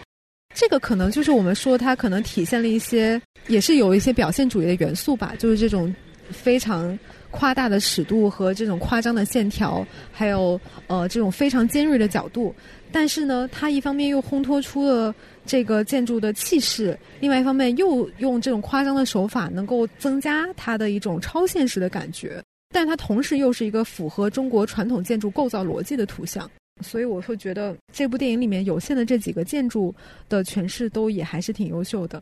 [0.56, 5.34] 这个可能就是我们说它可能体现了一些，也是有一些表现主义的元素吧。
[5.38, 5.94] 就是这种
[6.30, 6.98] 非常
[7.32, 12.54] 夸大的尺度和这种夸张的线条，还有呃这种非常尖锐的角度。
[12.92, 15.14] 但是呢，它一方面又烘托出了。
[15.46, 26.50] 这个建筑的气势，另外一方面又用这种夸张的手法，能够增加它的一种超现实的感觉，但它同时又是一个符合中国传统建筑构造逻辑的图像。
[26.82, 29.94] 所以我会觉得这部电影里面有限的这几个建筑
[30.28, 32.22] 的诠释都也还是挺优秀的。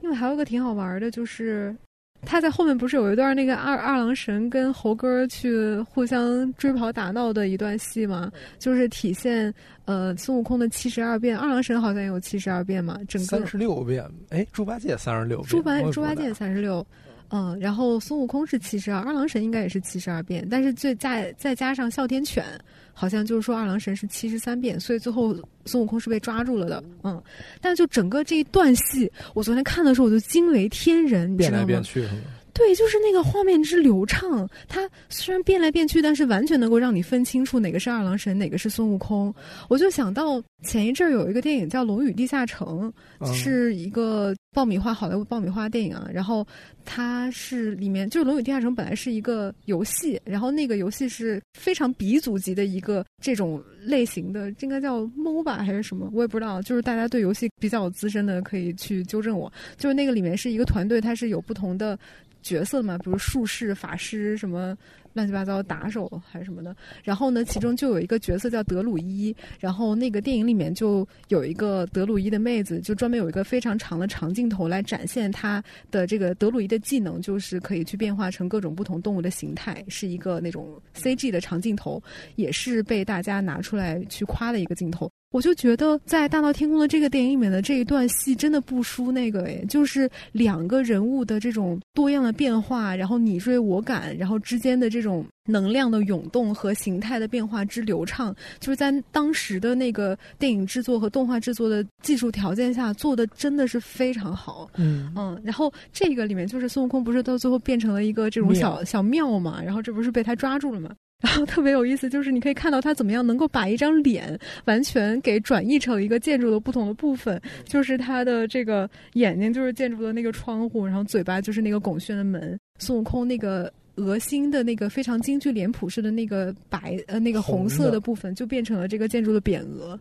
[0.00, 1.76] 因为还有一个挺好玩的，就是
[2.24, 8.30] 他在后面不是有一段那个二二郎神跟猴哥去互相追跑打闹的一段戏吗？
[8.58, 9.52] 就是体现
[9.84, 16.86] 呃孙悟空的七十二变，二郎神好像有七十二变嘛，整个三十六变，哎，猪八戒三十六，猪八猪八戒三十六。
[17.34, 22.44] 嗯，然后孙悟空是七十二，二郎神应该也是七十二变，但是最再再加上哮天犬，
[22.92, 26.84] 好像就是说二郎神是七十三变，所以最后孙悟空是被抓住了的。
[27.02, 27.22] 嗯，
[27.60, 31.56] 但就整个这一段戏，我昨天看的时候我就惊为天人，你知道吗？
[31.56, 32.20] 变来变去是吗？
[32.54, 39.34] 对，就是那个画面之流畅，它虽然变来变去，但是完全能够让你分清楚哪个是二郎神，哪个是孙悟空。
[39.68, 42.92] 我就想到前一阵儿有一个电影叫《龙与地下城》，
[43.32, 46.08] 是一个爆米花好莱坞爆米花电影啊。
[46.12, 46.46] 然后
[46.84, 56.62] 它是里面就是《龙与地下城》本来是一个游戏，然后那个游戏是非常鼻祖级的一个这种类型的，应该叫 MOBA 还是什么，我也不知道。
[56.62, 59.52] 就是大家对游戏比较资深的可以去纠正我。
[59.76, 61.98] 就是那个里面是一个团队，它是有不同的。
[62.42, 64.76] 角色嘛，比如术士、法师什么
[65.12, 66.74] 乱七八糟打手还是什么的。
[67.02, 69.34] 然后呢，其中就有一个角色叫德鲁伊。
[69.60, 82.02] 然后那个电影里面就有一个德鲁伊的妹子，就专门有一个非常长的长镜头来展现她的这个德鲁伊的技能，就是可以去变化成各种不同动物的形态，是一个那种 CG 的长镜头，
[82.36, 85.11] 也是被大家拿出来去夸的一个镜头。
[85.32, 104.70] 我就觉得在《大闹天宫》的这个电影里面的这一段戏真的不输那个诶，就是两个人物的这种多样的变化，然后你追我赶，然后之间的这种能量的涌动和形态的变化之流畅，就是在当时的那个电影制作和动画制作的技术条件下做的真的是非常好。
[104.76, 110.90] 嗯嗯，然后这个里面就是孙悟空不是到最后变成了一个这种小小庙嘛，然后这不是被他抓住了吗？
[111.22, 129.98] 然后特别有意思，就是你可以看到他怎么样能够把一张脸完全给转译成一个建筑的不同的部分，就是他的这个眼睛就是建筑的那个窗户，然后嘴巴就是那个拱轩的门，孙悟空那个额心的那个非常京剧脸谱式的那个白呃那个红色的部分就变成了这个建筑的匾额，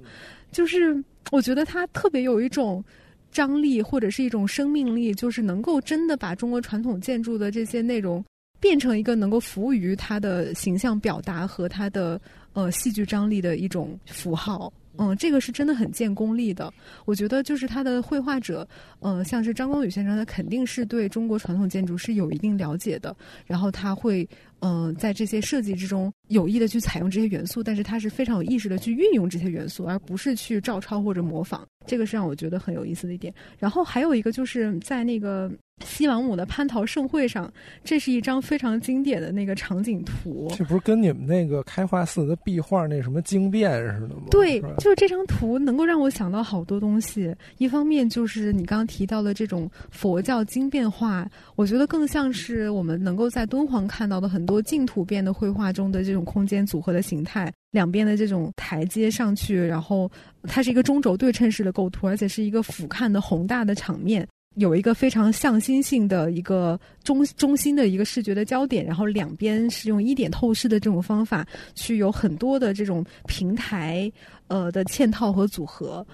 [0.52, 2.84] 就是我觉得他特别有一种
[3.32, 8.24] 张力或者是一种生命力，就是能够真的把中国传统建筑的这些内容。
[8.62, 12.22] 变成一个能够服务于他的形象表达和他的
[12.54, 16.72] 呃戏剧张力的一种符号，嗯，这个是真的很见功力的。
[17.06, 18.68] 我觉得就是他的绘画者，
[19.00, 23.16] 嗯，像是张光宇先生，他肯定是对中国传统建筑是有一定了解的，
[23.48, 24.28] 然后他会
[24.62, 31.68] 嗯在这些设计之中有意的去采用这些元素，但是它是非常有意识的去运用这些元素，而不是去照抄或者模仿。
[31.86, 33.34] 这个是让我觉得很有意思的一点。
[33.58, 35.52] 然后还有一个就是在那个。
[35.84, 37.52] 西王母的蟠桃盛会上，
[37.84, 40.48] 这是一张非常经典的那个场景图。
[40.56, 44.22] 这不是跟你们那个开化寺的壁画那什么经变似的吗？
[44.30, 47.36] 对，就是这张图能够让我想到好多东西。
[47.58, 57.52] 一方面就是你刚刚提到的这种佛教经变化，我觉得更像是我们能够在敦煌看到的很多多净土变的绘画中的这种空间组合的形态。
[57.72, 60.12] 两边的这种台阶上去，然后
[60.44, 64.28] 它是一个中轴对称式的构图，而且是一个俯瞰的宏大的场面。
[64.58, 74.12] 有一个非常向心性的一个中中心的一个视觉的焦点，然后两边是用一点透视的这种方法去有很多的这种平台
[74.48, 76.06] 呃的嵌套和组合，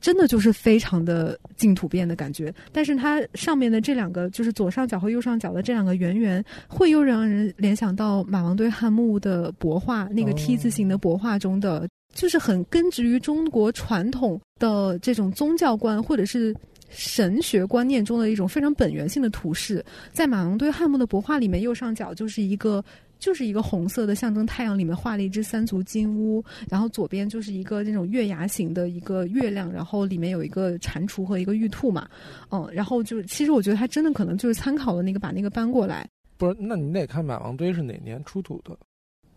[0.00, 2.52] 真的就是非常的净土变的感觉。
[2.72, 16.54] 但是它上面的这两个就是左上角和右上角的这两个圆圆，会又让人联想到马王堆汉墓的帛画那个 T 字形的帛画中的，就是很根植于中国传统的这种宗教观或者是。
[16.92, 19.80] 神学观念中的一种非常本源性的图示，
[20.12, 22.84] 在马王堆汉墓的帛画里面，右上角就是一个
[23.20, 32.08] 就是一个红色的象征太阳，里面画了一只三足金乌，然后左边就是一个那种月牙形的一个月亮，然后里面有一个蟾蜍和一个玉兔嘛，
[32.50, 36.08] 嗯，然后就其实我觉得他真的可能就是参考了那个把那个搬过来。
[36.36, 38.76] 不是，那你得看马王堆是哪年出土的？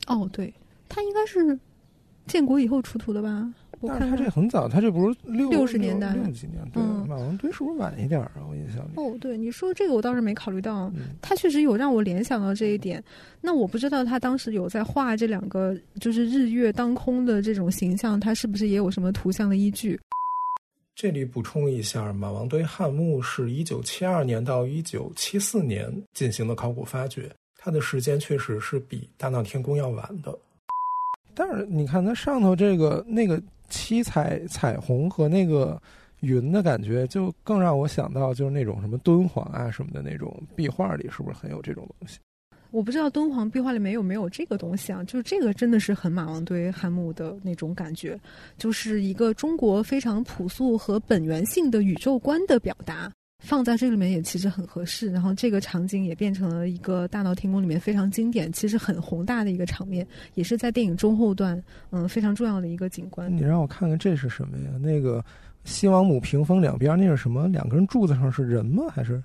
[0.08, 0.52] 哦，对，
[0.88, 1.60] 它应该是
[2.26, 3.54] 建国以后出土的吧。
[3.86, 6.64] 但是他这很早，他这不是六六十年代六几年？
[6.72, 8.32] 对，马王堆是不是晚一点啊？
[8.50, 8.92] 我印象里。
[8.96, 10.92] 哦，对，你说这个我倒是没考虑到，
[11.22, 13.04] 他确实有让我联想到这一点。
[13.42, 20.00] 那我不知道他当时有在画这两个就是日月当空的这种形象，他是不是也有什么图像的依据？
[20.96, 30.34] 这里补充一下，马王堆汉墓是一九七二年到一九七四年进行的考古发掘，它的时间确实是比大闹天宫要晚的。
[31.36, 33.42] 但是你看它上头这个那个。
[33.74, 35.82] 七彩彩虹和那个
[36.20, 42.20] 云的感觉，就更让我想到就是那种什么敦煌啊什么的那种壁画里，是不是很有这种东西？
[42.70, 45.04] 我不知道敦煌壁画里面有没有这个东西啊？
[45.06, 48.20] 就是这个真的是很马王堆汉墓的那种感觉，
[48.58, 53.12] 就是一个中国非常朴素和本源性的宇宙观的表达，
[53.44, 55.12] 放在这里面也其实很合适。
[55.12, 61.62] 然后这个场景也变成了一个大闹天宫里面非常经典、其实很宏大的一个场面，也是在电影中后段
[61.92, 63.32] 嗯非常重要的一个景观。
[63.36, 64.72] 你让我看看这是什么呀？
[64.80, 65.24] 那个
[65.66, 67.48] 西王母屏风两边那是什么？
[67.50, 68.84] 两根柱子上是人吗？
[68.90, 69.22] 还是？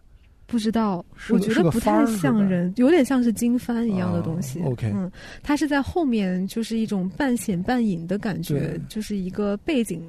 [0.47, 4.61] 不知道，我觉得不太像人，有点像是经幡一样的东西。
[4.62, 5.12] OK，嗯，
[5.43, 10.03] 它是在后面，就是一种半显半隐的感觉，就是一个背景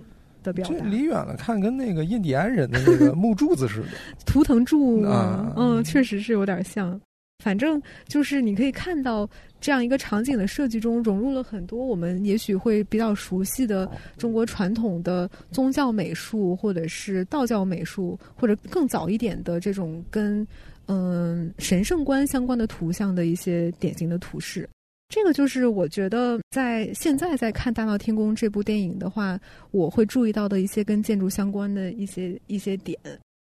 [0.51, 0.85] 的表达。
[0.85, 3.88] 离远了看，跟那个印第安人的那个木柱子似的，
[4.26, 6.99] 图腾柱啊，嗯，确实是有点像。
[7.41, 9.30] 反正就是你可以看到
[9.61, 20.45] 这样一个场景的设计中融入了很多我们也许会比较熟悉的中国传统的宗教美术，或者是道教美术，或者更早一点的这种跟
[20.88, 24.67] 嗯神圣观相关的图像的一些典型的图式。
[25.10, 29.40] 这个就是我觉得在现在在看《大闹天宫》这部电影的话，
[29.72, 32.95] 我会注意到的一些跟建筑相关的一些一些点。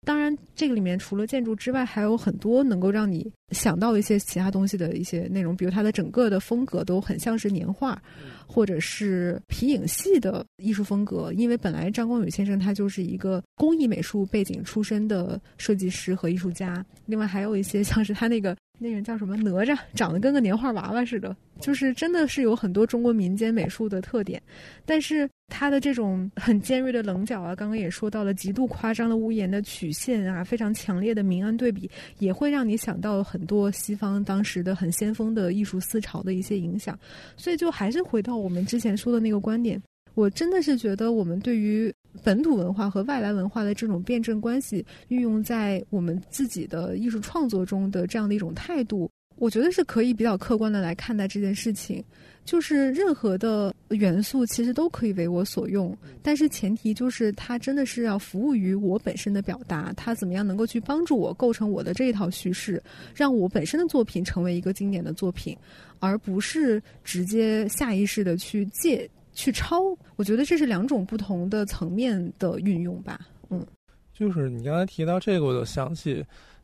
[0.05, 8.01] 当然，这个里面除了建筑之外，还有很多能够让你想到一些其他东西的一些内容，比如它的整个的风格都很像是年画，
[8.47, 11.33] 或者是皮影戏的艺术风格。
[11.35, 18.57] 因为本来张光宇先生他就是一个工艺美术背景出身的设计师和艺术家，另外还有一些像是他那个。
[18.79, 19.37] 那人叫什么？
[19.37, 24.43] 哪吒长得跟个年画娃娃似的，就是真的是有很多中国民间美术的特点。
[24.85, 31.89] 但是他的这种很尖锐的棱角啊，刚刚也说到了极度夸张的屋檐的曲线啊，非常强烈的明暗对比，
[32.19, 36.97] 也会让你想到很很多西方当时的很先锋的艺术思潮的一些影响。
[37.37, 39.83] 所以就还是回到我们之前说的那个观点，
[40.15, 41.93] 我真的是觉得我们对于。
[42.23, 52.03] 本土文化和外来文化的这种辩证关系，运用在我们自己的艺术创作中的这样的一种态度，我觉得是可以比较客观的来看待这件事情。
[52.45, 62.83] 就是任何的元素其实都可以为我所用，但是前提就是它真的是要服务于我本身的表达，它怎么样能够去帮助我构成我的这一套叙事，
[63.15, 65.57] 让我本身的作品成为一个经典的作品，
[66.01, 69.09] 而不是直接下意识的去借。
[69.35, 73.19] 去抄，我觉得这是两种不同的层面的运用吧。
[73.49, 73.67] 嗯，
[74.13, 76.23] 就是你刚才提到这个，我就想起，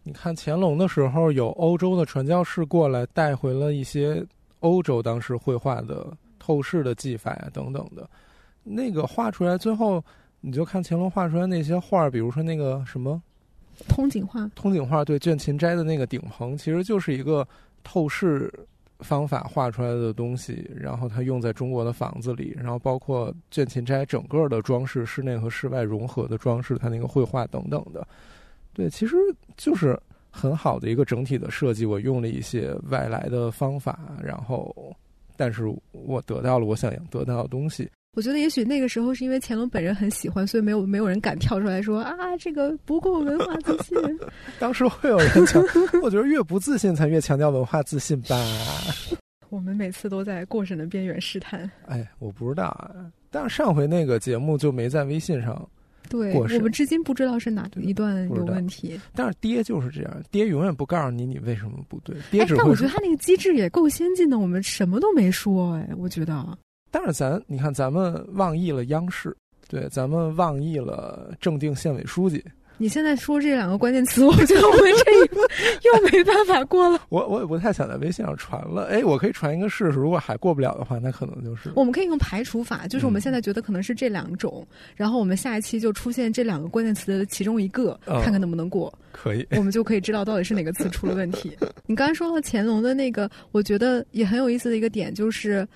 [0.08, 4.24] 你看乾隆的时候，有欧洲的传教士过来，带回了一些
[4.60, 8.08] 欧洲当时绘画的透视的技法呀，等等的。
[8.64, 10.02] 那个画出来，最后
[10.40, 13.22] 你就看乾隆画出来那些画，比如说那个什么
[13.86, 17.46] 通景画，通景画对，卷勤斋的那个顶棚，其实就是一个
[17.84, 18.50] 透视。
[19.00, 28.04] 方法画出来的东西，然后它用在中国的房子里，然后包括卷勤斋整个的装饰，室内和室外融合的装饰，它那个绘画等等的，
[28.78, 29.16] 对，其实
[29.56, 29.98] 就是
[30.30, 31.84] 很好的一个整体的设计。
[31.84, 34.72] 我用了一些外来的方法，然后，
[35.36, 37.90] 但是我得到了我想要得到的东西。
[38.16, 43.98] 我觉得也许那个时候是因为乾隆本人很喜欢，所以没有没有人敢跳出来说啊，这个不够文化自信。
[44.60, 45.60] 当时会有人强，
[46.04, 48.36] 我觉得越不自信才越强调文化自信吧。
[49.50, 51.68] 我们每次都在过审的边缘试探。
[51.86, 55.68] 哎，我不知道啊，但是上回那个节目就没在微信上
[56.08, 58.98] 对，我们至今不知道是哪一段有问题。
[59.14, 62.16] 但是爹就是这样，爹永远不告诉你你为什么不对。
[62.30, 62.58] 爹只会。
[62.58, 65.74] 但我觉得他那个机制也够先进的，我们什么都没说。
[65.74, 66.58] 哎，我觉得。
[66.90, 69.36] 但是咱你看，咱们忘记了央视，
[69.68, 72.42] 对，咱们忘记了正定县委书记。
[72.78, 75.40] 你现在说这两个关键词，我觉得我们这一步
[75.82, 77.00] 又没办法过了。
[77.08, 78.84] 我我也不太想在微信上传了。
[78.84, 88.96] 哎，我可以传一个试试，如果还过不了的话，那可能就是我们可以用排除法，就是我们现在觉得可能是这两种，然后我们下一期就出现这两个关键词的其中一个，看看能不能过。
[89.12, 91.56] 可以，我们就可以知道到底是哪个词出了问题。
[91.86, 95.66] 你刚才说到乾隆的那个，我觉得也很有意思的一个点就是。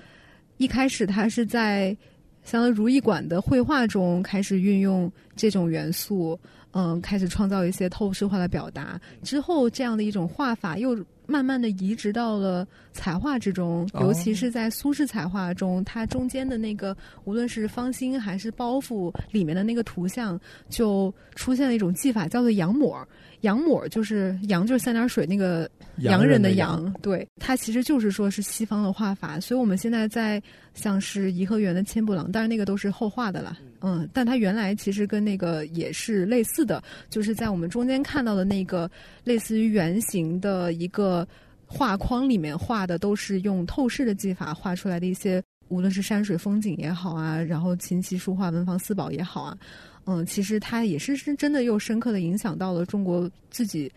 [0.58, 1.96] 一开始，他是在
[2.44, 6.38] 相当于如意馆的绘画中开始运用这种元素，
[6.72, 9.00] 嗯，开始创造一些透视化的表达。
[9.22, 20.38] 之后，这样的一种画法又慢慢的移植到了彩画之中，尤其是在苏式彩画中，它中间的那个无论是方心还是包袱里面的那个图像，
[20.68, 23.06] 就出现了一种技法，叫做羊抹。
[23.42, 29.38] 羊抹就是羊，就是三点水那个洋人的洋，对，它其实就是说是西方的画法。
[29.38, 30.42] 所以我们现在在
[30.74, 38.90] 像是颐和园的千步廊，当然那个都是后画的了，嗯，但它原来其实跟那个也是类似的，就是在我们中间看到的那个
[39.22, 41.26] 类似于圆形的一个
[41.66, 49.56] 画框里面画的，都是用透视的技法画出来的一些，无论是山水风景也好啊，然后琴棋书画文房四宝也好啊。
[50.04, 53.90] 嗯，其实它也是是真的又深刻的影响到了中国自己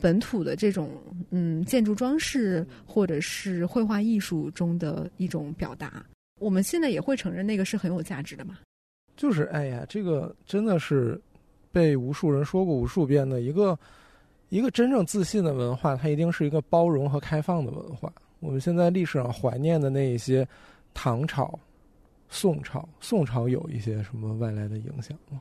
[0.00, 0.90] 本土的这种
[1.30, 6.04] 嗯建筑装饰或者是绘画艺术中的一种表达。
[6.38, 8.58] 我们现在也会承认那个是很有价值的嘛？
[9.16, 11.20] 就是哎呀，这个真的是
[11.70, 13.78] 被无数人说过无数遍的一个
[14.48, 18.12] 一个真正自信的文化，它一定是一个包容和开放的文化。
[18.40, 20.48] 我们现在历史上怀念的那一些
[20.94, 21.58] 唐朝、
[22.30, 25.40] 宋朝，宋朝有一些什么外来的影响吗？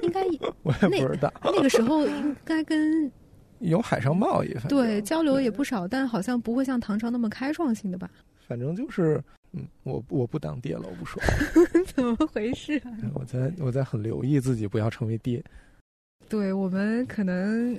[0.00, 0.24] 应该
[0.64, 1.30] 我也不知道。
[1.44, 3.12] 那个时候应该跟
[3.60, 8.10] 有海上贸易，对交流也不少，但好像不会像唐朝那么开创性的吧？
[8.46, 9.22] 反正就是，
[9.52, 11.20] 嗯，我我不当爹了，我不说。
[11.94, 12.80] 怎么回事？
[13.14, 15.42] 我在我在很留意自己不要成为爹。
[16.28, 17.78] 对我们可能。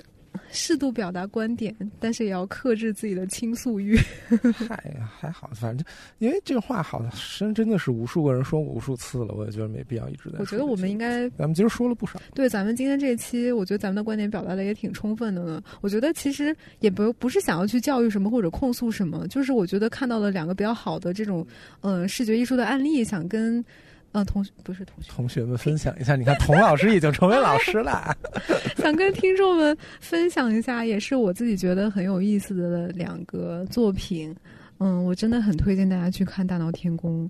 [0.49, 3.97] 适度表达观点，但是也要克制自己的倾诉欲。
[4.67, 5.85] 嗨，还好，反正
[6.19, 10.39] 因为这个话好像真的是无数个人说过无数次了，我也觉得没必要一直在。
[10.39, 12.21] 我觉得我们应该，咱们今儿说了不少。
[12.33, 15.61] 对，咱们今天这一期，我觉得咱们的观点表达的也挺充分的呢。
[15.81, 21.45] 我觉得其实也不不是想要去教育什么或者控诉什么，就是我觉得看到了两个比较好的这种
[21.81, 23.63] 嗯视觉艺术的案例，想跟。
[24.17, 26.15] 嗯，同学不是同学，同学们分享一下。
[26.15, 28.17] 你看，童老师已经成为老师了，
[28.77, 34.35] 想跟听众们分享一下，也是我自己觉得很有意思的两个作品。
[34.79, 37.25] 嗯，我真的很推荐大家去看《大闹天宫》。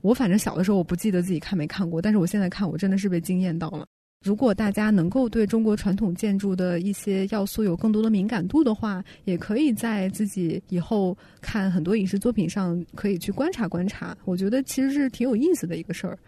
[0.00, 3.84] 我反正小的时候我不记得自己看没看过，但是我现在看，我真的是被惊艳到了。
[4.22, 14.14] 如果大家能够对中国传统建筑的一些要素有更多的敏感度的话，也可以在自己以后看很多影视作品上可以去观察观察。
[14.26, 16.18] 我觉得其实是挺有意思的一个事儿。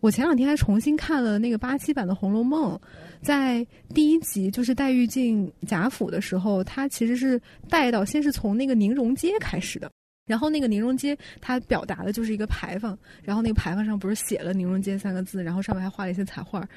[0.00, 2.74] 我前两天还重新看了那个八七版的《红楼梦》，
[3.22, 3.64] 在
[3.94, 9.88] 第一集就是黛玉进贾府的时候，它其实是带到先是从那个宁荣街开始的，
[10.26, 16.68] 然后那个宁荣街它表达的就是一个牌坊，然后那个牌坊上不是写了“宁荣街”三个字，然后上面还画了一些彩画。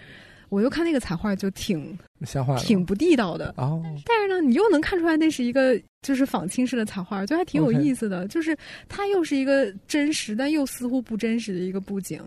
[0.50, 3.82] 我又看那个彩画，就挺瞎画，挺不地道的哦。
[4.06, 8.28] 但是呢，你又能看出来那是一个就是仿清式的彩画，就还挺有意思的。
[8.28, 8.58] 就是
[8.88, 12.22] 它又是一个真实，但又似乎不真实的一个布景。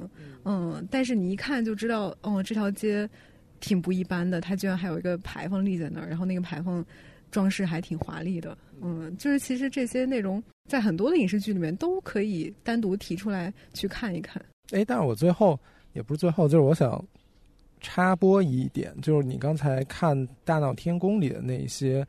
[0.45, 3.09] 嗯，但是你一看就知道，哦，这条街
[3.61, 4.41] 挺不一般的。
[4.41, 6.85] 它居然还有一个牌坊立在那儿，然后那个牌坊
[7.31, 8.57] 装饰还挺华丽的。
[8.81, 14.41] 嗯，就是其实这些内容在很多的影视剧里面都可以单独提出来去看一看。
[14.71, 15.59] 哎，但是我最后
[15.93, 17.05] 也不是最后，就是我想。
[17.83, 22.07] 插播一点，就是你刚才看《大闹天宫》里的那些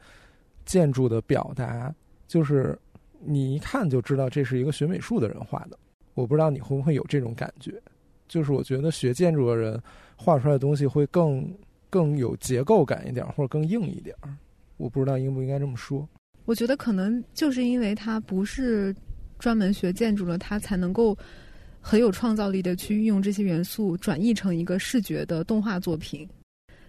[0.65, 1.93] 建筑的表达，
[2.27, 2.77] 就是
[3.19, 5.77] 你一看就知道这是一个学美术的人画的。
[6.13, 7.81] 我不知道你会不会有这种感觉，
[8.27, 9.81] 就是我觉得学建筑的人
[10.15, 11.51] 画出来的东西会更
[11.89, 14.15] 更有结构感一点，或者更硬一点。
[14.77, 16.07] 我不知道应不应该这么说。
[16.45, 18.95] 我觉得可能就是因为他不是
[19.39, 21.17] 专门学建筑的，他才能够。
[21.85, 26.25] 很有创造力的去运用这些元素，转译成一个视觉的动画作品。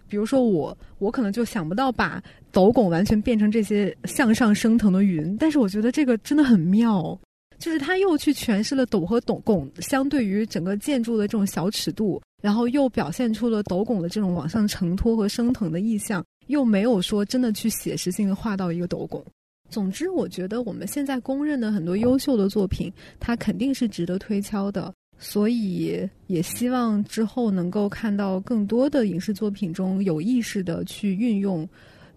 [0.07, 7.19] 比如说我，我可能就想不到把斗拱完全变成这些向上升腾的云，但是我觉得这个真的很妙，
[7.57, 19.25] 就是他又去诠释了斗和斗拱相对于整个建筑的这种小尺度，然后又表现出了斗拱的这种往上承托和升腾的意象，又没有说真的去写实性的画到一个斗拱。
[19.75, 22.89] 总之，我觉得我们现在公认的很多优秀的作品，
[23.19, 24.93] 它肯定是值得推敲的。
[25.17, 31.67] 所以，也希望之后能够看到更多的影视作品中有意识的去运用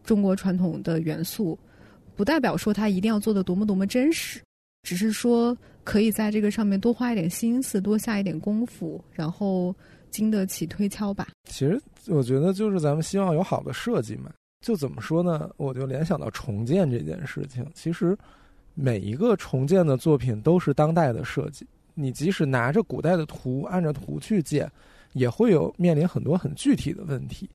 [0.05, 1.59] 中国传统的元素，
[2.15, 4.41] 不代表说它一定要做的多么多么真实，
[4.85, 9.75] 只是说可以在这个上面多花一点心思，多下一点功夫，然后
[10.13, 11.27] 经得起推敲吧。
[11.51, 14.31] 其实，我觉得就是咱们希望有好的设计嘛。
[14.61, 15.51] 就怎么说呢？
[15.57, 17.65] 我就联想到重建这件事情。
[17.75, 18.17] 其实，
[18.75, 21.67] 每一个重建的作品都是当代的设计。
[21.95, 24.71] 你即使拿着古代的图，按照图去建，
[25.13, 27.49] 也会有面临很多很具体的问题。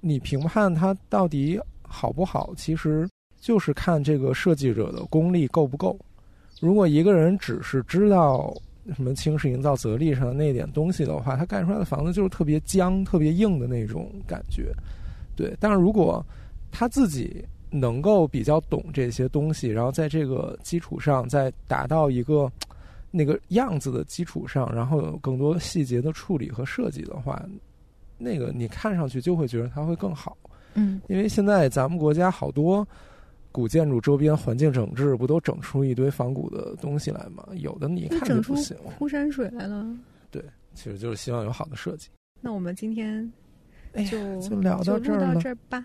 [0.00, 3.08] 你评判它到底好不好，其实
[3.38, 5.98] 就是看这个设计者的功力够不够。
[6.60, 8.54] 如果一个人只是知道
[8.94, 14.72] 什么轻视营造则力上的那点东西的话，他盖出来的房子就是特别僵、特别硬的那种感觉。
[15.36, 16.24] 对，但是如果
[16.70, 22.50] 他自己能够比较懂这些东西，然后在这个基础上再达到一个
[23.12, 27.44] 那个样子的基础上，然后有更多细节的处理和设计的话，
[28.18, 30.36] 那个你看上去就会觉得它会更好。
[30.74, 32.86] 嗯，因为现在咱们国家好多
[33.50, 37.44] 古建筑周边环境整治，不都整出一堆仿古的东西来吗？
[37.54, 39.84] 有的你一看就不行，枯山水来了。
[40.30, 40.40] 对，
[40.74, 42.08] 其实就是希望有好的设计。
[42.40, 43.28] 那我们今天
[44.08, 45.84] 就就聊到这儿这儿吧。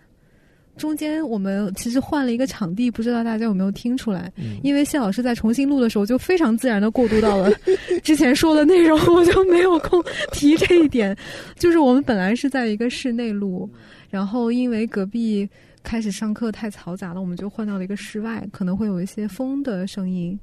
[0.77, 4.31] 中间我们其实换了一个场地，不知道大家有没有听出来？
[4.37, 7.49] 嗯因为谢老师在重新录的时候，就非常自然的过渡到了
[8.03, 11.15] 之前说的内容，我就没有空提这一点。
[11.57, 13.69] 就是我们本来是在一个室内录，
[14.09, 15.47] 然后因为隔壁
[15.83, 20.37] 开始上课太嘈杂了，我们就换到了一个室外，可能会有一些风的声音。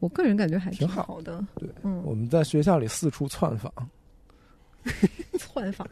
[0.00, 3.72] 我个人感觉还挺好好的，对，嗯，我们在学校里四处窜访，
[5.38, 5.88] 窜访。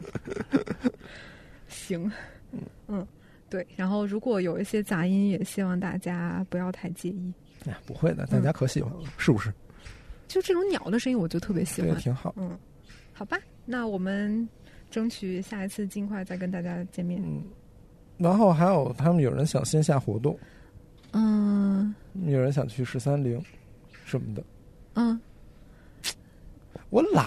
[1.69, 2.11] 行，
[2.89, 3.07] 嗯，
[3.51, 3.67] 对。
[3.75, 7.31] 然后如果有一些杂音，也希望大家不要太介意。
[7.67, 9.53] 哎，不会的，大家可喜欢了，是不是？
[10.27, 11.99] 就这种鸟的声音，我就特别喜对，欢。
[11.99, 12.33] 挺好。
[12.37, 12.57] 嗯，
[13.13, 14.47] 好吧，那我们
[14.89, 17.21] 争取下一次尽快再跟大家见面。
[17.23, 17.43] 嗯，
[18.17, 20.39] 然后还有他们有人想线下活动，
[21.11, 21.93] 嗯
[22.25, 23.43] 有人想去十三陵
[24.05, 24.43] 什么的，
[24.95, 25.19] 嗯，
[26.89, 27.25] 我懒，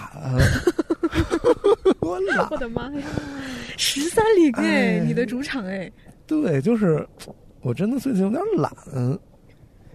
[2.01, 2.56] 我懒我。
[2.56, 3.06] 的妈呀，
[3.76, 5.90] 十三陵哎，哎你的主场哎，
[6.26, 7.06] 对，就是
[7.60, 8.72] 我真的最近有点懒，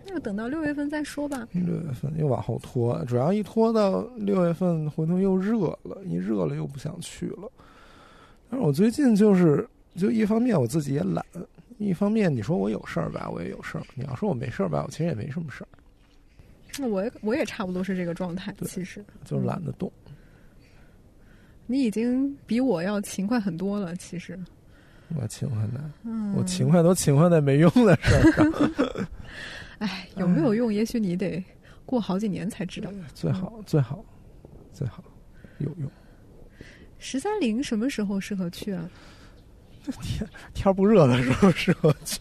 [0.06, 1.47] 那就等到六月份再说吧。
[1.51, 7.51] 六月份又往后拖，主要一拖到六月份，回头又热了，一热了又不想去了。
[8.49, 11.23] 但是我最近就是，就一方面我自己也懒，
[11.77, 15.68] 一方面你说我有事儿吧，我也有事儿；你要说我没事儿吧，我其实也没什么事儿，
[16.80, 19.91] 那我也我也差不多是这个状态，其实就是懒得动。
[21.68, 23.95] 你已经比我要勤快很多了。
[23.95, 24.39] 其实，
[25.15, 29.07] 我勤快的，嗯，我勤快都勤快在没用的事儿上。
[29.80, 30.73] 哎，有没有用？
[30.73, 31.44] 也许你得
[31.86, 32.91] 过好几年才知道。
[33.14, 34.03] 最好最好
[34.73, 35.03] 最好
[35.60, 35.90] 有用。
[36.98, 38.90] 十三陵什么时候适合去啊？
[40.02, 42.19] 天天儿不热的时候适合去，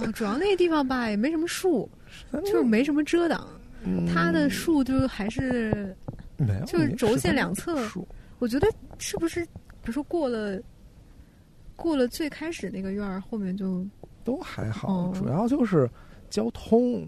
[0.00, 1.88] 哦主要那个地方吧也没什么树，
[2.32, 3.46] 就是没什么遮挡。
[3.84, 5.94] 嗯它的树就还是，
[6.38, 7.78] 没有，就是轴线两侧
[8.38, 8.66] 我觉得
[8.98, 9.50] 是不是，比
[9.84, 10.58] 如说过了，
[11.76, 13.86] 过了最开始那个院儿，后面就
[14.24, 15.88] 都还好，哦主要就是
[16.28, 17.06] 交通。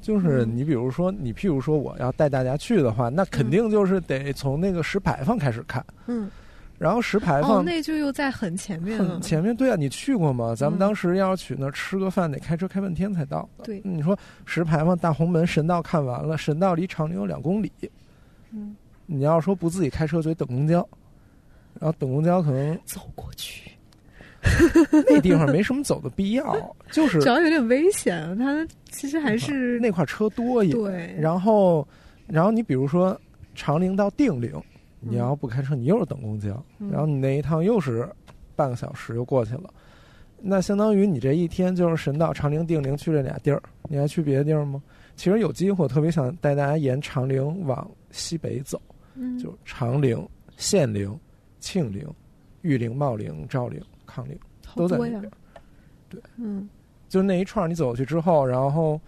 [0.00, 6.30] 就是嗯你比如说，你譬如说我要带大家去的话，那肯定就是得从那个石牌坊开始看，嗯，
[6.78, 9.20] 然后石牌哦，坊那就又在很前面了很。
[9.20, 9.54] 前面。
[9.54, 10.54] 对啊，你去过吗？
[10.56, 13.64] 咱们嗯当时要去那儿吃个饭，得开车开半天才到的。
[13.64, 17.70] 对你说石牌坊、大红门、神道看完了，神道离长陵有两公里，
[18.52, 18.74] 嗯，
[19.04, 20.76] 你要说不自己开车，就得等公交，
[21.78, 23.70] 然后等公交可能走过去，
[25.08, 28.36] 那地方没什么走的必要，就是主要有点危险。
[28.38, 30.72] 它其实还是那块车多也。
[30.72, 31.86] 对，然后，
[32.26, 33.18] 然后你比如说
[33.54, 34.52] 长陵到定陵，
[35.02, 38.08] 嗯你要不开车，你又是等公交，嗯然后你那一趟又是
[38.56, 39.72] 半个小时又过去了，
[40.40, 44.82] 那相当于你这一天就是神道、长陵、定陵去这俩地儿，你还去别的地儿吗？
[45.16, 48.80] 其实有机会，我特别想带大家沿长陵往西北走，
[49.16, 50.26] 嗯，就长陵、
[50.56, 51.14] 献陵、
[51.58, 52.06] 庆陵、
[52.62, 55.32] 玉陵、茂陵、昭陵、康陵好多呀都在那边。。
[56.08, 56.68] 对嗯
[57.08, 59.00] 就那一串你走过去之后，然后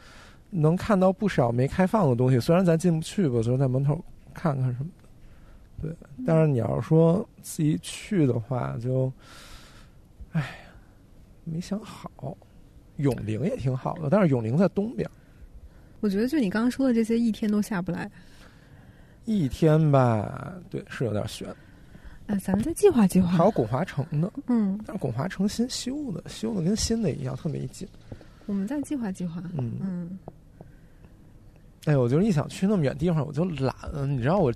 [0.51, 2.41] 能看到不少没开放的东西。
[2.41, 4.03] 虽然咱进不去吧，就是在门口
[4.33, 5.09] 看看什么的。
[5.89, 5.97] 对，
[6.27, 9.12] 但是你要是说自己去的话，就，
[10.33, 10.47] 哎呀，
[11.45, 12.37] 没想好。
[12.99, 15.11] 永陵也挺好的，但是永陵在东边，
[16.01, 18.09] 我觉得就你刚刚说的这些，一天都下不来。
[19.24, 21.49] 一天吧，对，是有点悬。
[22.33, 23.29] 哎，咱们再计划计划。
[23.29, 27.87] 还有巩华城呢，嗯，但是拱华城新修的，修的跟新的一样，特没劲。
[28.47, 29.43] 我们再计划计划。
[29.59, 30.19] 嗯，嗯，
[31.85, 33.75] 哎，我就是一想去那么远地方，我就懒，
[34.09, 34.53] 你知道我，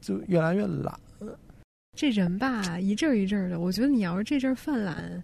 [0.00, 0.98] 就越来越懒。
[1.96, 3.60] 这人吧，一阵儿一阵儿的。
[3.60, 5.22] 我觉得你要是这阵儿犯懒，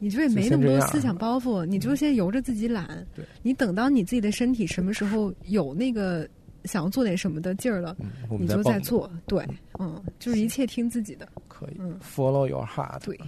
[0.00, 3.06] 你就也没那么多思想包袱，你就先由着自己懒。
[3.14, 6.28] 对，你等到你自己的身体什么时候有那个
[6.64, 9.10] 想要做点什么的劲儿了，嗯，我你就在做。
[9.26, 9.46] 对，
[9.78, 11.28] 嗯，就是一切听自己的。
[11.48, 13.04] 可以、嗯 follow your heart。
[13.04, 13.18] 对，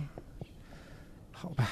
[1.31, 1.69] 好吧，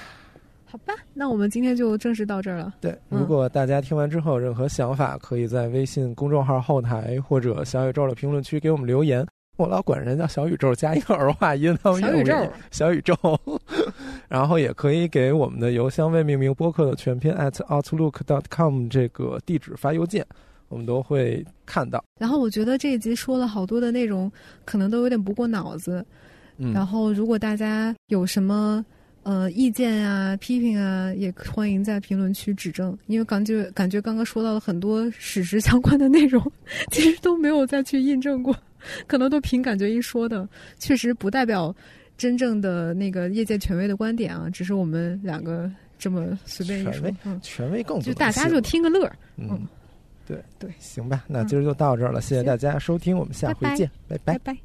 [0.65, 2.75] 好吧，那我们今天就正式到这儿了。
[2.81, 2.93] 对。
[3.11, 9.27] 嗯如果大家听完之后有任何想法，可以在微信公众号后台或者小宇宙的评论区给我们留言。
[9.59, 13.15] 我老管人叫小宇宙，加一个儿化音，他们小宇宙小宇宙。
[14.29, 20.25] 然后也可以给我们的邮箱未命名播客的全拼 at outlook dot com 这个地址发邮件，
[20.73, 22.03] 我们都会看到。
[22.19, 24.31] 然后我觉得这一集说了好多的内容，
[24.65, 26.05] 可能都有点不过脑子。
[26.57, 28.85] 嗯，然后，如果大家有什么
[29.23, 32.97] 呃意见啊、批评啊，也欢迎在评论区指正。
[33.07, 36.43] 因为感觉感觉刚刚说到了很多史实相关的内容，
[36.91, 38.57] 其实都没有再去印证过，
[39.07, 41.75] 可能都凭感觉一说的，确实不代表
[42.17, 49.17] 真正的那个业界权威的观点啊，只是我们两个这么随便一说权威，嗯，权威更就大家就听个乐儿。
[49.37, 49.67] 嗯嗯，
[50.27, 50.43] 对。
[50.59, 53.77] 对行吧，那今儿就到这儿了，谢谢大家收听，我们下回拜拜。
[53.77, 54.39] 见，拜拜。
[54.39, 54.59] 拜拜。